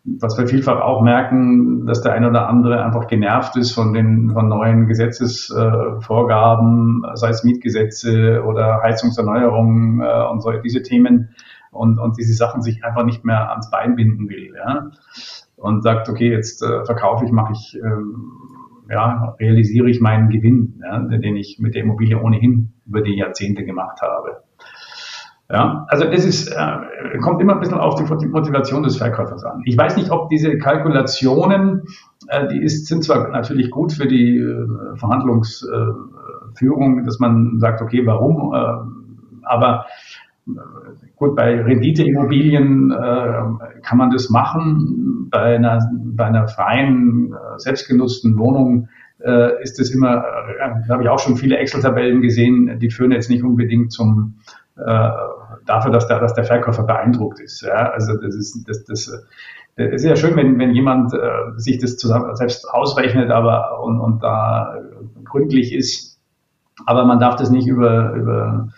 was 0.05 0.37
wir 0.37 0.47
vielfach 0.47 0.81
auch 0.81 1.01
merken, 1.01 1.85
dass 1.85 2.01
der 2.01 2.11
eine 2.13 2.29
oder 2.29 2.47
andere 2.49 2.83
einfach 2.83 3.07
genervt 3.07 3.55
ist 3.55 3.71
von 3.71 3.93
den 3.93 4.31
von 4.31 4.49
neuen 4.49 4.87
Gesetzesvorgaben, 4.87 7.05
sei 7.13 7.29
es 7.29 7.43
Mietgesetze 7.43 8.43
oder 8.43 8.81
Heizungserneuerungen 8.81 10.01
äh, 10.01 10.25
und 10.29 10.41
so 10.41 10.51
diese 10.51 10.81
Themen 10.83 11.29
und, 11.71 11.99
und 11.99 12.17
diese 12.17 12.33
Sachen 12.33 12.61
sich 12.61 12.83
einfach 12.83 13.05
nicht 13.05 13.23
mehr 13.25 13.51
ans 13.51 13.69
Bein 13.69 13.95
binden 13.95 14.29
will. 14.29 14.53
Ja? 14.55 14.89
Und 15.63 15.81
sagt, 15.81 16.09
okay, 16.09 16.29
jetzt 16.29 16.61
äh, 16.61 16.83
verkaufe 16.83 17.23
ich, 17.23 17.31
mache 17.31 17.53
ich, 17.53 17.79
ähm, 17.81 18.33
ja, 18.89 19.33
realisiere 19.39 19.89
ich 19.89 20.01
meinen 20.01 20.29
Gewinn, 20.29 20.81
ja, 20.83 20.99
den 20.99 21.37
ich 21.37 21.57
mit 21.57 21.73
der 21.73 21.83
Immobilie 21.83 22.21
ohnehin 22.21 22.73
über 22.85 23.01
die 23.01 23.15
Jahrzehnte 23.15 23.63
gemacht 23.63 24.01
habe. 24.01 24.43
Ja, 25.49 25.85
also 25.87 26.03
das 26.03 26.25
ist, 26.25 26.49
äh, 26.49 27.17
kommt 27.21 27.41
immer 27.41 27.53
ein 27.53 27.61
bisschen 27.61 27.77
auf 27.77 27.95
die 27.95 28.03
Motivation 28.27 28.83
des 28.83 28.97
Verkäufers 28.97 29.45
an. 29.45 29.61
Ich 29.63 29.77
weiß 29.77 29.95
nicht, 29.95 30.11
ob 30.11 30.29
diese 30.29 30.57
Kalkulationen, 30.57 31.83
äh, 32.27 32.45
die 32.49 32.61
ist, 32.61 32.87
sind 32.87 33.05
zwar 33.05 33.29
natürlich 33.29 33.71
gut 33.71 33.93
für 33.93 34.07
die 34.07 34.39
äh, 34.39 34.97
Verhandlungsführung, 34.97 36.99
äh, 36.99 37.03
dass 37.05 37.19
man 37.19 37.57
sagt, 37.59 37.81
okay, 37.81 38.05
warum, 38.05 38.53
äh, 38.53 38.67
aber 39.43 39.85
äh, 40.45 40.51
gut, 41.15 41.35
bei 41.35 41.61
Renditeimmobilien 41.61 42.91
äh, 42.91 43.81
kann 43.81 43.97
man 43.97 44.11
das 44.11 44.29
machen. 44.29 45.27
Bei 45.29 45.55
einer, 45.55 45.79
bei 45.91 46.25
einer 46.25 46.47
freien, 46.47 47.33
äh, 47.33 47.59
selbstgenutzten 47.59 48.37
Wohnung 48.37 48.89
äh, 49.23 49.61
ist 49.63 49.79
es 49.79 49.93
immer, 49.93 50.17
äh, 50.17 50.69
da 50.87 50.93
habe 50.93 51.03
ich 51.03 51.09
auch 51.09 51.19
schon 51.19 51.37
viele 51.37 51.57
Excel-Tabellen 51.57 52.21
gesehen, 52.21 52.79
die 52.79 52.89
führen 52.89 53.11
jetzt 53.11 53.29
nicht 53.29 53.43
unbedingt 53.43 53.91
zum 53.91 54.35
äh, 54.75 55.09
dafür, 55.65 55.91
dass 55.91 56.07
der, 56.07 56.19
dass 56.19 56.33
der 56.33 56.43
Verkäufer 56.43 56.83
beeindruckt 56.83 57.39
ist. 57.39 57.61
Ja? 57.61 57.91
Also 57.91 58.17
das 58.17 58.35
ist, 58.35 58.67
das, 58.67 58.83
das, 58.85 59.25
das 59.75 59.87
ist 59.87 60.05
ja 60.05 60.15
schön, 60.15 60.35
wenn, 60.35 60.59
wenn 60.59 60.71
jemand 60.71 61.13
äh, 61.13 61.19
sich 61.57 61.79
das 61.79 61.97
zusammen 61.97 62.35
selbst 62.35 62.69
ausrechnet, 62.69 63.31
aber 63.31 63.81
und, 63.83 63.99
und 63.99 64.23
da 64.23 64.77
gründlich 65.23 65.73
ist. 65.73 66.19
Aber 66.85 67.05
man 67.05 67.19
darf 67.19 67.35
das 67.35 67.51
nicht 67.51 67.67
über, 67.67 68.13
über 68.13 68.69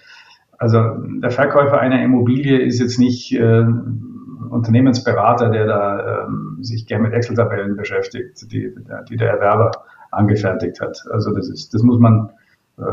also 0.58 0.82
der 1.22 1.32
Verkäufer 1.32 1.80
einer 1.80 2.04
Immobilie 2.04 2.60
ist 2.60 2.80
jetzt 2.80 3.00
nicht 3.00 3.34
äh, 3.34 3.66
Unternehmensberater, 4.50 5.50
der 5.50 5.66
da 5.66 6.26
ähm, 6.26 6.58
sich 6.62 6.86
gerne 6.86 7.04
mit 7.04 7.14
Excel-Tabellen 7.14 7.76
beschäftigt, 7.76 8.52
die, 8.52 8.74
die 9.10 9.18
der 9.18 9.32
Erwerber 9.32 9.72
angefertigt 10.12 10.80
hat. 10.82 11.04
Also 11.12 11.34
das 11.34 11.50
ist, 11.50 11.74
das 11.74 11.84
muss 11.84 12.00
man 12.00 12.30
äh, 12.78 12.84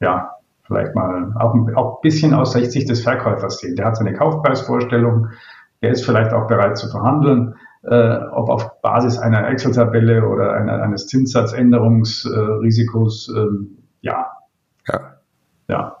ja 0.00 0.38
vielleicht 0.68 0.94
mal 0.94 1.34
auch, 1.36 1.54
auch 1.74 1.96
ein 1.96 2.02
bisschen 2.02 2.32
aus 2.34 2.52
der 2.52 2.64
Sicht 2.64 2.88
des 2.88 3.02
Verkäufers 3.02 3.58
sehen. 3.58 3.74
Der 3.76 3.86
hat 3.86 3.96
seine 3.96 4.12
Kaufpreisvorstellung, 4.12 5.30
der 5.82 5.90
ist 5.90 6.04
vielleicht 6.04 6.32
auch 6.32 6.46
bereit 6.46 6.76
zu 6.76 6.88
verhandeln, 6.88 7.56
äh, 7.82 8.18
ob 8.30 8.48
auf 8.50 8.80
Basis 8.82 9.18
einer 9.18 9.48
Excel-Tabelle 9.48 10.28
oder 10.28 10.52
einer, 10.52 10.82
eines 10.82 11.06
Zinssatzänderungsrisikos, 11.06 13.34
äh, 13.34 13.46
ja. 14.02 14.26
Ja. 14.86 15.14
Ja. 15.68 15.96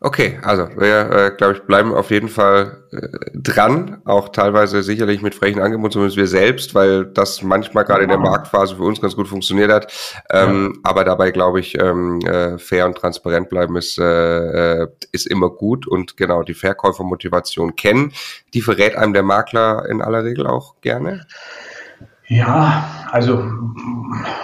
Okay, 0.00 0.38
also 0.42 0.68
wir, 0.76 1.10
äh, 1.10 1.30
glaube 1.36 1.54
ich, 1.54 1.62
bleiben 1.62 1.92
auf 1.92 2.12
jeden 2.12 2.28
Fall 2.28 2.84
äh, 2.92 3.08
dran, 3.34 4.00
auch 4.04 4.28
teilweise 4.28 4.84
sicherlich 4.84 5.22
mit 5.22 5.34
frechen 5.34 5.60
Angeboten, 5.60 5.90
zumindest 5.90 6.16
wir 6.16 6.28
selbst, 6.28 6.76
weil 6.76 7.04
das 7.04 7.42
manchmal 7.42 7.84
gerade 7.84 8.04
in 8.04 8.08
der 8.08 8.18
Marktphase 8.18 8.76
für 8.76 8.84
uns 8.84 9.00
ganz 9.00 9.16
gut 9.16 9.26
funktioniert 9.26 9.72
hat. 9.72 9.92
Ähm, 10.30 10.74
ja. 10.76 10.80
Aber 10.88 11.02
dabei, 11.02 11.32
glaube 11.32 11.58
ich, 11.58 11.76
ähm, 11.80 12.20
äh, 12.20 12.58
fair 12.58 12.86
und 12.86 12.96
transparent 12.96 13.48
bleiben 13.48 13.74
ist, 13.74 13.98
äh, 13.98 14.82
äh, 14.82 14.88
ist 15.10 15.26
immer 15.26 15.50
gut 15.50 15.88
und 15.88 16.16
genau 16.16 16.44
die 16.44 16.54
Verkäufermotivation 16.54 17.74
kennen. 17.74 18.12
Die 18.54 18.60
verrät 18.60 18.94
einem 18.94 19.14
der 19.14 19.24
Makler 19.24 19.84
in 19.88 20.00
aller 20.00 20.22
Regel 20.22 20.46
auch 20.46 20.76
gerne. 20.80 21.26
Ja, 22.28 22.84
also 23.10 23.42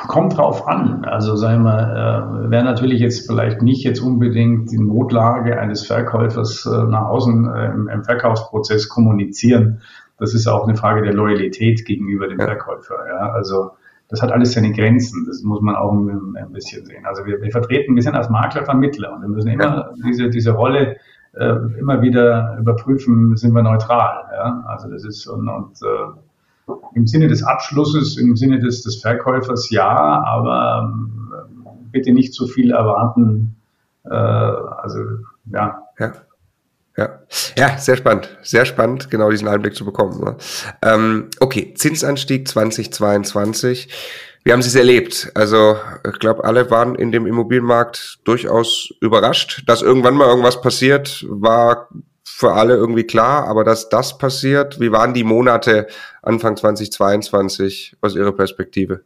kommt 0.08 0.36
drauf 0.36 0.66
an. 0.66 1.04
Also 1.04 1.36
sagen 1.36 1.64
wir, 1.64 2.44
äh, 2.46 2.50
wäre 2.50 2.64
natürlich 2.64 3.00
jetzt 3.00 3.26
vielleicht 3.26 3.62
nicht 3.62 3.84
jetzt 3.84 4.00
unbedingt 4.00 4.70
die 4.72 4.78
Notlage 4.78 5.58
eines 5.58 5.86
Verkäufers 5.86 6.66
äh, 6.66 6.84
nach 6.84 7.06
außen 7.06 7.54
äh, 7.54 7.66
im, 7.72 7.88
im, 7.88 8.04
Verkaufsprozess 8.04 8.88
kommunizieren. 8.88 9.82
Das 10.18 10.34
ist 10.34 10.46
auch 10.46 10.66
eine 10.66 10.76
Frage 10.76 11.02
der 11.02 11.12
Loyalität 11.12 11.84
gegenüber 11.84 12.26
dem 12.26 12.38
ja. 12.38 12.46
Verkäufer. 12.46 12.96
Ja, 13.06 13.32
also 13.32 13.72
das 14.08 14.22
hat 14.22 14.32
alles 14.32 14.52
seine 14.52 14.72
Grenzen. 14.72 15.24
Das 15.26 15.42
muss 15.42 15.60
man 15.60 15.76
auch 15.76 15.92
ein, 15.92 16.36
ein 16.36 16.52
bisschen 16.52 16.86
sehen. 16.86 17.04
Also 17.04 17.26
wir, 17.26 17.42
wir 17.42 17.50
vertreten, 17.50 17.94
wir 17.94 18.02
sind 18.02 18.14
als 18.14 18.30
Makler 18.30 18.64
Vermittler 18.64 19.12
und 19.14 19.22
wir 19.22 19.28
müssen 19.28 19.48
immer 19.48 19.64
ja. 19.64 19.90
diese 20.06 20.30
diese 20.30 20.52
Rolle 20.52 20.96
äh, 21.32 21.54
immer 21.78 22.00
wieder 22.00 22.56
überprüfen, 22.58 23.36
sind 23.36 23.54
wir 23.54 23.62
neutral. 23.62 24.24
Ja, 24.32 24.64
also 24.68 24.88
das 24.88 25.04
ist 25.04 25.26
und, 25.26 25.48
und 25.48 25.82
äh, 25.82 26.18
im 26.94 27.06
Sinne 27.06 27.28
des 27.28 27.42
Abschlusses, 27.42 28.16
im 28.16 28.36
Sinne 28.36 28.60
des, 28.60 28.82
des 28.82 29.00
Verkäufers 29.00 29.70
ja, 29.70 30.22
aber 30.24 30.88
ähm, 30.88 31.24
bitte 31.90 32.12
nicht 32.12 32.34
zu 32.34 32.46
viel 32.46 32.70
erwarten. 32.70 33.56
Äh, 34.04 34.14
also 34.14 35.00
ja. 35.46 35.82
ja. 35.98 36.12
Ja. 36.96 37.08
ja, 37.56 37.76
sehr 37.76 37.96
spannend, 37.96 38.38
sehr 38.42 38.64
spannend, 38.64 39.10
genau 39.10 39.28
diesen 39.28 39.48
Einblick 39.48 39.74
zu 39.74 39.84
bekommen. 39.84 40.22
Ne? 40.22 40.36
Ähm, 40.80 41.28
okay, 41.40 41.74
Zinsanstieg 41.74 42.46
2022. 42.46 43.88
Wie 44.44 44.52
haben 44.52 44.62
Sie 44.62 44.68
es 44.68 44.76
erlebt? 44.76 45.32
Also 45.34 45.76
ich 46.08 46.20
glaube, 46.20 46.44
alle 46.44 46.70
waren 46.70 46.94
in 46.94 47.10
dem 47.10 47.26
Immobilienmarkt 47.26 48.20
durchaus 48.22 48.90
überrascht, 49.00 49.64
dass 49.66 49.82
irgendwann 49.82 50.14
mal 50.14 50.28
irgendwas 50.28 50.60
passiert, 50.60 51.26
war 51.28 51.88
für 52.24 52.52
alle 52.52 52.74
irgendwie 52.74 53.04
klar, 53.04 53.46
aber 53.48 53.64
dass 53.64 53.88
das 53.88 54.18
passiert, 54.18 54.80
wie 54.80 54.90
waren 54.90 55.14
die 55.14 55.24
Monate 55.24 55.86
Anfang 56.22 56.56
2022 56.56 57.96
aus 58.00 58.16
Ihrer 58.16 58.32
Perspektive? 58.32 59.02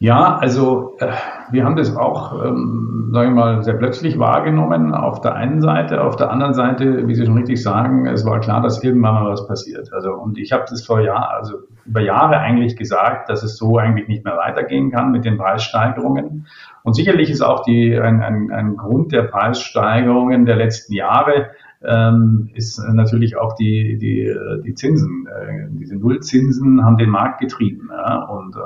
Ja, 0.00 0.36
also 0.36 0.96
äh, 0.98 1.12
wir 1.50 1.64
haben 1.64 1.76
das 1.76 1.96
auch, 1.96 2.44
ähm, 2.44 3.10
sage 3.12 3.28
ich 3.28 3.34
mal, 3.34 3.62
sehr 3.62 3.74
plötzlich 3.74 4.18
wahrgenommen 4.18 4.92
auf 4.92 5.20
der 5.20 5.34
einen 5.34 5.62
Seite. 5.62 6.02
Auf 6.02 6.16
der 6.16 6.30
anderen 6.30 6.52
Seite, 6.52 7.06
wie 7.06 7.14
Sie 7.14 7.24
schon 7.24 7.38
richtig 7.38 7.62
sagen, 7.62 8.06
es 8.06 8.26
war 8.26 8.40
klar, 8.40 8.60
dass 8.60 8.82
irgendwann 8.82 9.14
mal 9.14 9.30
was 9.30 9.46
passiert. 9.46 9.92
Also 9.94 10.12
und 10.12 10.36
ich 10.36 10.52
habe 10.52 10.64
das 10.68 10.84
vor 10.84 11.00
Jahr, 11.00 11.30
also 11.30 11.58
über 11.86 12.00
Jahre 12.00 12.38
eigentlich 12.38 12.76
gesagt, 12.76 13.30
dass 13.30 13.42
es 13.44 13.56
so 13.56 13.78
eigentlich 13.78 14.08
nicht 14.08 14.24
mehr 14.24 14.36
weitergehen 14.36 14.90
kann 14.90 15.12
mit 15.12 15.24
den 15.24 15.38
Preissteigerungen. 15.38 16.48
Und 16.82 16.94
sicherlich 16.94 17.30
ist 17.30 17.40
auch 17.40 17.62
die, 17.62 17.98
ein, 17.98 18.20
ein, 18.20 18.50
ein 18.52 18.76
Grund 18.76 19.12
der 19.12 19.22
Preissteigerungen 19.22 20.44
der 20.44 20.56
letzten 20.56 20.92
Jahre, 20.92 21.50
ähm, 21.86 22.50
ist 22.54 22.78
natürlich 22.92 23.36
auch 23.36 23.54
die, 23.54 23.98
die, 23.98 24.34
die 24.64 24.74
Zinsen. 24.74 25.26
Äh, 25.26 25.68
diese 25.72 25.96
Nullzinsen 25.96 26.84
haben 26.84 26.96
den 26.96 27.10
Markt 27.10 27.40
getrieben. 27.40 27.90
Ja? 27.90 28.24
Und, 28.24 28.56
äh, 28.56 28.60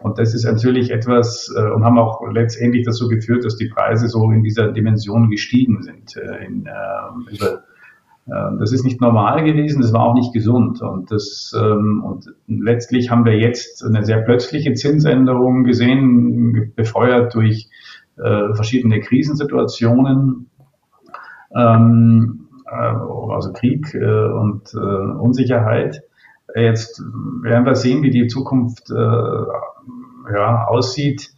und 0.00 0.18
das 0.18 0.34
ist 0.34 0.44
natürlich 0.44 0.90
etwas, 0.90 1.52
äh, 1.56 1.70
und 1.70 1.84
haben 1.84 1.98
auch 1.98 2.20
letztendlich 2.32 2.84
dazu 2.84 3.08
geführt, 3.08 3.44
dass 3.44 3.56
die 3.56 3.68
Preise 3.68 4.08
so 4.08 4.30
in 4.32 4.42
dieser 4.42 4.72
Dimension 4.72 5.30
gestiegen 5.30 5.82
sind. 5.82 6.16
Äh, 6.16 6.44
in, 6.44 6.66
äh, 6.66 7.34
über, 7.34 7.62
äh, 8.26 8.58
das 8.58 8.72
ist 8.72 8.84
nicht 8.84 9.00
normal 9.00 9.44
gewesen, 9.44 9.80
das 9.80 9.92
war 9.92 10.02
auch 10.02 10.14
nicht 10.14 10.32
gesund. 10.32 10.82
Und, 10.82 11.12
das, 11.12 11.52
ähm, 11.56 12.02
und 12.04 12.26
letztlich 12.48 13.10
haben 13.10 13.24
wir 13.24 13.38
jetzt 13.38 13.84
eine 13.84 14.04
sehr 14.04 14.22
plötzliche 14.22 14.74
Zinsänderung 14.74 15.64
gesehen, 15.64 16.72
befeuert 16.74 17.34
durch 17.34 17.68
äh, 18.16 18.54
verschiedene 18.54 19.00
Krisensituationen, 19.00 20.50
ähm, 21.54 22.48
äh, 22.66 23.32
also 23.32 23.52
Krieg 23.52 23.94
äh, 23.94 24.26
und 24.32 24.74
äh, 24.74 24.78
Unsicherheit. 24.78 26.02
Jetzt 26.54 27.00
werden 27.42 27.64
wir 27.64 27.74
sehen, 27.74 28.02
wie 28.02 28.10
die 28.10 28.26
Zukunft 28.26 28.90
ja, 28.90 30.66
aussieht. 30.66 31.30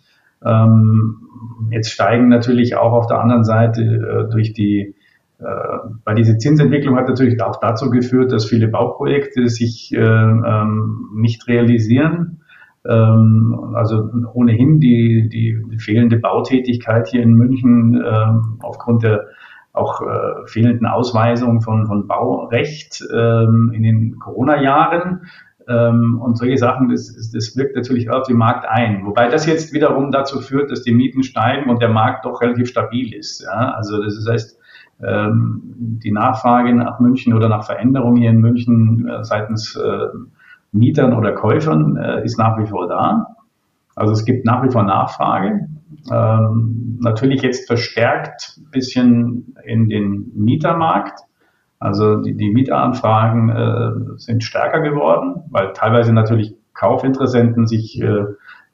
Ähm, 0.45 1.29
jetzt 1.71 1.93
steigen 1.93 2.29
natürlich 2.29 2.75
auch 2.75 2.93
auf 2.93 3.07
der 3.07 3.21
anderen 3.21 3.45
Seite 3.45 4.29
durch 4.33 4.55
die 4.55 4.97
weil 5.39 6.15
diese 6.15 6.39
Zinsentwicklung 6.39 6.97
hat 6.97 7.09
natürlich 7.09 7.43
auch 7.43 7.57
dazu 7.61 7.91
geführt, 7.91 8.33
dass 8.33 8.47
viele 8.47 8.69
Bauprojekte 8.69 9.49
sich 9.49 9.93
äh, 9.93 9.99
ähm, 9.99 11.11
nicht 11.15 11.47
realisieren. 11.49 12.41
Ähm, 12.87 13.75
also 13.75 14.11
ohnehin 14.33 14.81
die, 14.81 15.29
die, 15.29 15.61
die, 15.71 15.79
fehlende 15.79 16.19
Bautätigkeit 16.19 17.09
hier 17.09 17.23
in 17.23 17.33
München 17.33 18.03
ähm, 18.07 18.59
aufgrund 18.63 19.03
der 19.03 19.27
auch 19.75 20.01
äh, 20.01 20.47
fehlenden 20.47 20.87
Ausweisung 20.87 21.61
von, 21.61 21.87
von 21.87 22.07
Baurecht 22.07 23.05
ähm, 23.13 23.73
in 23.75 23.83
den 23.83 24.19
Corona-Jahren 24.19 25.27
ähm, 25.69 26.21
und 26.23 26.39
solche 26.39 26.59
Sachen, 26.59 26.89
das, 26.89 27.13
das 27.33 27.57
wirkt 27.57 27.75
natürlich 27.75 28.09
auf 28.09 28.27
den 28.27 28.37
Markt 28.37 28.67
ein. 28.69 29.05
Wobei 29.05 29.29
das 29.29 29.47
jetzt 29.47 29.73
wiederum 29.73 30.13
dazu 30.13 30.41
führt, 30.41 30.71
dass 30.71 30.83
die 30.83 30.95
Mieten 30.95 31.25
steigen 31.25 31.69
und 31.69 31.83
der 31.83 31.89
Markt 31.89 32.25
doch 32.25 32.41
relativ 32.41 32.69
stabil 32.69 33.13
ist. 33.13 33.43
Ja? 33.43 33.73
Also 33.73 34.03
das 34.03 34.27
heißt, 34.29 34.59
ähm, 35.03 35.61
die 35.75 36.13
Nachfrage 36.13 36.73
nach 36.73 37.01
München 37.01 37.35
oder 37.35 37.49
nach 37.49 37.65
Veränderungen 37.65 38.17
hier 38.17 38.31
in 38.31 38.41
München 38.41 39.09
äh, 39.09 39.25
seitens 39.25 39.75
äh, 39.75 40.07
Mietern 40.71 41.13
oder 41.15 41.33
Käufern 41.33 41.97
äh, 41.97 42.25
ist 42.25 42.39
nach 42.39 42.59
wie 42.59 42.67
vor 42.67 42.87
da. 42.87 43.27
Also 43.97 44.13
es 44.13 44.25
gibt 44.25 44.45
nach 44.45 44.63
wie 44.63 44.71
vor 44.71 44.85
Nachfrage. 44.85 45.69
Ähm, 46.11 46.99
natürlich 47.01 47.43
jetzt 47.43 47.67
verstärkt 47.67 48.59
ein 48.59 48.71
bisschen 48.71 49.57
in 49.65 49.89
den 49.89 50.33
Mietermarkt. 50.35 51.21
Also 51.79 52.17
die, 52.17 52.37
die 52.37 52.51
Mieteranfragen 52.51 53.49
äh, 53.51 54.19
sind 54.19 54.43
stärker 54.43 54.81
geworden, 54.81 55.43
weil 55.51 55.73
teilweise 55.73 56.13
natürlich 56.13 56.55
Kaufinteressenten 56.73 57.67
sich 57.67 58.01
äh, 58.01 58.25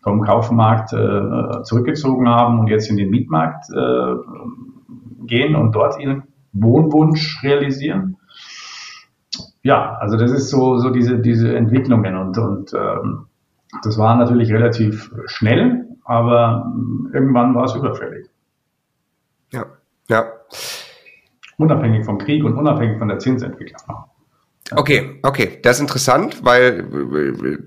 vom 0.03 0.23
Kaufmarkt 0.23 0.93
äh, 0.93 1.63
zurückgezogen 1.63 2.29
haben 2.29 2.61
und 2.61 2.69
jetzt 2.69 2.91
in 2.91 2.97
den 2.97 3.11
Mietmarkt 3.11 3.67
äh, 3.71 4.15
gehen 5.27 5.55
und 5.55 5.75
dort 5.75 6.01
ihren 6.01 6.25
Wohnwunsch 6.53 7.43
realisieren. 7.43 8.17
Ja, 9.63 9.95
also 10.01 10.17
das 10.17 10.33
ist 10.33 10.49
so, 10.49 10.79
so 10.79 10.91
diese, 10.91 11.19
diese 11.19 11.55
Entwicklungen 11.55 12.17
und, 12.17 12.39
und 12.39 12.73
ähm, 12.73 13.27
das 13.83 13.99
war 13.99 14.17
natürlich 14.17 14.53
relativ 14.53 15.11
schnell, 15.27 15.87
aber 16.05 16.73
irgendwann 17.13 17.55
war 17.55 17.65
es 17.65 17.75
überfällig. 17.75 18.27
Ja, 19.53 19.67
ja. 20.09 20.25
Unabhängig 21.57 22.05
vom 22.05 22.19
Krieg 22.19 22.45
und 22.45 22.57
unabhängig 22.57 22.99
von 22.99 23.09
der 23.09 23.19
Zinsentwicklung. 23.19 23.81
Okay, 24.73 25.19
okay, 25.25 25.59
das 25.63 25.77
ist 25.77 25.81
interessant, 25.81 26.45
weil 26.45 26.85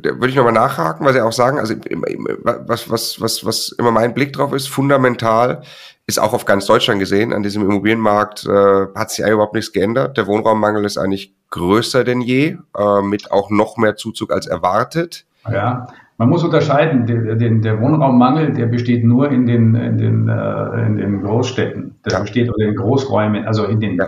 da 0.01 0.12
würde 0.12 0.30
ich 0.30 0.36
nochmal 0.36 0.54
nachhaken, 0.54 1.06
weil 1.06 1.14
Sie 1.14 1.22
auch 1.22 1.34
sagen, 1.34 1.60
also 1.60 1.76
was, 1.76 2.89
was, 2.89 3.20
was, 3.20 3.45
was 3.45 3.76
immer 3.78 3.91
mein 3.91 4.14
Blick 4.14 4.32
drauf 4.32 4.54
ist, 4.54 4.70
fundamental 4.70 5.64
ist 6.08 6.20
auch 6.20 6.34
auf 6.34 6.45
ganz 6.45 6.66
Deutschland 6.66 6.99
gesehen, 6.99 7.34
an 7.34 7.43
diesem 7.43 7.64
Immobilienmarkt 7.64 8.45
äh, 8.45 8.88
hat 8.95 9.12
sich 9.12 9.24
eigentlich 9.24 9.34
überhaupt 9.34 9.54
nichts 9.54 9.74
geändert. 9.74 10.18
Der 10.18 10.28
Wohnraummangel 10.28 10.86
ist 10.86 10.97
eigentlich 10.97 11.34
größer 11.49 12.04
denn 12.04 12.22
je, 12.22 12.58
äh, 12.78 13.01
mit 13.01 13.32
auch 13.32 13.49
noch 13.49 13.78
mehr 13.78 13.95
Zuzug 13.95 14.32
als 14.32 14.47
erwartet. 14.47 15.26
Ja, 15.52 15.88
man 16.18 16.30
muss 16.30 16.44
unterscheiden, 16.44 17.06
der, 17.06 17.36
der, 17.36 17.82
Wohnraummangel, 17.82 18.54
der 18.54 18.68
besteht 18.68 19.04
nur 19.04 19.30
in 19.30 19.46
den, 19.46 19.76
in 19.76 19.98
den, 19.98 20.30
äh, 20.30 20.86
in 20.86 20.98
den 20.98 21.22
Großstädten. 21.22 22.00
Der 22.06 22.14
ja. 22.14 22.20
besteht 22.22 22.48
in 22.48 22.66
den 22.66 22.76
Großräumen, 22.76 23.46
also 23.46 23.66
in 23.66 23.80
den 23.80 23.98
ja. 23.98 24.06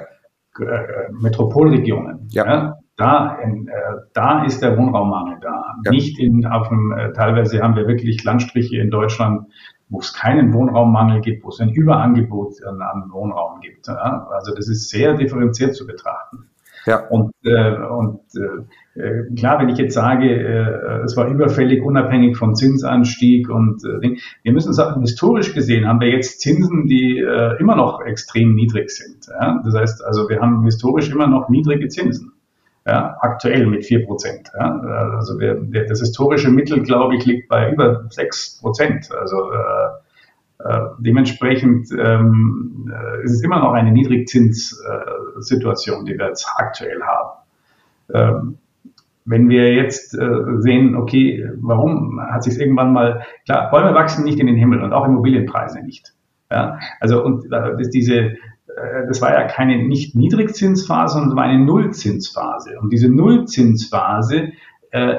äh, 0.60 1.12
Metropolregionen. 1.12 2.28
Ja. 2.30 2.46
ja. 2.46 2.78
Da, 2.98 3.38
in, 3.44 3.68
äh, 3.68 3.74
da 4.14 4.46
ist 4.46 4.62
der 4.62 4.78
Wohnraummangel 4.78 5.40
da. 5.42 5.76
Nicht 5.90 6.18
in, 6.20 6.46
auf 6.46 6.70
dem, 6.70 6.94
äh, 6.94 7.12
teilweise 7.12 7.62
haben 7.62 7.76
wir 7.76 7.88
wirklich 7.88 8.24
Landstriche 8.24 8.78
in 8.78 8.90
Deutschland, 8.90 9.48
wo 9.90 10.00
es 10.00 10.14
keinen 10.14 10.54
Wohnraummangel 10.54 11.22
gibt, 11.22 11.44
wo 11.44 11.50
es 11.50 11.60
ein 11.60 11.70
Überangebot 11.70 12.54
an, 12.66 12.82
an 12.82 13.12
Wohnraum 13.12 13.60
gibt. 13.60 13.90
Also 13.90 14.54
das 14.56 14.70
ist 14.70 14.90
sehr 14.90 15.14
differenziert 15.16 15.76
zu 15.76 15.86
betrachten. 15.86 16.50
Ja. 16.86 17.06
Und, 17.08 17.32
äh, 17.44 17.76
und 17.76 18.22
äh, 18.36 18.64
klar, 19.36 19.60
wenn 19.60 19.68
ich 19.70 19.78
jetzt 19.78 19.94
sage, 19.94 20.30
äh, 20.30 21.04
es 21.04 21.18
war 21.18 21.28
überfällig, 21.28 21.84
unabhängig 21.84 22.38
vom 22.38 22.56
Zinsanstieg 22.56 23.50
und 23.50 23.84
äh, 23.84 24.16
wir 24.44 24.54
müssen 24.54 24.72
sagen, 24.74 25.02
historisch 25.02 25.54
gesehen 25.54 25.86
haben 25.86 26.00
wir 26.00 26.08
jetzt 26.10 26.40
Zinsen, 26.40 26.88
die 26.88 27.20
äh, 27.20 27.60
immer 27.60 27.76
noch 27.76 28.00
extrem 28.02 28.56
niedrig 28.56 28.90
sind. 28.90 29.28
Das 29.28 29.76
heißt, 29.76 30.06
also 30.06 30.30
wir 30.30 30.40
haben 30.40 30.64
historisch 30.64 31.10
immer 31.10 31.28
noch 31.28 31.50
niedrige 31.50 31.90
Zinsen. 31.90 32.32
Ja, 32.88 33.18
aktuell 33.20 33.66
mit 33.66 33.84
vier 33.84 34.06
Prozent. 34.06 34.52
Ja. 34.58 34.80
Also 35.18 35.40
wir, 35.40 35.56
das 35.90 36.02
historische 36.02 36.52
Mittel, 36.52 36.84
glaube 36.84 37.16
ich, 37.16 37.26
liegt 37.26 37.50
bei 37.50 37.72
über 37.72 38.06
sechs 38.12 38.60
Prozent. 38.62 39.10
Also 39.12 39.52
äh, 39.52 39.90
äh, 40.60 40.82
dementsprechend 41.00 41.90
ähm, 41.98 42.94
äh, 42.94 43.24
ist 43.24 43.32
es 43.34 43.42
immer 43.44 43.60
noch 43.60 43.74
eine 43.74 43.92
Niedrigzinssituation, 43.92 46.06
die 46.06 46.18
wir 46.18 46.28
jetzt 46.28 46.48
aktuell 46.56 47.02
haben. 47.02 47.40
Ähm, 48.14 48.60
wenn 49.26 49.50
wir 49.50 49.74
jetzt 49.74 50.18
äh, 50.18 50.60
sehen, 50.60 50.96
okay, 50.96 51.44
warum 51.58 52.22
hat 52.22 52.44
sich 52.44 52.60
irgendwann 52.60 52.94
mal, 52.94 53.24
klar, 53.46 53.70
Bäume 53.72 53.94
wachsen 53.94 54.24
nicht 54.24 54.40
in 54.40 54.48
den 54.48 54.56
Himmel 54.56 54.82
und 54.82 54.94
auch 54.94 55.06
Immobilienpreise 55.06 55.82
nicht. 55.84 56.14
Ja, 56.52 56.80
also 57.00 57.24
und 57.24 57.52
äh, 57.52 57.76
diese, 57.92 58.18
äh, 58.18 58.36
das 59.08 59.22
war 59.22 59.34
ja 59.34 59.48
keine 59.48 59.84
nicht 59.84 60.16
Niedrigzinsphase, 60.16 61.16
sondern 61.16 61.36
war 61.36 61.46
eine 61.46 61.66
Nullzinsphase. 61.66 62.80
Und 62.80 62.94
diese 62.94 63.10
Nullzinsphase 63.10 64.52
äh, 64.92 65.16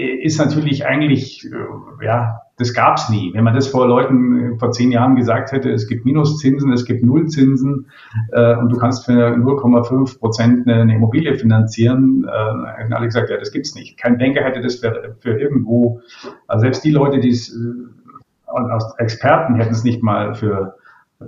ist 0.00 0.38
natürlich 0.38 0.86
eigentlich, 0.86 1.44
äh, 1.44 2.04
ja, 2.04 2.40
das 2.56 2.74
gab 2.74 2.98
es 2.98 3.08
nie. 3.08 3.32
Wenn 3.34 3.44
man 3.44 3.54
das 3.54 3.68
vor 3.68 3.88
Leuten 3.88 4.54
äh, 4.54 4.58
vor 4.58 4.70
zehn 4.70 4.92
Jahren 4.92 5.16
gesagt 5.16 5.52
hätte, 5.52 5.70
es 5.70 5.88
gibt 5.88 6.04
Minuszinsen, 6.04 6.72
es 6.72 6.84
gibt 6.84 7.02
Nullzinsen 7.04 7.86
äh, 8.32 8.56
und 8.56 8.70
du 8.70 8.76
kannst 8.76 9.06
für 9.06 9.34
0,5 9.34 10.18
Prozent 10.18 10.68
eine 10.68 10.94
Immobilie 10.94 11.34
finanzieren, 11.36 12.28
äh, 12.28 12.80
hätten 12.80 12.92
alle 12.92 13.06
gesagt, 13.06 13.30
ja, 13.30 13.38
das 13.38 13.50
gibt's 13.50 13.74
nicht. 13.74 13.98
Kein 13.98 14.18
Banker 14.18 14.42
hätte 14.42 14.60
das 14.60 14.76
für, 14.76 15.16
für 15.20 15.40
irgendwo, 15.40 16.00
also 16.46 16.62
selbst 16.62 16.84
die 16.84 16.90
Leute, 16.90 17.20
die 17.20 17.30
es, 17.30 17.54
äh, 17.54 19.02
Experten 19.02 19.54
hätten 19.54 19.72
es 19.72 19.84
nicht 19.84 20.02
mal 20.02 20.34
für 20.34 20.74
äh, 21.20 21.24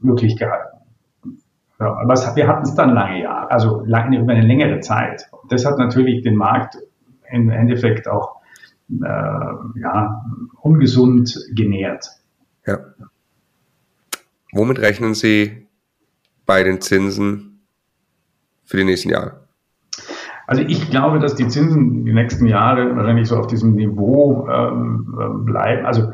möglich 0.00 0.36
gehalten. 0.36 0.78
Ja, 1.78 1.96
aber 2.00 2.12
es, 2.12 2.36
wir 2.36 2.46
hatten 2.46 2.62
es 2.62 2.74
dann 2.74 2.94
lange 2.94 3.22
Jahre, 3.22 3.50
also 3.50 3.82
lange, 3.86 4.20
über 4.20 4.32
eine 4.32 4.46
längere 4.46 4.80
Zeit. 4.80 5.28
Das 5.48 5.66
hat 5.66 5.78
natürlich 5.78 6.22
den 6.22 6.36
Markt 6.36 6.76
im 7.32 7.50
Endeffekt 7.50 8.08
auch 8.08 8.36
äh, 8.90 9.80
ja, 9.80 10.24
ungesund 10.60 11.38
genährt. 11.54 12.06
Ja. 12.66 12.78
Womit 14.52 14.80
rechnen 14.80 15.14
Sie 15.14 15.66
bei 16.44 16.62
den 16.62 16.80
Zinsen 16.80 17.62
für 18.64 18.76
die 18.76 18.84
nächsten 18.84 19.08
Jahre? 19.08 19.40
Also 20.46 20.62
ich 20.62 20.90
glaube, 20.90 21.18
dass 21.18 21.34
die 21.34 21.48
Zinsen 21.48 22.04
die 22.04 22.12
nächsten 22.12 22.46
Jahre 22.46 22.94
wahrscheinlich 22.96 23.28
so 23.28 23.36
auf 23.36 23.46
diesem 23.46 23.74
Niveau 23.74 24.46
ähm, 24.48 25.44
bleiben, 25.46 25.86
also 25.86 26.12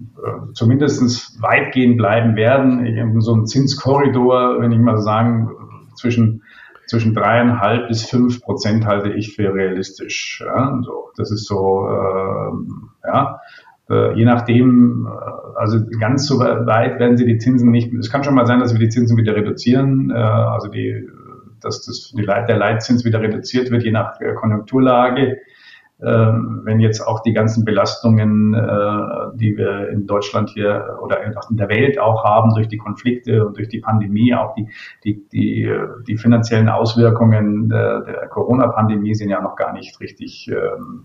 äh, 0.00 0.52
zumindest 0.54 1.42
weitgehend 1.42 1.98
bleiben 1.98 2.36
werden. 2.36 3.20
So 3.20 3.34
ein 3.34 3.46
Zinskorridor, 3.46 4.60
wenn 4.60 4.72
ich 4.72 4.78
mal 4.78 4.98
sagen, 4.98 5.50
zwischen 5.96 6.43
zwischen 6.94 7.12
dreieinhalb 7.12 7.88
bis 7.88 8.08
fünf 8.08 8.40
Prozent 8.40 8.86
halte 8.86 9.10
ich 9.10 9.34
für 9.34 9.52
realistisch. 9.52 10.40
Ja, 10.46 10.78
so, 10.82 11.10
das 11.16 11.32
ist 11.32 11.46
so, 11.46 11.88
äh, 11.88 13.08
ja, 13.08 13.40
äh, 13.90 14.16
je 14.16 14.24
nachdem, 14.24 15.08
äh, 15.08 15.58
also 15.58 15.80
ganz 15.98 16.26
so 16.26 16.38
weit 16.38 17.00
werden 17.00 17.16
sie 17.16 17.26
die 17.26 17.38
Zinsen 17.38 17.72
nicht. 17.72 17.92
Es 17.94 18.10
kann 18.10 18.22
schon 18.22 18.36
mal 18.36 18.46
sein, 18.46 18.60
dass 18.60 18.72
wir 18.72 18.78
die 18.78 18.90
Zinsen 18.90 19.16
wieder 19.16 19.34
reduzieren, 19.34 20.10
äh, 20.10 20.14
also 20.14 20.68
die, 20.68 21.08
dass 21.60 21.84
das, 21.84 22.14
die 22.16 22.24
der 22.24 22.56
Leitzins 22.56 23.04
wieder 23.04 23.20
reduziert 23.20 23.72
wird, 23.72 23.82
je 23.82 23.90
nach 23.90 24.20
äh, 24.20 24.34
Konjunkturlage. 24.34 25.38
Ähm, 26.04 26.60
wenn 26.64 26.80
jetzt 26.80 27.00
auch 27.00 27.20
die 27.20 27.32
ganzen 27.32 27.64
Belastungen, 27.64 28.52
äh, 28.52 29.36
die 29.36 29.56
wir 29.56 29.88
in 29.88 30.06
Deutschland 30.06 30.50
hier 30.50 30.98
oder 31.00 31.22
in 31.24 31.56
der 31.56 31.68
Welt 31.70 31.98
auch 31.98 32.24
haben, 32.24 32.54
durch 32.54 32.68
die 32.68 32.76
Konflikte 32.76 33.46
und 33.46 33.56
durch 33.56 33.68
die 33.68 33.80
Pandemie, 33.80 34.34
auch 34.34 34.54
die, 34.54 34.68
die, 35.02 35.26
die, 35.32 35.72
die 36.06 36.16
finanziellen 36.18 36.68
Auswirkungen 36.68 37.70
der, 37.70 38.00
der 38.02 38.28
Corona-Pandemie 38.28 39.14
sind 39.14 39.30
ja 39.30 39.40
noch 39.40 39.56
gar 39.56 39.72
nicht 39.72 39.98
richtig 40.00 40.50
ähm, 40.50 41.04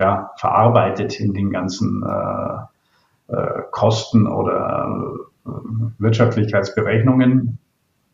ja, 0.00 0.32
verarbeitet 0.38 1.20
in 1.20 1.32
den 1.32 1.50
ganzen 1.50 2.02
äh, 2.02 3.32
äh, 3.32 3.62
Kosten 3.70 4.26
oder 4.26 5.12
Wirtschaftlichkeitsberechnungen. 5.98 7.58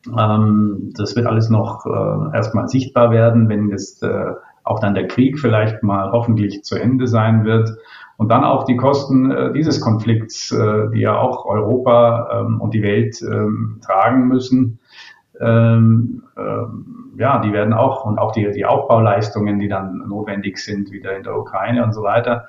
Ähm, 0.07 0.93
das 0.95 1.17
wird 1.17 1.27
alles 1.27 1.49
noch 1.49 1.87
erstmal 2.35 2.69
sichtbar 2.69 3.11
werden, 3.13 3.49
wenn 3.49 3.71
jetzt 3.71 4.05
auch 4.71 4.79
dann 4.79 4.95
der 4.95 5.09
Krieg 5.09 5.39
vielleicht 5.39 5.83
mal 5.83 6.13
hoffentlich 6.13 6.63
zu 6.63 6.77
Ende 6.77 7.07
sein 7.07 7.45
wird. 7.45 7.71
Und 8.17 8.29
dann 8.29 8.45
auch 8.45 8.65
die 8.65 8.77
Kosten 8.77 9.31
äh, 9.31 9.53
dieses 9.53 9.81
Konflikts, 9.81 10.53
äh, 10.53 10.91
die 10.93 11.01
ja 11.01 11.19
auch 11.19 11.47
Europa 11.47 12.41
ähm, 12.41 12.61
und 12.61 12.75
die 12.75 12.83
Welt 12.83 13.21
ähm, 13.23 13.81
tragen 13.83 14.29
müssen. 14.29 14.79
Ähm, 15.41 16.23
ähm, 16.37 17.15
ja, 17.17 17.39
die 17.41 17.53
werden 17.53 17.73
auch 17.73 18.05
und 18.05 18.19
auch 18.19 18.33
die, 18.33 18.51
die 18.51 18.67
Aufbauleistungen, 18.67 19.59
die 19.59 19.69
dann 19.69 20.05
notwendig 20.07 20.59
sind, 20.59 20.91
wieder 20.91 21.17
in 21.17 21.23
der 21.23 21.37
Ukraine 21.37 21.83
und 21.83 21.93
so 21.93 22.03
weiter. 22.03 22.47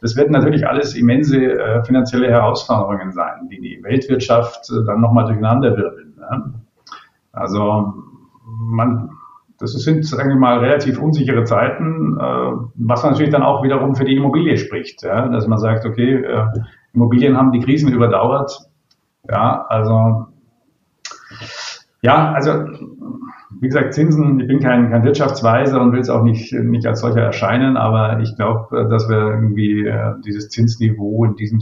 Das 0.00 0.16
wird 0.16 0.30
natürlich 0.30 0.66
alles 0.66 0.94
immense 0.94 1.36
äh, 1.38 1.84
finanzielle 1.84 2.30
Herausforderungen 2.30 3.12
sein, 3.12 3.48
die 3.50 3.60
die 3.60 3.82
Weltwirtschaft 3.82 4.70
äh, 4.70 4.84
dann 4.86 5.00
nochmal 5.00 5.26
durcheinander 5.26 5.76
wirbeln. 5.76 6.14
Ne? 6.16 6.54
Also 7.32 7.94
man, 8.44 9.10
das 9.62 9.72
sind, 9.72 10.04
sagen 10.04 10.28
wir 10.28 10.36
mal, 10.36 10.58
relativ 10.58 10.98
unsichere 10.98 11.44
Zeiten, 11.44 12.18
äh, 12.18 12.52
was 12.74 13.04
natürlich 13.04 13.30
dann 13.30 13.42
auch 13.42 13.62
wiederum 13.62 13.94
für 13.94 14.04
die 14.04 14.16
Immobilie 14.16 14.58
spricht. 14.58 15.02
Ja? 15.02 15.28
Dass 15.28 15.46
man 15.46 15.58
sagt, 15.58 15.86
okay, 15.86 16.22
äh, 16.22 16.46
Immobilien 16.92 17.36
haben 17.36 17.52
die 17.52 17.60
Krisen 17.60 17.92
überdauert. 17.92 18.52
Ja, 19.28 19.64
also 19.68 20.26
ja, 22.02 22.32
also 22.32 22.50
wie 23.60 23.68
gesagt, 23.68 23.94
Zinsen, 23.94 24.40
ich 24.40 24.48
bin 24.48 24.58
kein, 24.58 24.90
kein 24.90 25.04
Wirtschaftsweiser 25.04 25.80
und 25.80 25.92
will 25.92 26.00
es 26.00 26.10
auch 26.10 26.24
nicht, 26.24 26.52
nicht 26.52 26.84
als 26.84 27.00
solcher 27.00 27.20
erscheinen, 27.20 27.76
aber 27.76 28.18
ich 28.18 28.34
glaube, 28.34 28.88
dass 28.90 29.08
wir 29.08 29.18
irgendwie 29.18 29.86
äh, 29.86 30.14
dieses 30.24 30.48
Zinsniveau 30.48 31.24
in 31.24 31.36
diesem, 31.36 31.60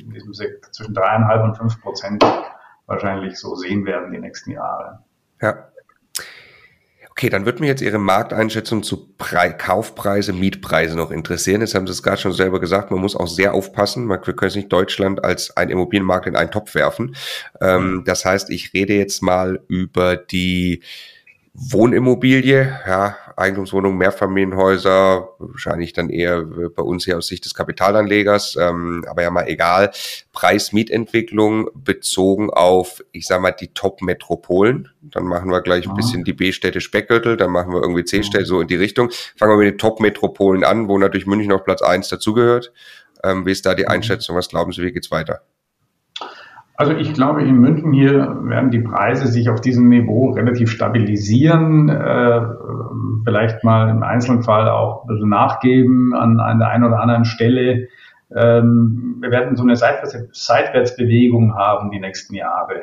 in 0.00 0.10
diesem 0.10 0.32
Sektor 0.32 0.72
zwischen 0.72 0.94
dreieinhalb 0.94 1.44
und 1.44 1.58
fünf 1.58 1.78
Prozent 1.82 2.24
wahrscheinlich 2.86 3.38
so 3.38 3.54
sehen 3.54 3.84
werden 3.84 4.12
die 4.12 4.18
nächsten 4.18 4.52
Jahre. 4.52 5.00
Ja. 5.42 5.54
Okay, 7.18 7.30
dann 7.30 7.46
wird 7.46 7.60
mir 7.60 7.66
jetzt 7.66 7.80
Ihre 7.80 7.96
Markteinschätzung 7.96 8.82
zu 8.82 9.08
Pre 9.16 9.54
Kaufpreise, 9.56 10.34
Mietpreise 10.34 10.98
noch 10.98 11.10
interessieren. 11.10 11.62
Jetzt 11.62 11.74
haben 11.74 11.86
Sie 11.86 11.92
es 11.94 12.02
gerade 12.02 12.18
schon 12.18 12.34
selber 12.34 12.60
gesagt, 12.60 12.90
man 12.90 13.00
muss 13.00 13.16
auch 13.16 13.26
sehr 13.26 13.54
aufpassen. 13.54 14.06
Wir 14.06 14.18
können 14.18 14.52
nicht 14.54 14.70
Deutschland 14.70 15.24
als 15.24 15.56
ein 15.56 15.70
Immobilienmarkt 15.70 16.26
in 16.26 16.36
einen 16.36 16.50
Topf 16.50 16.74
werfen. 16.74 17.16
Ähm, 17.62 18.02
das 18.04 18.26
heißt, 18.26 18.50
ich 18.50 18.74
rede 18.74 18.92
jetzt 18.92 19.22
mal 19.22 19.60
über 19.66 20.18
die 20.18 20.82
Wohnimmobilie, 21.54 22.80
ja, 22.86 23.16
Eigentumswohnungen, 23.36 23.98
Mehrfamilienhäuser, 23.98 25.28
wahrscheinlich 25.38 25.92
dann 25.92 26.08
eher 26.08 26.42
bei 26.42 26.82
uns 26.82 27.04
hier 27.04 27.18
aus 27.18 27.26
Sicht 27.26 27.44
des 27.44 27.54
Kapitalanlegers, 27.54 28.56
ähm, 28.58 29.04
aber 29.08 29.22
ja 29.22 29.30
mal 29.30 29.46
egal. 29.46 29.90
Preis-Mietentwicklung 30.32 31.68
bezogen 31.74 32.48
auf, 32.50 33.04
ich 33.12 33.26
sag 33.26 33.42
mal, 33.42 33.52
die 33.52 33.68
Top-Metropolen. 33.68 34.88
Dann 35.02 35.24
machen 35.24 35.50
wir 35.50 35.60
gleich 35.60 35.86
ein 35.86 35.94
bisschen 35.94 36.24
die 36.24 36.32
B-Städte 36.32 36.80
Speckgürtel, 36.80 37.36
dann 37.36 37.50
machen 37.50 37.72
wir 37.72 37.82
irgendwie 37.82 38.04
C-Städte 38.04 38.46
so 38.46 38.60
in 38.60 38.68
die 38.68 38.76
Richtung. 38.76 39.10
Fangen 39.36 39.52
wir 39.52 39.58
mit 39.58 39.74
den 39.74 39.78
Top-Metropolen 39.78 40.64
an, 40.64 40.88
wo 40.88 40.98
natürlich 40.98 41.26
München 41.26 41.52
auf 41.52 41.64
Platz 41.64 41.82
eins 41.82 42.08
dazugehört. 42.08 42.72
Ähm, 43.22 43.44
wie 43.44 43.52
ist 43.52 43.66
da 43.66 43.74
die 43.74 43.82
mhm. 43.82 43.90
Einschätzung? 43.90 44.34
Was 44.36 44.48
glauben 44.48 44.72
Sie, 44.72 44.82
wie 44.82 44.92
geht's 44.92 45.10
weiter? 45.10 45.42
Also 46.76 46.92
ich 46.92 47.14
glaube, 47.14 47.42
in 47.42 47.56
München 47.56 47.92
hier 47.92 48.38
werden 48.42 48.70
die 48.70 48.80
Preise 48.80 49.28
sich 49.28 49.48
auf 49.48 49.62
diesem 49.62 49.88
Niveau 49.88 50.30
relativ 50.32 50.70
stabilisieren, 50.70 51.88
äh, 51.88 52.40
vielleicht 53.24 53.64
mal 53.64 53.88
im 53.88 54.02
Einzelfall 54.02 54.68
auch 54.68 55.04
ein 55.04 55.06
bisschen 55.06 55.30
nachgeben 55.30 56.14
an, 56.14 56.38
an 56.38 56.58
der 56.58 56.68
einen 56.68 56.84
oder 56.84 57.00
anderen 57.00 57.24
Stelle. 57.24 57.88
Ähm, 58.34 59.16
wir 59.20 59.30
werden 59.30 59.56
so 59.56 59.62
eine 59.62 59.76
Seitwärts 59.76 60.16
Seitwärtsbewegung 60.32 61.54
haben 61.54 61.90
die 61.90 62.00
nächsten 62.00 62.34
Jahre, 62.34 62.82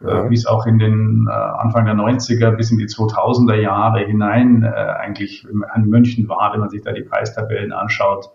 äh, 0.00 0.30
wie 0.30 0.34
es 0.34 0.46
auch 0.46 0.64
in 0.66 0.78
den 0.78 1.26
äh, 1.28 1.32
Anfang 1.32 1.86
der 1.86 1.94
90er 1.94 2.52
bis 2.52 2.70
in 2.70 2.78
die 2.78 2.86
2000er 2.86 3.56
Jahre 3.56 4.06
hinein 4.06 4.62
äh, 4.62 4.68
eigentlich 4.68 5.46
an 5.72 5.86
München 5.86 6.28
war, 6.28 6.52
wenn 6.52 6.60
man 6.60 6.70
sich 6.70 6.82
da 6.82 6.92
die 6.92 7.02
Preistabellen 7.02 7.72
anschaut. 7.72 8.30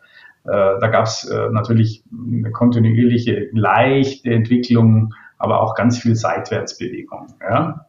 Äh, 0.48 0.80
da 0.80 0.88
gab 0.88 1.06
es 1.06 1.26
äh, 1.26 1.50
natürlich 1.52 2.04
eine 2.12 2.52
kontinuierliche, 2.52 3.50
leichte 3.52 4.30
Entwicklung, 4.30 5.14
aber 5.38 5.62
auch 5.62 5.76
ganz 5.76 6.00
viel 6.00 6.16
Seitwärtsbewegung. 6.16 7.28
Ja? 7.41 7.86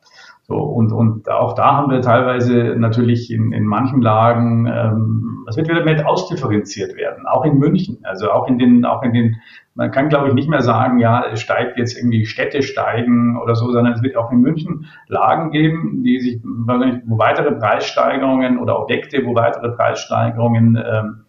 So, 0.49 0.57
und, 0.57 0.93
und 0.93 1.31
auch 1.31 1.55
da 1.55 1.77
haben 1.77 1.91
wir 1.91 2.01
teilweise 2.01 2.75
natürlich 2.79 3.31
in, 3.31 3.53
in 3.53 3.67
manchen 3.67 4.01
Lagen, 4.01 4.67
ähm, 4.67 5.45
das 5.45 5.59
wird 5.59 5.69
wieder 5.69 5.85
mit 5.85 6.05
ausdifferenziert 6.07 6.97
werden, 6.97 7.27
auch 7.27 7.45
in 7.45 7.59
München, 7.59 7.99
also 8.03 8.31
auch 8.31 8.49
in 8.49 8.59
den, 8.59 8.87
auch 8.87 9.03
in 9.03 9.13
den, 9.13 9.37
man 9.75 9.91
kann 9.91 10.09
glaube 10.09 10.29
ich 10.29 10.35
nicht 10.35 10.49
mehr 10.49 10.63
sagen, 10.63 11.01
ja, 11.01 11.23
es 11.31 11.41
steigt 11.41 11.77
jetzt 11.77 11.99
irgendwie 11.99 12.25
Städte 12.25 12.63
steigen 12.63 13.39
oder 13.39 13.55
so, 13.55 13.71
sondern 13.71 13.93
es 13.93 14.03
wird 14.03 14.17
auch 14.17 14.33
in 14.33 14.41
München 14.41 14.87
Lagen 15.07 15.51
geben, 15.51 16.03
die 16.03 16.19
sich, 16.19 16.41
wo 16.43 17.19
weitere 17.19 17.53
Preissteigerungen 17.53 18.59
oder 18.59 18.81
Objekte, 18.81 19.27
wo 19.27 19.35
weitere 19.35 19.69
Preissteigerungen 19.71 20.77
ähm, 20.77 21.25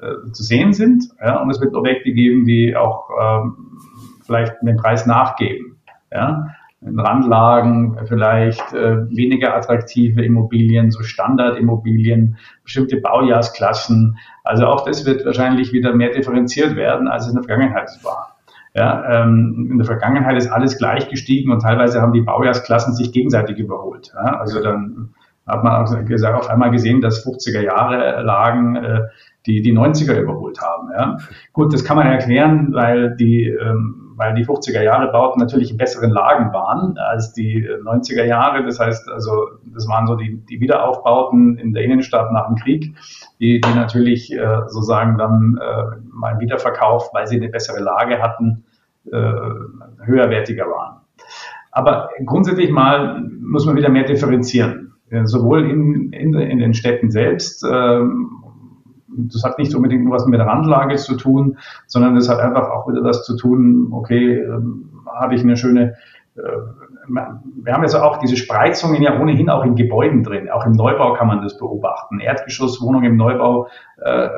äh, 0.00 0.30
zu 0.32 0.42
sehen 0.42 0.72
sind. 0.72 1.04
Ja, 1.20 1.40
und 1.40 1.50
es 1.50 1.60
wird 1.60 1.74
Objekte 1.74 2.12
geben, 2.12 2.44
die 2.44 2.76
auch 2.76 3.08
ähm, 3.20 3.78
vielleicht 4.24 4.54
den 4.62 4.76
Preis 4.76 5.06
nachgeben. 5.06 5.76
Ja. 6.10 6.48
In 6.80 6.98
Randlagen 6.98 7.96
vielleicht 8.06 8.72
äh, 8.72 9.08
weniger 9.08 9.54
attraktive 9.54 10.24
Immobilien, 10.24 10.90
so 10.90 11.04
Standardimmobilien, 11.04 12.38
bestimmte 12.64 13.00
Baujahrsklassen. 13.00 14.18
Also 14.42 14.66
auch 14.66 14.84
das 14.84 15.06
wird 15.06 15.24
wahrscheinlich 15.24 15.72
wieder 15.72 15.94
mehr 15.94 16.10
differenziert 16.10 16.74
werden, 16.74 17.06
als 17.06 17.24
es 17.24 17.28
in 17.30 17.36
der 17.36 17.44
Vergangenheit 17.44 17.88
war. 18.02 18.36
Ja, 18.74 19.22
ähm, 19.22 19.68
in 19.70 19.78
der 19.78 19.86
Vergangenheit 19.86 20.36
ist 20.36 20.50
alles 20.50 20.78
gleich 20.78 21.08
gestiegen 21.08 21.52
und 21.52 21.60
teilweise 21.60 22.00
haben 22.00 22.14
die 22.14 22.22
Baujahrsklassen 22.22 22.94
sich 22.94 23.12
gegenseitig 23.12 23.58
überholt. 23.58 24.12
Ja, 24.14 24.40
also 24.40 24.62
dann 24.62 25.10
hat 25.46 25.62
man 25.62 25.84
auch 25.84 26.04
gesagt, 26.06 26.38
auf 26.38 26.48
einmal 26.48 26.70
gesehen, 26.70 27.00
dass 27.00 27.26
50er 27.26 27.60
Jahre 27.60 28.22
Lagen 28.22 28.76
äh, 28.76 29.00
die 29.46 29.62
die 29.62 29.72
90er 29.72 30.20
überholt 30.20 30.60
haben. 30.60 30.90
Ja. 30.92 31.18
Gut, 31.52 31.72
das 31.72 31.84
kann 31.84 31.96
man 31.96 32.06
erklären, 32.06 32.72
weil 32.72 33.16
die, 33.16 33.48
ähm, 33.48 34.12
weil 34.16 34.34
die 34.34 34.44
50er 34.44 34.82
Jahre 34.82 35.10
Bauten 35.10 35.40
natürlich 35.40 35.70
in 35.70 35.76
besseren 35.76 36.10
Lagen 36.10 36.52
waren 36.52 36.96
als 36.98 37.32
die 37.32 37.66
90er 37.66 38.24
Jahre. 38.24 38.64
Das 38.64 38.78
heißt, 38.78 39.10
also 39.10 39.48
das 39.64 39.88
waren 39.88 40.06
so 40.06 40.14
die, 40.14 40.36
die 40.48 40.60
Wiederaufbauten 40.60 41.58
in 41.58 41.72
der 41.72 41.82
Innenstadt 41.82 42.32
nach 42.32 42.46
dem 42.46 42.56
Krieg, 42.56 42.94
die, 43.40 43.60
die 43.60 43.74
natürlich 43.74 44.32
äh, 44.32 44.60
sozusagen 44.68 45.18
dann 45.18 45.58
äh, 45.60 45.96
mal 46.12 46.38
Wiederverkauf, 46.38 47.10
weil 47.12 47.26
sie 47.26 47.36
eine 47.36 47.48
bessere 47.48 47.80
Lage 47.80 48.20
hatten, 48.22 48.64
äh, 49.10 49.18
höherwertiger 50.04 50.66
waren. 50.66 51.00
Aber 51.72 52.10
grundsätzlich 52.26 52.70
mal 52.70 53.22
muss 53.40 53.66
man 53.66 53.76
wieder 53.76 53.88
mehr 53.88 54.04
differenzieren. 54.04 54.92
Sowohl 55.24 55.68
in, 55.68 56.12
in, 56.12 56.34
in 56.34 56.58
den 56.58 56.72
Städten 56.72 57.10
selbst, 57.10 57.66
ähm, 57.70 58.41
das 59.16 59.44
hat 59.44 59.58
nicht 59.58 59.74
unbedingt 59.74 60.04
nur 60.04 60.14
was 60.14 60.26
mit 60.26 60.38
der 60.38 60.46
Randlage 60.46 60.96
zu 60.96 61.16
tun, 61.16 61.58
sondern 61.86 62.14
das 62.14 62.28
hat 62.28 62.40
einfach 62.40 62.70
auch 62.70 62.88
wieder 62.88 63.02
das 63.02 63.24
zu 63.24 63.36
tun, 63.36 63.88
okay, 63.92 64.38
ähm, 64.38 64.90
habe 65.06 65.34
ich 65.34 65.42
eine 65.42 65.56
schöne, 65.56 65.94
äh, 66.36 66.40
wir 67.08 67.72
haben 67.72 67.82
jetzt 67.82 67.94
auch 67.94 68.18
diese 68.18 68.36
Spreizungen 68.36 69.02
ja 69.02 69.20
ohnehin 69.20 69.50
auch 69.50 69.64
in 69.64 69.74
Gebäuden 69.74 70.22
drin. 70.22 70.48
Auch 70.48 70.64
im 70.66 70.72
Neubau 70.72 71.14
kann 71.14 71.26
man 71.26 71.42
das 71.42 71.58
beobachten. 71.58 72.20
Erdgeschosswohnung 72.20 73.02
im 73.02 73.16
Neubau 73.16 73.66
äh, 74.00 74.28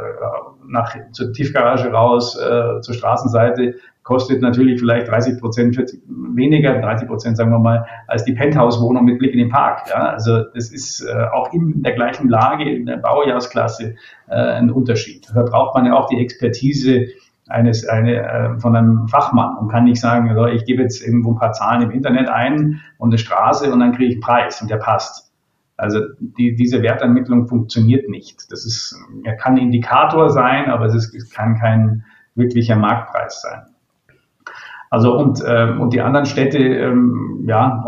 nach, 0.67 0.95
zur 1.13 1.33
Tiefgarage 1.33 1.91
raus, 1.91 2.39
äh, 2.39 2.81
zur 2.81 2.95
Straßenseite 2.95 3.75
kostet 4.05 4.43
natürlich 4.43 4.79
vielleicht 4.79 5.09
30 5.09 5.41
Prozent 5.41 5.77
weniger, 6.07 6.79
30 6.79 7.09
Prozent 7.09 7.37
sagen 7.37 7.51
wir 7.51 7.59
mal, 7.59 7.87
als 8.07 8.25
die 8.25 8.35
Penthouse-Wohnung 8.35 9.05
mit 9.05 9.19
Blick 9.19 9.33
in 9.33 9.39
den 9.39 9.49
Park. 9.49 9.89
Ja? 9.89 10.11
Also 10.11 10.45
das 10.55 10.71
ist 10.71 11.01
äh, 11.01 11.25
auch 11.33 11.53
in 11.53 11.83
der 11.83 11.95
gleichen 11.95 12.29
Lage, 12.29 12.71
in 12.71 12.87
der 12.87 12.99
Baujahrsklasse 12.99 13.97
äh, 14.29 14.35
ein 14.35 14.71
Unterschied. 14.71 15.27
Da 15.35 15.43
braucht 15.43 15.75
man 15.75 15.87
ja 15.87 15.95
auch 15.95 16.07
die 16.09 16.21
Expertise 16.21 17.07
eines 17.49 17.89
eine, 17.89 18.23
äh, 18.23 18.61
von 18.61 18.77
einem 18.77 19.09
Fachmann 19.09 19.57
und 19.57 19.69
kann 19.69 19.85
nicht 19.85 20.01
sagen, 20.01 20.29
also 20.29 20.47
ich 20.47 20.67
gebe 20.67 20.83
jetzt 20.83 21.03
irgendwo 21.03 21.33
ein 21.33 21.39
paar 21.39 21.53
Zahlen 21.53 21.83
im 21.83 21.91
Internet 21.91 22.29
ein 22.29 22.81
und 22.99 23.09
eine 23.09 23.19
Straße 23.19 23.73
und 23.73 23.81
dann 23.81 23.93
kriege 23.93 24.11
ich 24.11 24.15
einen 24.17 24.23
Preis 24.23 24.61
und 24.61 24.71
der 24.71 24.77
passt. 24.77 25.33
Also 25.77 26.01
die, 26.21 26.55
diese 26.55 26.83
Wertermittlung 26.83 27.49
funktioniert 27.49 28.09
nicht. 28.09 28.53
Das 28.53 28.65
ist, 28.67 28.97
er 29.25 29.37
kann 29.37 29.55
ein 29.55 29.65
Indikator 29.65 30.31
sein, 30.31 30.71
aber 30.71 30.87
es, 30.87 30.95
ist, 30.95 31.15
es 31.15 31.31
kann 31.31 31.59
kein 31.59 32.05
wirklicher 32.35 32.77
Marktpreis 32.77 33.41
sein. 33.41 33.74
Also 34.95 35.19
und, 35.19 35.43
äh, 35.45 35.73
und 35.77 35.93
die 35.93 36.01
anderen 36.01 36.25
Städte, 36.25 36.59
ähm, 36.59 37.45
ja, 37.49 37.85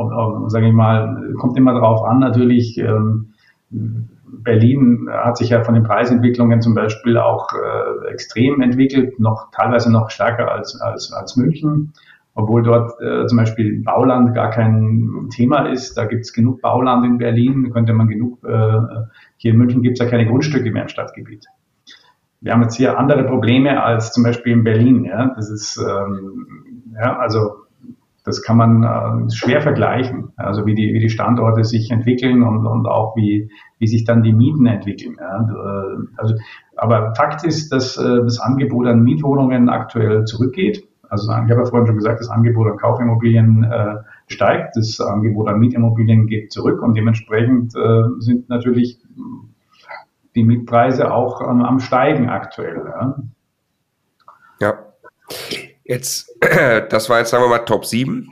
sage 0.49 0.67
ich 0.67 0.73
mal, 0.73 1.33
kommt 1.39 1.57
immer 1.57 1.73
darauf 1.73 2.03
an, 2.03 2.19
natürlich. 2.19 2.79
Ähm, 2.79 3.35
Berlin 3.71 5.09
hat 5.09 5.37
sich 5.37 5.51
ja 5.51 5.63
von 5.63 5.75
den 5.75 5.85
Preisentwicklungen 5.85 6.61
zum 6.63 6.75
Beispiel 6.75 7.17
auch 7.17 7.47
äh, 7.53 8.09
extrem 8.13 8.61
entwickelt, 8.61 9.21
noch 9.21 9.53
teilweise 9.53 9.93
noch 9.93 10.11
stärker 10.11 10.51
als, 10.51 10.81
als, 10.81 11.13
als 11.13 11.37
München, 11.37 11.93
obwohl 12.35 12.65
dort 12.65 13.01
äh, 13.01 13.25
zum 13.27 13.39
Beispiel 13.39 13.85
Bauland 13.85 14.35
gar 14.35 14.51
kein 14.51 15.29
Thema 15.31 15.69
ist. 15.69 15.97
Da 15.97 16.07
gibt 16.07 16.23
es 16.23 16.33
genug 16.33 16.61
Bauland 16.61 17.07
in 17.07 17.19
Berlin, 17.19 17.71
könnte 17.73 17.93
man 17.93 18.09
genug, 18.09 18.43
äh, 18.43 18.81
hier 19.37 19.53
in 19.53 19.59
München 19.59 19.83
gibt 19.83 20.01
es 20.01 20.05
ja 20.05 20.11
keine 20.11 20.27
Grundstücke 20.27 20.73
mehr 20.73 20.83
im 20.83 20.89
Stadtgebiet. 20.89 21.47
Wir 22.41 22.53
haben 22.53 22.63
jetzt 22.63 22.77
hier 22.77 22.99
andere 22.99 23.25
Probleme 23.25 23.83
als 23.83 24.13
zum 24.13 24.23
Beispiel 24.23 24.53
in 24.53 24.65
Berlin. 24.65 25.05
Ja? 25.05 25.33
Das 25.35 25.51
ist 25.51 25.79
ähm, 25.79 26.47
ja, 26.95 27.19
also 27.19 27.67
das 28.25 28.43
kann 28.43 28.57
man 28.57 28.83
äh, 28.83 29.31
schwer 29.33 29.61
vergleichen. 29.61 30.33
Also 30.37 30.67
wie 30.67 30.75
die, 30.75 30.93
wie 30.93 30.99
die 30.99 31.11
Standorte 31.11 31.63
sich 31.63 31.91
entwickeln 31.91 32.43
und, 32.43 32.67
und 32.67 32.87
auch 32.87 33.17
wie, 33.17 33.51
wie 33.79 33.87
sich 33.87 34.05
dann 34.05 34.23
die 34.23 34.33
Mieten 34.33 34.67
entwickeln. 34.67 35.17
Ja. 35.21 35.43
Äh, 35.43 35.97
also, 36.17 36.35
aber 36.77 37.15
Fakt 37.15 37.45
ist, 37.45 37.71
dass 37.71 37.97
äh, 37.97 38.23
das 38.25 38.41
Angebot 38.41 38.87
an 38.87 39.03
Mietwohnungen 39.03 39.69
aktuell 39.69 40.25
zurückgeht. 40.25 40.89
Also 41.09 41.31
ich 41.31 41.37
habe 41.37 41.61
ja 41.61 41.65
vorhin 41.65 41.87
schon 41.87 41.97
gesagt, 41.97 42.19
das 42.19 42.29
Angebot 42.29 42.67
an 42.67 42.79
Kaufimmobilien 42.79 43.63
äh, 43.63 43.97
steigt, 44.27 44.77
das 44.77 45.01
Angebot 45.01 45.49
an 45.49 45.61
Mietimmobilien 45.61 46.27
geht 46.27 46.51
zurück 46.51 46.83
und 46.83 46.97
dementsprechend 46.97 47.77
äh, 47.77 48.03
sind 48.19 48.49
natürlich 48.49 48.99
die 50.37 50.45
Mietpreise 50.45 51.13
auch 51.13 51.41
ähm, 51.41 51.65
am 51.65 51.81
Steigen 51.81 52.29
aktuell. 52.29 52.85
Ja. 52.87 53.17
ja. 54.61 54.79
Jetzt, 55.85 56.37
das 56.91 57.09
war 57.11 57.19
jetzt, 57.19 57.31
sagen 57.31 57.45
wir 57.45 57.49
mal, 57.49 57.61
Top 57.61 57.85
7. 57.85 58.29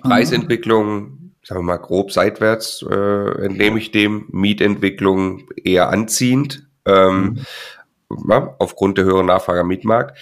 Preisentwicklung, 0.00 1.34
sagen 1.42 1.60
wir 1.60 1.64
mal, 1.64 1.76
grob 1.76 2.10
seitwärts, 2.12 2.84
äh, 2.88 3.44
entnehme 3.44 3.78
ich 3.78 3.92
dem. 3.92 4.26
Mietentwicklung 4.30 5.48
eher 5.62 5.90
anziehend, 5.90 6.68
ähm, 6.86 7.44
mhm. 8.08 8.30
ja, 8.30 8.54
aufgrund 8.58 8.98
der 8.98 9.04
höheren 9.04 9.26
Nachfrage 9.26 9.60
am 9.60 9.68
Mietmarkt. 9.68 10.18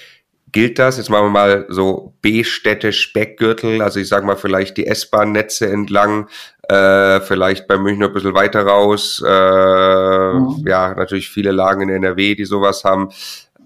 Gilt 0.52 0.78
das? 0.78 0.98
Jetzt 0.98 1.08
machen 1.08 1.26
wir 1.26 1.30
mal 1.30 1.66
so 1.70 2.14
B-Städte, 2.20 2.92
Speckgürtel, 2.92 3.80
also 3.80 3.98
ich 3.98 4.08
sage 4.08 4.26
mal 4.26 4.36
vielleicht 4.36 4.76
die 4.76 4.86
S-Bahn-Netze 4.86 5.70
entlang, 5.70 6.28
äh, 6.68 7.20
vielleicht 7.20 7.66
bei 7.66 7.78
München 7.78 8.04
ein 8.04 8.12
bisschen 8.12 8.34
weiter 8.34 8.66
raus. 8.66 9.22
Äh, 9.26 10.32
mhm. 10.34 10.64
Ja, 10.66 10.94
natürlich 10.94 11.30
viele 11.30 11.52
Lagen 11.52 11.82
in 11.82 11.88
NRW, 11.88 12.34
die 12.34 12.44
sowas 12.44 12.84
haben. 12.84 13.08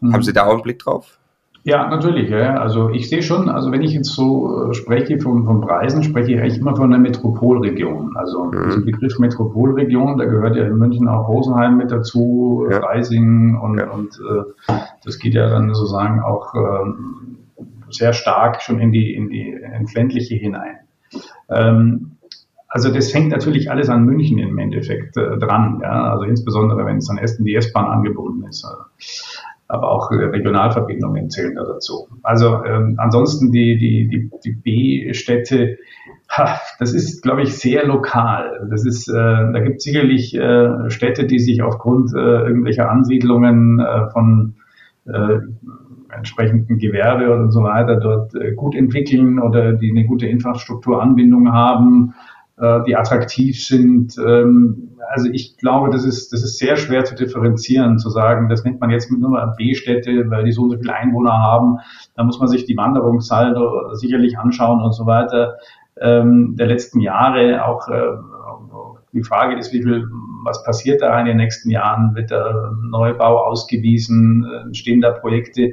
Mhm. 0.01 0.13
Haben 0.13 0.23
Sie 0.23 0.33
da 0.33 0.47
auch 0.47 0.53
einen 0.53 0.63
Blick 0.63 0.79
drauf? 0.79 1.19
Ja, 1.67 1.89
natürlich. 1.89 2.31
Ja. 2.31 2.61
Also 2.61 2.91
ich 2.91 3.09
sehe 3.09 3.23
schon, 3.23 3.49
also 3.49 3.73
wenn 3.73 3.83
ich 3.83 3.93
jetzt 3.93 4.15
so 4.15 4.71
äh, 4.71 4.75
spreche 4.75 5.19
von, 5.19 5.45
von 5.45 5.61
Preisen, 5.61 6.05
spreche 6.05 6.33
ich 6.33 6.41
eigentlich 6.41 6.59
immer 6.59 6.77
von 6.77 6.95
einer 6.95 7.03
Metropolregion. 7.03 8.17
Also 8.17 8.45
mhm. 8.45 8.69
dieser 8.69 8.81
Begriff 8.83 9.19
Metropolregion, 9.19 10.17
da 10.17 10.27
gehört 10.27 10.55
ja 10.55 10.65
in 10.65 10.79
München 10.79 11.09
auch 11.09 11.27
Rosenheim 11.27 11.77
mit 11.77 11.91
dazu, 11.91 12.69
ja. 12.71 12.81
Freising 12.81 13.57
und, 13.57 13.79
ja. 13.79 13.91
und 13.91 14.17
äh, 14.31 14.75
das 15.05 15.19
geht 15.19 15.35
ja 15.35 15.49
dann 15.49 15.75
sozusagen 15.75 16.21
auch 16.21 16.55
ähm, 16.55 17.39
sehr 17.91 18.13
stark 18.13 18.63
schon 18.63 18.79
in 18.79 18.93
die, 18.93 19.13
in 19.13 19.29
die 19.29 19.51
ins 19.51 19.93
ländliche 19.93 20.37
hinein. 20.37 20.77
Ähm, 21.51 22.13
also 22.69 22.93
das 22.93 23.13
hängt 23.13 23.31
natürlich 23.31 23.73
alles 23.73 23.89
an 23.89 24.05
München 24.05 24.39
im 24.39 24.57
Endeffekt 24.59 25.17
äh, 25.17 25.37
dran, 25.39 25.81
ja. 25.83 26.13
Also 26.13 26.27
insbesondere 26.27 26.87
wenn 26.87 26.99
es 26.99 27.11
an 27.11 27.19
Essen 27.19 27.45
die 27.45 27.57
S-Bahn 27.57 27.87
angebunden 27.87 28.45
ist. 28.45 28.65
Aber 29.69 29.91
auch 29.91 30.11
Regionalverbindungen 30.11 31.29
zählen 31.29 31.57
da 31.57 31.65
dazu. 31.65 32.09
Also 32.23 32.65
ähm, 32.65 32.95
ansonsten 32.99 33.51
die, 33.51 33.77
die, 33.77 34.09
die, 34.09 34.31
die 34.45 34.53
B-Städte, 34.53 35.79
das 36.79 36.93
ist, 36.93 37.23
glaube 37.23 37.43
ich, 37.43 37.57
sehr 37.57 37.87
lokal. 37.87 38.69
Das 38.71 38.85
ist, 38.85 39.09
äh, 39.09 39.13
da 39.13 39.61
gibt 39.61 39.79
es 39.79 39.85
sicherlich 39.85 40.37
äh, 40.37 40.91
Städte, 40.91 41.27
die 41.27 41.39
sich 41.39 41.63
aufgrund 41.63 42.13
äh, 42.15 42.19
irgendwelcher 42.19 42.91
Ansiedlungen 42.91 43.81
äh, 43.81 44.11
von 44.11 44.55
äh, 45.07 45.39
entsprechenden 46.15 46.79
Gewerbe 46.79 47.35
und 47.35 47.51
so 47.51 47.63
weiter 47.63 47.97
dort 47.97 48.35
äh, 48.35 48.53
gut 48.53 48.75
entwickeln 48.75 49.39
oder 49.39 49.73
die 49.73 49.91
eine 49.91 50.07
gute 50.07 50.27
Infrastrukturanbindung 50.27 51.53
haben 51.53 52.15
äh, 52.59 52.83
die 52.87 52.97
attraktiv 52.97 53.65
sind. 53.65 54.17
Ähm, 54.19 54.99
also 55.13 55.29
ich 55.31 55.57
glaube, 55.57 55.91
das 55.91 56.05
ist, 56.05 56.33
das 56.33 56.43
ist 56.43 56.59
sehr 56.59 56.77
schwer 56.77 57.05
zu 57.05 57.15
differenzieren, 57.15 57.99
zu 57.99 58.11
sagen, 58.11 58.49
das 58.49 58.65
nennt 58.65 58.81
man 58.81 58.91
jetzt 58.91 59.11
mit 59.11 59.21
nur 59.21 59.55
B-Städte, 59.57 60.31
weil 60.31 60.45
die 60.45 60.53
so 60.53 60.63
und 60.63 60.71
so 60.71 60.79
viele 60.79 60.95
Einwohner 60.95 61.33
haben. 61.33 61.79
Da 62.15 62.25
muss 62.25 62.39
man 62.39 62.49
sich 62.49 62.65
die 62.65 62.77
Wanderungssaldo 62.77 63.95
sicherlich 63.95 64.39
anschauen 64.39 64.83
und 64.83 64.93
so 64.93 65.07
weiter 65.07 65.59
ähm, 66.01 66.57
der 66.57 66.67
letzten 66.67 67.01
Jahre. 67.01 67.65
Auch 67.65 67.89
äh, 67.89 68.17
die 69.17 69.23
Frage 69.23 69.57
ist, 69.57 69.73
wie 69.73 69.83
viel, 69.83 70.07
was 70.45 70.63
passiert 70.65 71.03
da 71.03 71.19
in 71.21 71.27
den 71.27 71.39
nächsten 71.39 71.71
Jahren? 71.71 72.15
Wird 72.15 72.31
der 72.31 72.73
Neubau 72.89 73.39
ausgewiesen? 73.45 74.47
Entstehen 74.67 75.01
da 75.01 75.11
Projekte? 75.11 75.73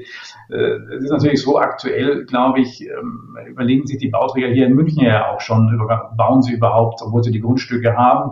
Äh, 0.50 0.56
es 0.96 1.04
ist 1.04 1.12
natürlich 1.12 1.41
so 1.41 1.60
aktuell, 1.60 2.26
glaube 2.26 2.62
ich, 2.62 2.82
ähm, 2.82 3.38
überlegen 3.48 3.86
sich 3.86 3.98
die 3.98 4.10
Bauträger 4.10 4.48
hier 4.48 4.68
in 4.68 4.74
München 4.74 5.04
ja 5.04 5.32
auch 5.32 5.41
schon, 5.41 5.80
bauen 6.18 6.41
sie 6.41 6.54
überhaupt, 6.54 7.02
obwohl 7.04 7.24
sie 7.24 7.32
die 7.32 7.41
Grundstücke 7.41 7.96
haben, 7.96 8.32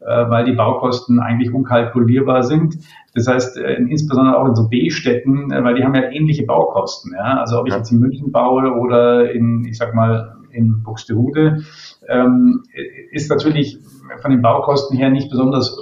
äh, 0.00 0.28
weil 0.28 0.44
die 0.44 0.52
Baukosten 0.52 1.20
eigentlich 1.20 1.52
unkalkulierbar 1.52 2.42
sind. 2.42 2.78
Das 3.14 3.28
heißt, 3.28 3.56
äh, 3.58 3.74
insbesondere 3.74 4.38
auch 4.38 4.46
in 4.46 4.54
so 4.54 4.68
B-Städten, 4.68 5.50
weil 5.50 5.74
die 5.74 5.84
haben 5.84 5.94
ja 5.94 6.10
ähnliche 6.10 6.44
Baukosten. 6.44 7.12
Ja? 7.14 7.38
Also 7.40 7.60
ob 7.60 7.68
ich 7.68 7.74
jetzt 7.74 7.92
in 7.92 8.00
München 8.00 8.32
baue 8.32 8.72
oder 8.72 9.30
in, 9.30 9.64
ich 9.64 9.78
sag 9.78 9.94
mal, 9.94 10.36
in 10.56 10.82
Buxtehude, 10.82 11.62
ähm, 12.08 12.62
ist 13.10 13.30
natürlich 13.30 13.78
von 14.20 14.30
den 14.30 14.42
Baukosten 14.42 14.96
her 14.96 15.10
nicht 15.10 15.30
besonders 15.30 15.76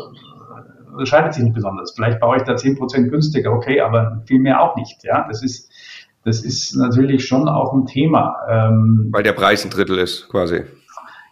unterscheidet 0.94 1.34
sich 1.34 1.44
nicht 1.44 1.54
besonders. 1.54 1.92
Vielleicht 1.94 2.20
baue 2.20 2.36
ich 2.36 2.44
da 2.44 2.56
zehn 2.56 2.76
Prozent 2.76 3.10
günstiger, 3.10 3.52
okay, 3.52 3.80
aber 3.80 4.22
viel 4.26 4.38
mehr 4.38 4.60
auch 4.62 4.76
nicht. 4.76 5.02
Ja, 5.04 5.26
das 5.28 5.42
ist, 5.42 5.70
das 6.24 6.44
ist 6.44 6.74
natürlich 6.76 7.26
schon 7.26 7.48
auch 7.48 7.72
ein 7.72 7.86
Thema. 7.86 8.36
Ähm, 8.48 9.08
Weil 9.10 9.22
der 9.22 9.32
Preis 9.32 9.64
ein 9.64 9.70
Drittel 9.70 9.98
ist, 9.98 10.28
quasi. 10.28 10.62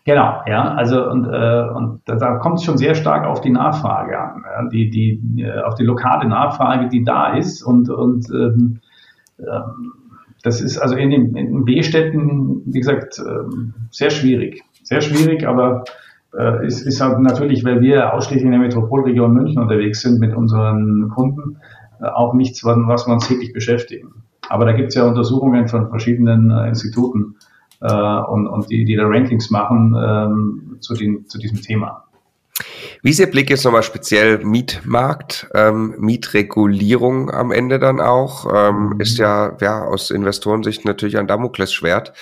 Genau, 0.04 0.42
ja, 0.46 0.74
also 0.74 1.08
und, 1.08 1.26
äh, 1.26 1.68
und 1.74 2.00
da, 2.06 2.38
kommt 2.38 2.58
es 2.58 2.64
schon 2.64 2.76
sehr 2.76 2.96
stark 2.96 3.24
auf 3.24 3.40
die 3.40 3.50
Nachfrage 3.50 4.18
an, 4.18 4.42
ja, 4.44 4.68
die, 4.68 4.90
die, 4.90 5.42
äh, 5.42 5.60
auf 5.60 5.76
die 5.76 5.84
lokale 5.84 6.28
Nachfrage, 6.28 6.88
die 6.88 7.04
da 7.04 7.36
ist 7.36 7.62
und, 7.62 7.88
und 7.88 8.28
ähm, 8.30 8.80
ähm, 9.38 9.92
das 10.42 10.60
ist 10.60 10.76
also 10.78 10.96
in 10.96 11.10
den, 11.10 11.36
in 11.36 11.64
B-Städten, 11.64 12.62
wie 12.66 12.80
gesagt, 12.80 13.20
ähm, 13.20 13.74
sehr 13.92 14.10
schwierig. 14.10 14.64
Sehr 14.82 15.00
schwierig, 15.00 15.46
aber 15.46 15.84
äh, 16.36 16.66
ist, 16.66 16.82
ist 16.82 17.00
halt 17.00 17.18
natürlich, 17.20 17.64
weil 17.64 17.80
wir 17.80 18.14
ausschließlich 18.14 18.44
in 18.44 18.52
der 18.52 18.60
Metropolregion 18.60 19.32
München 19.32 19.62
unterwegs 19.62 20.00
sind 20.00 20.18
mit 20.18 20.34
unseren 20.34 21.10
Kunden, 21.14 21.58
äh, 22.00 22.06
auch 22.06 22.34
nichts, 22.34 22.64
was 22.64 23.06
wir 23.06 23.12
uns 23.12 23.28
täglich 23.28 23.52
beschäftigen. 23.52 24.24
Aber 24.48 24.64
da 24.64 24.72
gibt 24.72 24.88
es 24.88 24.94
ja 24.94 25.04
Untersuchungen 25.04 25.68
von 25.68 25.88
verschiedenen 25.88 26.50
äh, 26.50 26.68
Instituten 26.68 27.36
äh, 27.80 27.92
und, 27.92 28.46
und 28.46 28.70
die, 28.70 28.84
die 28.84 28.96
da 28.96 29.06
Rankings 29.06 29.50
machen 29.50 29.96
ähm, 29.98 30.76
zu, 30.80 30.94
den, 30.94 31.26
zu 31.26 31.38
diesem 31.38 31.60
Thema. 31.60 32.04
Wie 33.02 33.10
ist 33.10 33.18
Ihr 33.18 33.30
Blick 33.30 33.50
jetzt 33.50 33.64
nochmal 33.64 33.82
speziell 33.82 34.44
Mietmarkt, 34.44 35.48
ähm, 35.54 35.94
Mietregulierung 35.98 37.30
am 37.30 37.50
Ende 37.50 37.78
dann 37.78 38.00
auch? 38.00 38.46
Ähm, 38.54 38.90
mhm. 38.90 39.00
Ist 39.00 39.18
ja, 39.18 39.56
ja 39.60 39.84
aus 39.84 40.10
Investorensicht 40.10 40.84
natürlich 40.84 41.18
ein 41.18 41.26
Damoklesschwert 41.26 42.12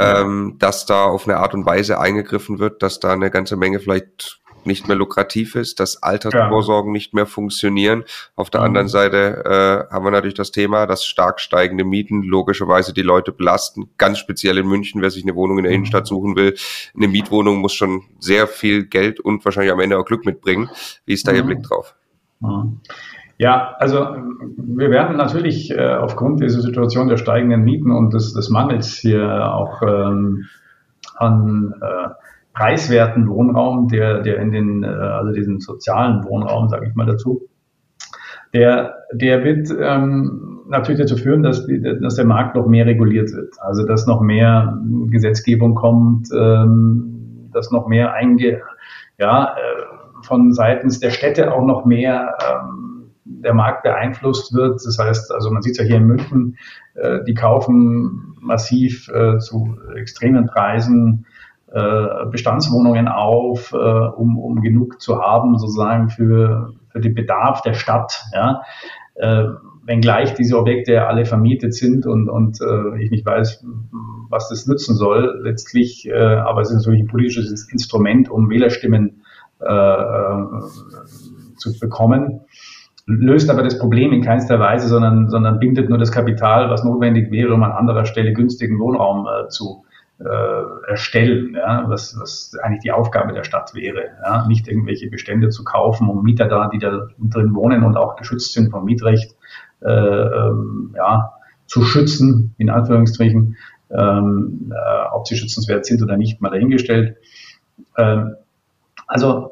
ähm, 0.00 0.56
dass 0.58 0.86
da 0.86 1.04
auf 1.04 1.28
eine 1.28 1.38
Art 1.38 1.54
und 1.54 1.66
Weise 1.66 2.00
eingegriffen 2.00 2.58
wird, 2.58 2.82
dass 2.82 3.00
da 3.00 3.12
eine 3.12 3.30
ganze 3.30 3.56
Menge 3.56 3.80
vielleicht 3.80 4.40
nicht 4.64 4.88
mehr 4.88 4.96
lukrativ 4.96 5.54
ist, 5.54 5.80
dass 5.80 6.02
Altersvorsorgen 6.02 6.90
ja. 6.90 6.92
nicht 6.92 7.14
mehr 7.14 7.26
funktionieren. 7.26 8.04
Auf 8.36 8.50
der 8.50 8.60
mhm. 8.60 8.66
anderen 8.66 8.88
Seite 8.88 9.88
äh, 9.90 9.92
haben 9.92 10.04
wir 10.04 10.10
natürlich 10.10 10.34
das 10.34 10.50
Thema, 10.50 10.86
dass 10.86 11.04
stark 11.04 11.40
steigende 11.40 11.84
Mieten 11.84 12.22
logischerweise 12.22 12.92
die 12.92 13.02
Leute 13.02 13.32
belasten. 13.32 13.90
Ganz 13.98 14.18
speziell 14.18 14.58
in 14.58 14.66
München, 14.66 15.02
wer 15.02 15.10
sich 15.10 15.22
eine 15.22 15.34
Wohnung 15.34 15.58
in 15.58 15.64
der 15.64 15.70
mhm. 15.70 15.76
Innenstadt 15.76 16.06
suchen 16.06 16.36
will, 16.36 16.56
eine 16.94 17.08
Mietwohnung 17.08 17.58
muss 17.58 17.74
schon 17.74 18.02
sehr 18.18 18.46
viel 18.46 18.84
Geld 18.86 19.20
und 19.20 19.44
wahrscheinlich 19.44 19.72
am 19.72 19.80
Ende 19.80 19.98
auch 19.98 20.04
Glück 20.04 20.26
mitbringen. 20.26 20.68
Wie 21.06 21.14
ist 21.14 21.26
da 21.26 21.32
mhm. 21.32 21.38
Ihr 21.38 21.44
Blick 21.44 21.62
drauf? 21.62 21.94
Mhm. 22.40 22.80
Ja, 23.40 23.74
also 23.78 24.06
wir 24.58 24.90
werden 24.90 25.16
natürlich 25.16 25.70
äh, 25.70 25.94
aufgrund 25.94 26.42
dieser 26.42 26.60
Situation 26.60 27.08
der 27.08 27.16
steigenden 27.16 27.62
Mieten 27.62 27.90
und 27.90 28.12
des, 28.12 28.34
des 28.34 28.50
Mangels 28.50 28.98
hier 28.98 29.50
auch 29.54 29.80
ähm, 29.80 30.44
an 31.16 31.72
äh, 31.80 32.08
preiswerten 32.52 33.30
Wohnraum, 33.30 33.88
der, 33.88 34.20
der 34.20 34.40
in 34.40 34.52
den, 34.52 34.82
äh, 34.82 34.88
also 34.88 35.32
diesen 35.32 35.58
sozialen 35.58 36.22
Wohnraum, 36.24 36.68
sage 36.68 36.86
ich 36.86 36.94
mal 36.94 37.06
dazu, 37.06 37.48
der, 38.52 38.96
der 39.14 39.42
wird 39.42 39.70
ähm, 39.70 40.60
natürlich 40.68 41.00
dazu 41.00 41.16
führen, 41.16 41.42
dass, 41.42 41.64
die, 41.64 41.80
dass 41.80 42.16
der 42.16 42.26
Markt 42.26 42.56
noch 42.56 42.66
mehr 42.66 42.84
reguliert 42.84 43.32
wird. 43.32 43.54
Also 43.62 43.86
dass 43.86 44.06
noch 44.06 44.20
mehr 44.20 44.78
Gesetzgebung 45.06 45.74
kommt, 45.76 46.28
ähm, 46.38 47.48
dass 47.54 47.70
noch 47.70 47.88
mehr 47.88 48.12
einge, 48.12 48.60
ja, 49.16 49.54
äh, 49.56 50.26
von 50.26 50.52
seitens 50.52 51.00
der 51.00 51.08
Städte 51.08 51.54
auch 51.54 51.64
noch 51.64 51.86
mehr 51.86 52.36
ähm, 52.46 52.89
der 53.38 53.54
Markt 53.54 53.82
beeinflusst 53.82 54.54
wird. 54.54 54.80
Das 54.84 54.98
heißt, 54.98 55.32
also 55.32 55.50
man 55.50 55.62
sieht 55.62 55.72
es 55.72 55.78
ja 55.78 55.84
hier 55.84 55.96
in 55.96 56.06
München, 56.06 56.56
äh, 56.94 57.20
die 57.26 57.34
kaufen 57.34 58.34
massiv 58.40 59.08
äh, 59.08 59.38
zu 59.38 59.78
extremen 59.96 60.46
Preisen 60.46 61.26
äh, 61.72 62.26
Bestandswohnungen 62.30 63.08
auf, 63.08 63.72
äh, 63.72 63.76
um, 63.76 64.38
um 64.38 64.60
genug 64.60 65.00
zu 65.00 65.20
haben, 65.20 65.56
sozusagen 65.58 66.08
für, 66.10 66.74
für 66.88 67.00
den 67.00 67.14
Bedarf 67.14 67.62
der 67.62 67.74
Stadt. 67.74 68.24
Ja? 68.34 68.62
Äh, 69.14 69.44
wenngleich 69.84 70.34
diese 70.34 70.58
Objekte 70.58 71.06
alle 71.06 71.24
vermietet 71.24 71.74
sind 71.74 72.06
und, 72.06 72.28
und 72.28 72.60
äh, 72.60 73.02
ich 73.02 73.10
nicht 73.10 73.24
weiß, 73.24 73.64
was 74.28 74.48
das 74.48 74.66
nützen 74.66 74.94
soll 74.94 75.40
letztlich, 75.42 76.08
äh, 76.08 76.14
aber 76.14 76.60
es 76.60 76.70
ist 76.70 76.76
natürlich 76.76 77.02
ein 77.02 77.08
politisches 77.08 77.68
Instrument, 77.70 78.30
um 78.30 78.50
Wählerstimmen 78.50 79.22
äh, 79.60 79.64
äh 79.64 80.46
zu 81.56 81.78
bekommen 81.78 82.40
löst 83.10 83.50
aber 83.50 83.62
das 83.62 83.78
Problem 83.78 84.12
in 84.12 84.22
keinster 84.22 84.60
Weise, 84.60 84.88
sondern, 84.88 85.28
sondern 85.28 85.58
bindet 85.58 85.88
nur 85.88 85.98
das 85.98 86.12
Kapital, 86.12 86.70
was 86.70 86.84
notwendig 86.84 87.30
wäre, 87.30 87.54
um 87.54 87.62
an 87.62 87.72
anderer 87.72 88.04
Stelle 88.04 88.32
günstigen 88.32 88.78
Wohnraum 88.78 89.26
äh, 89.26 89.48
zu, 89.48 89.84
äh, 90.20 90.90
erstellen, 90.90 91.54
ja, 91.54 91.84
was, 91.88 92.16
was 92.20 92.52
eigentlich 92.62 92.82
die 92.82 92.92
Aufgabe 92.92 93.32
der 93.32 93.44
Stadt 93.44 93.74
wäre. 93.74 94.10
Ja, 94.22 94.46
nicht 94.46 94.68
irgendwelche 94.68 95.08
Bestände 95.08 95.48
zu 95.48 95.64
kaufen, 95.64 96.08
um 96.08 96.22
Mieter 96.22 96.46
da, 96.46 96.68
die 96.68 96.78
da 96.78 97.08
drin 97.18 97.54
wohnen 97.54 97.84
und 97.84 97.96
auch 97.96 98.16
geschützt 98.16 98.52
sind 98.52 98.70
vom 98.70 98.84
Mietrecht, 98.84 99.34
äh, 99.80 99.90
ähm, 99.90 100.94
ja, 100.96 101.32
zu 101.66 101.82
schützen, 101.82 102.54
in 102.58 102.68
Anführungsstrichen, 102.68 103.56
ähm, 103.90 104.72
äh, 104.74 105.08
ob 105.12 105.26
sie 105.26 105.36
schützenswert 105.36 105.86
sind 105.86 106.02
oder 106.02 106.16
nicht, 106.16 106.40
mal 106.40 106.50
dahingestellt. 106.50 107.16
Ähm, 107.96 108.34
also 109.10 109.50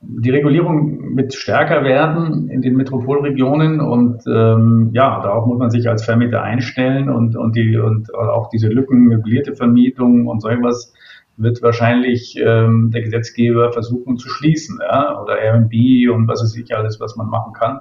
die 0.00 0.30
Regulierung 0.30 1.16
wird 1.16 1.32
stärker 1.32 1.84
werden 1.84 2.50
in 2.50 2.60
den 2.60 2.74
Metropolregionen 2.74 3.80
und 3.80 4.24
ähm, 4.26 4.90
ja, 4.94 5.20
darauf 5.22 5.46
muss 5.46 5.60
man 5.60 5.70
sich 5.70 5.88
als 5.88 6.04
Vermieter 6.04 6.42
einstellen 6.42 7.08
und, 7.08 7.36
und, 7.36 7.54
die, 7.54 7.76
und 7.78 8.12
auch 8.12 8.48
diese 8.48 8.66
Lücken, 8.66 9.04
möblierte 9.04 9.54
Vermietung 9.54 10.26
und 10.26 10.42
so 10.42 10.48
etwas 10.48 10.92
wird 11.36 11.62
wahrscheinlich 11.62 12.36
ähm, 12.44 12.90
der 12.92 13.02
Gesetzgeber 13.02 13.70
versuchen 13.70 14.16
zu 14.16 14.28
schließen, 14.28 14.80
ja, 14.82 15.22
oder 15.22 15.38
Airbnb 15.38 16.12
und 16.12 16.26
was 16.26 16.42
weiß 16.42 16.56
ich 16.56 16.74
alles, 16.74 16.98
was 16.98 17.14
man 17.14 17.28
machen 17.28 17.52
kann. 17.52 17.78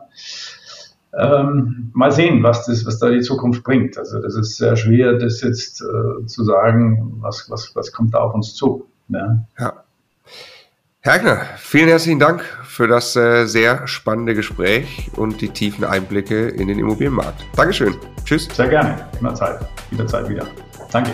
Ähm, 1.18 1.90
mal 1.96 2.12
sehen, 2.12 2.44
was, 2.44 2.68
das, 2.68 2.86
was 2.86 3.00
da 3.00 3.10
die 3.10 3.22
Zukunft 3.22 3.64
bringt. 3.64 3.98
Also 3.98 4.22
das 4.22 4.36
ist 4.36 4.58
sehr 4.58 4.76
schwer, 4.76 5.18
das 5.18 5.42
jetzt 5.42 5.82
äh, 5.82 6.28
zu 6.28 6.44
sagen, 6.44 7.16
was, 7.22 7.50
was, 7.50 7.76
was 7.76 7.92
kommt 7.92 8.14
da 8.14 8.20
auf 8.20 8.36
uns 8.36 8.54
zu. 8.54 8.86
Ja. 9.08 9.44
ja. 9.58 9.74
Herr 11.06 11.18
Egner, 11.18 11.42
vielen 11.58 11.88
herzlichen 11.88 12.18
Dank 12.18 12.42
für 12.64 12.88
das 12.88 13.16
äh, 13.16 13.46
sehr 13.46 13.88
spannende 13.88 14.34
Gespräch 14.34 15.12
und 15.16 15.40
die 15.40 15.50
tiefen 15.50 15.84
Einblicke 15.84 16.48
in 16.48 16.68
den 16.68 16.80
Immobilienmarkt. 16.80 17.46
Dankeschön. 17.56 17.96
Tschüss. 18.24 18.50
Sehr 18.52 18.70
gerne. 18.70 19.08
Immer 19.20 19.36
Zeit. 19.36 19.60
Wieder 19.92 20.08
Zeit 20.08 20.28
wieder. 20.28 20.48
Danke. 20.92 21.12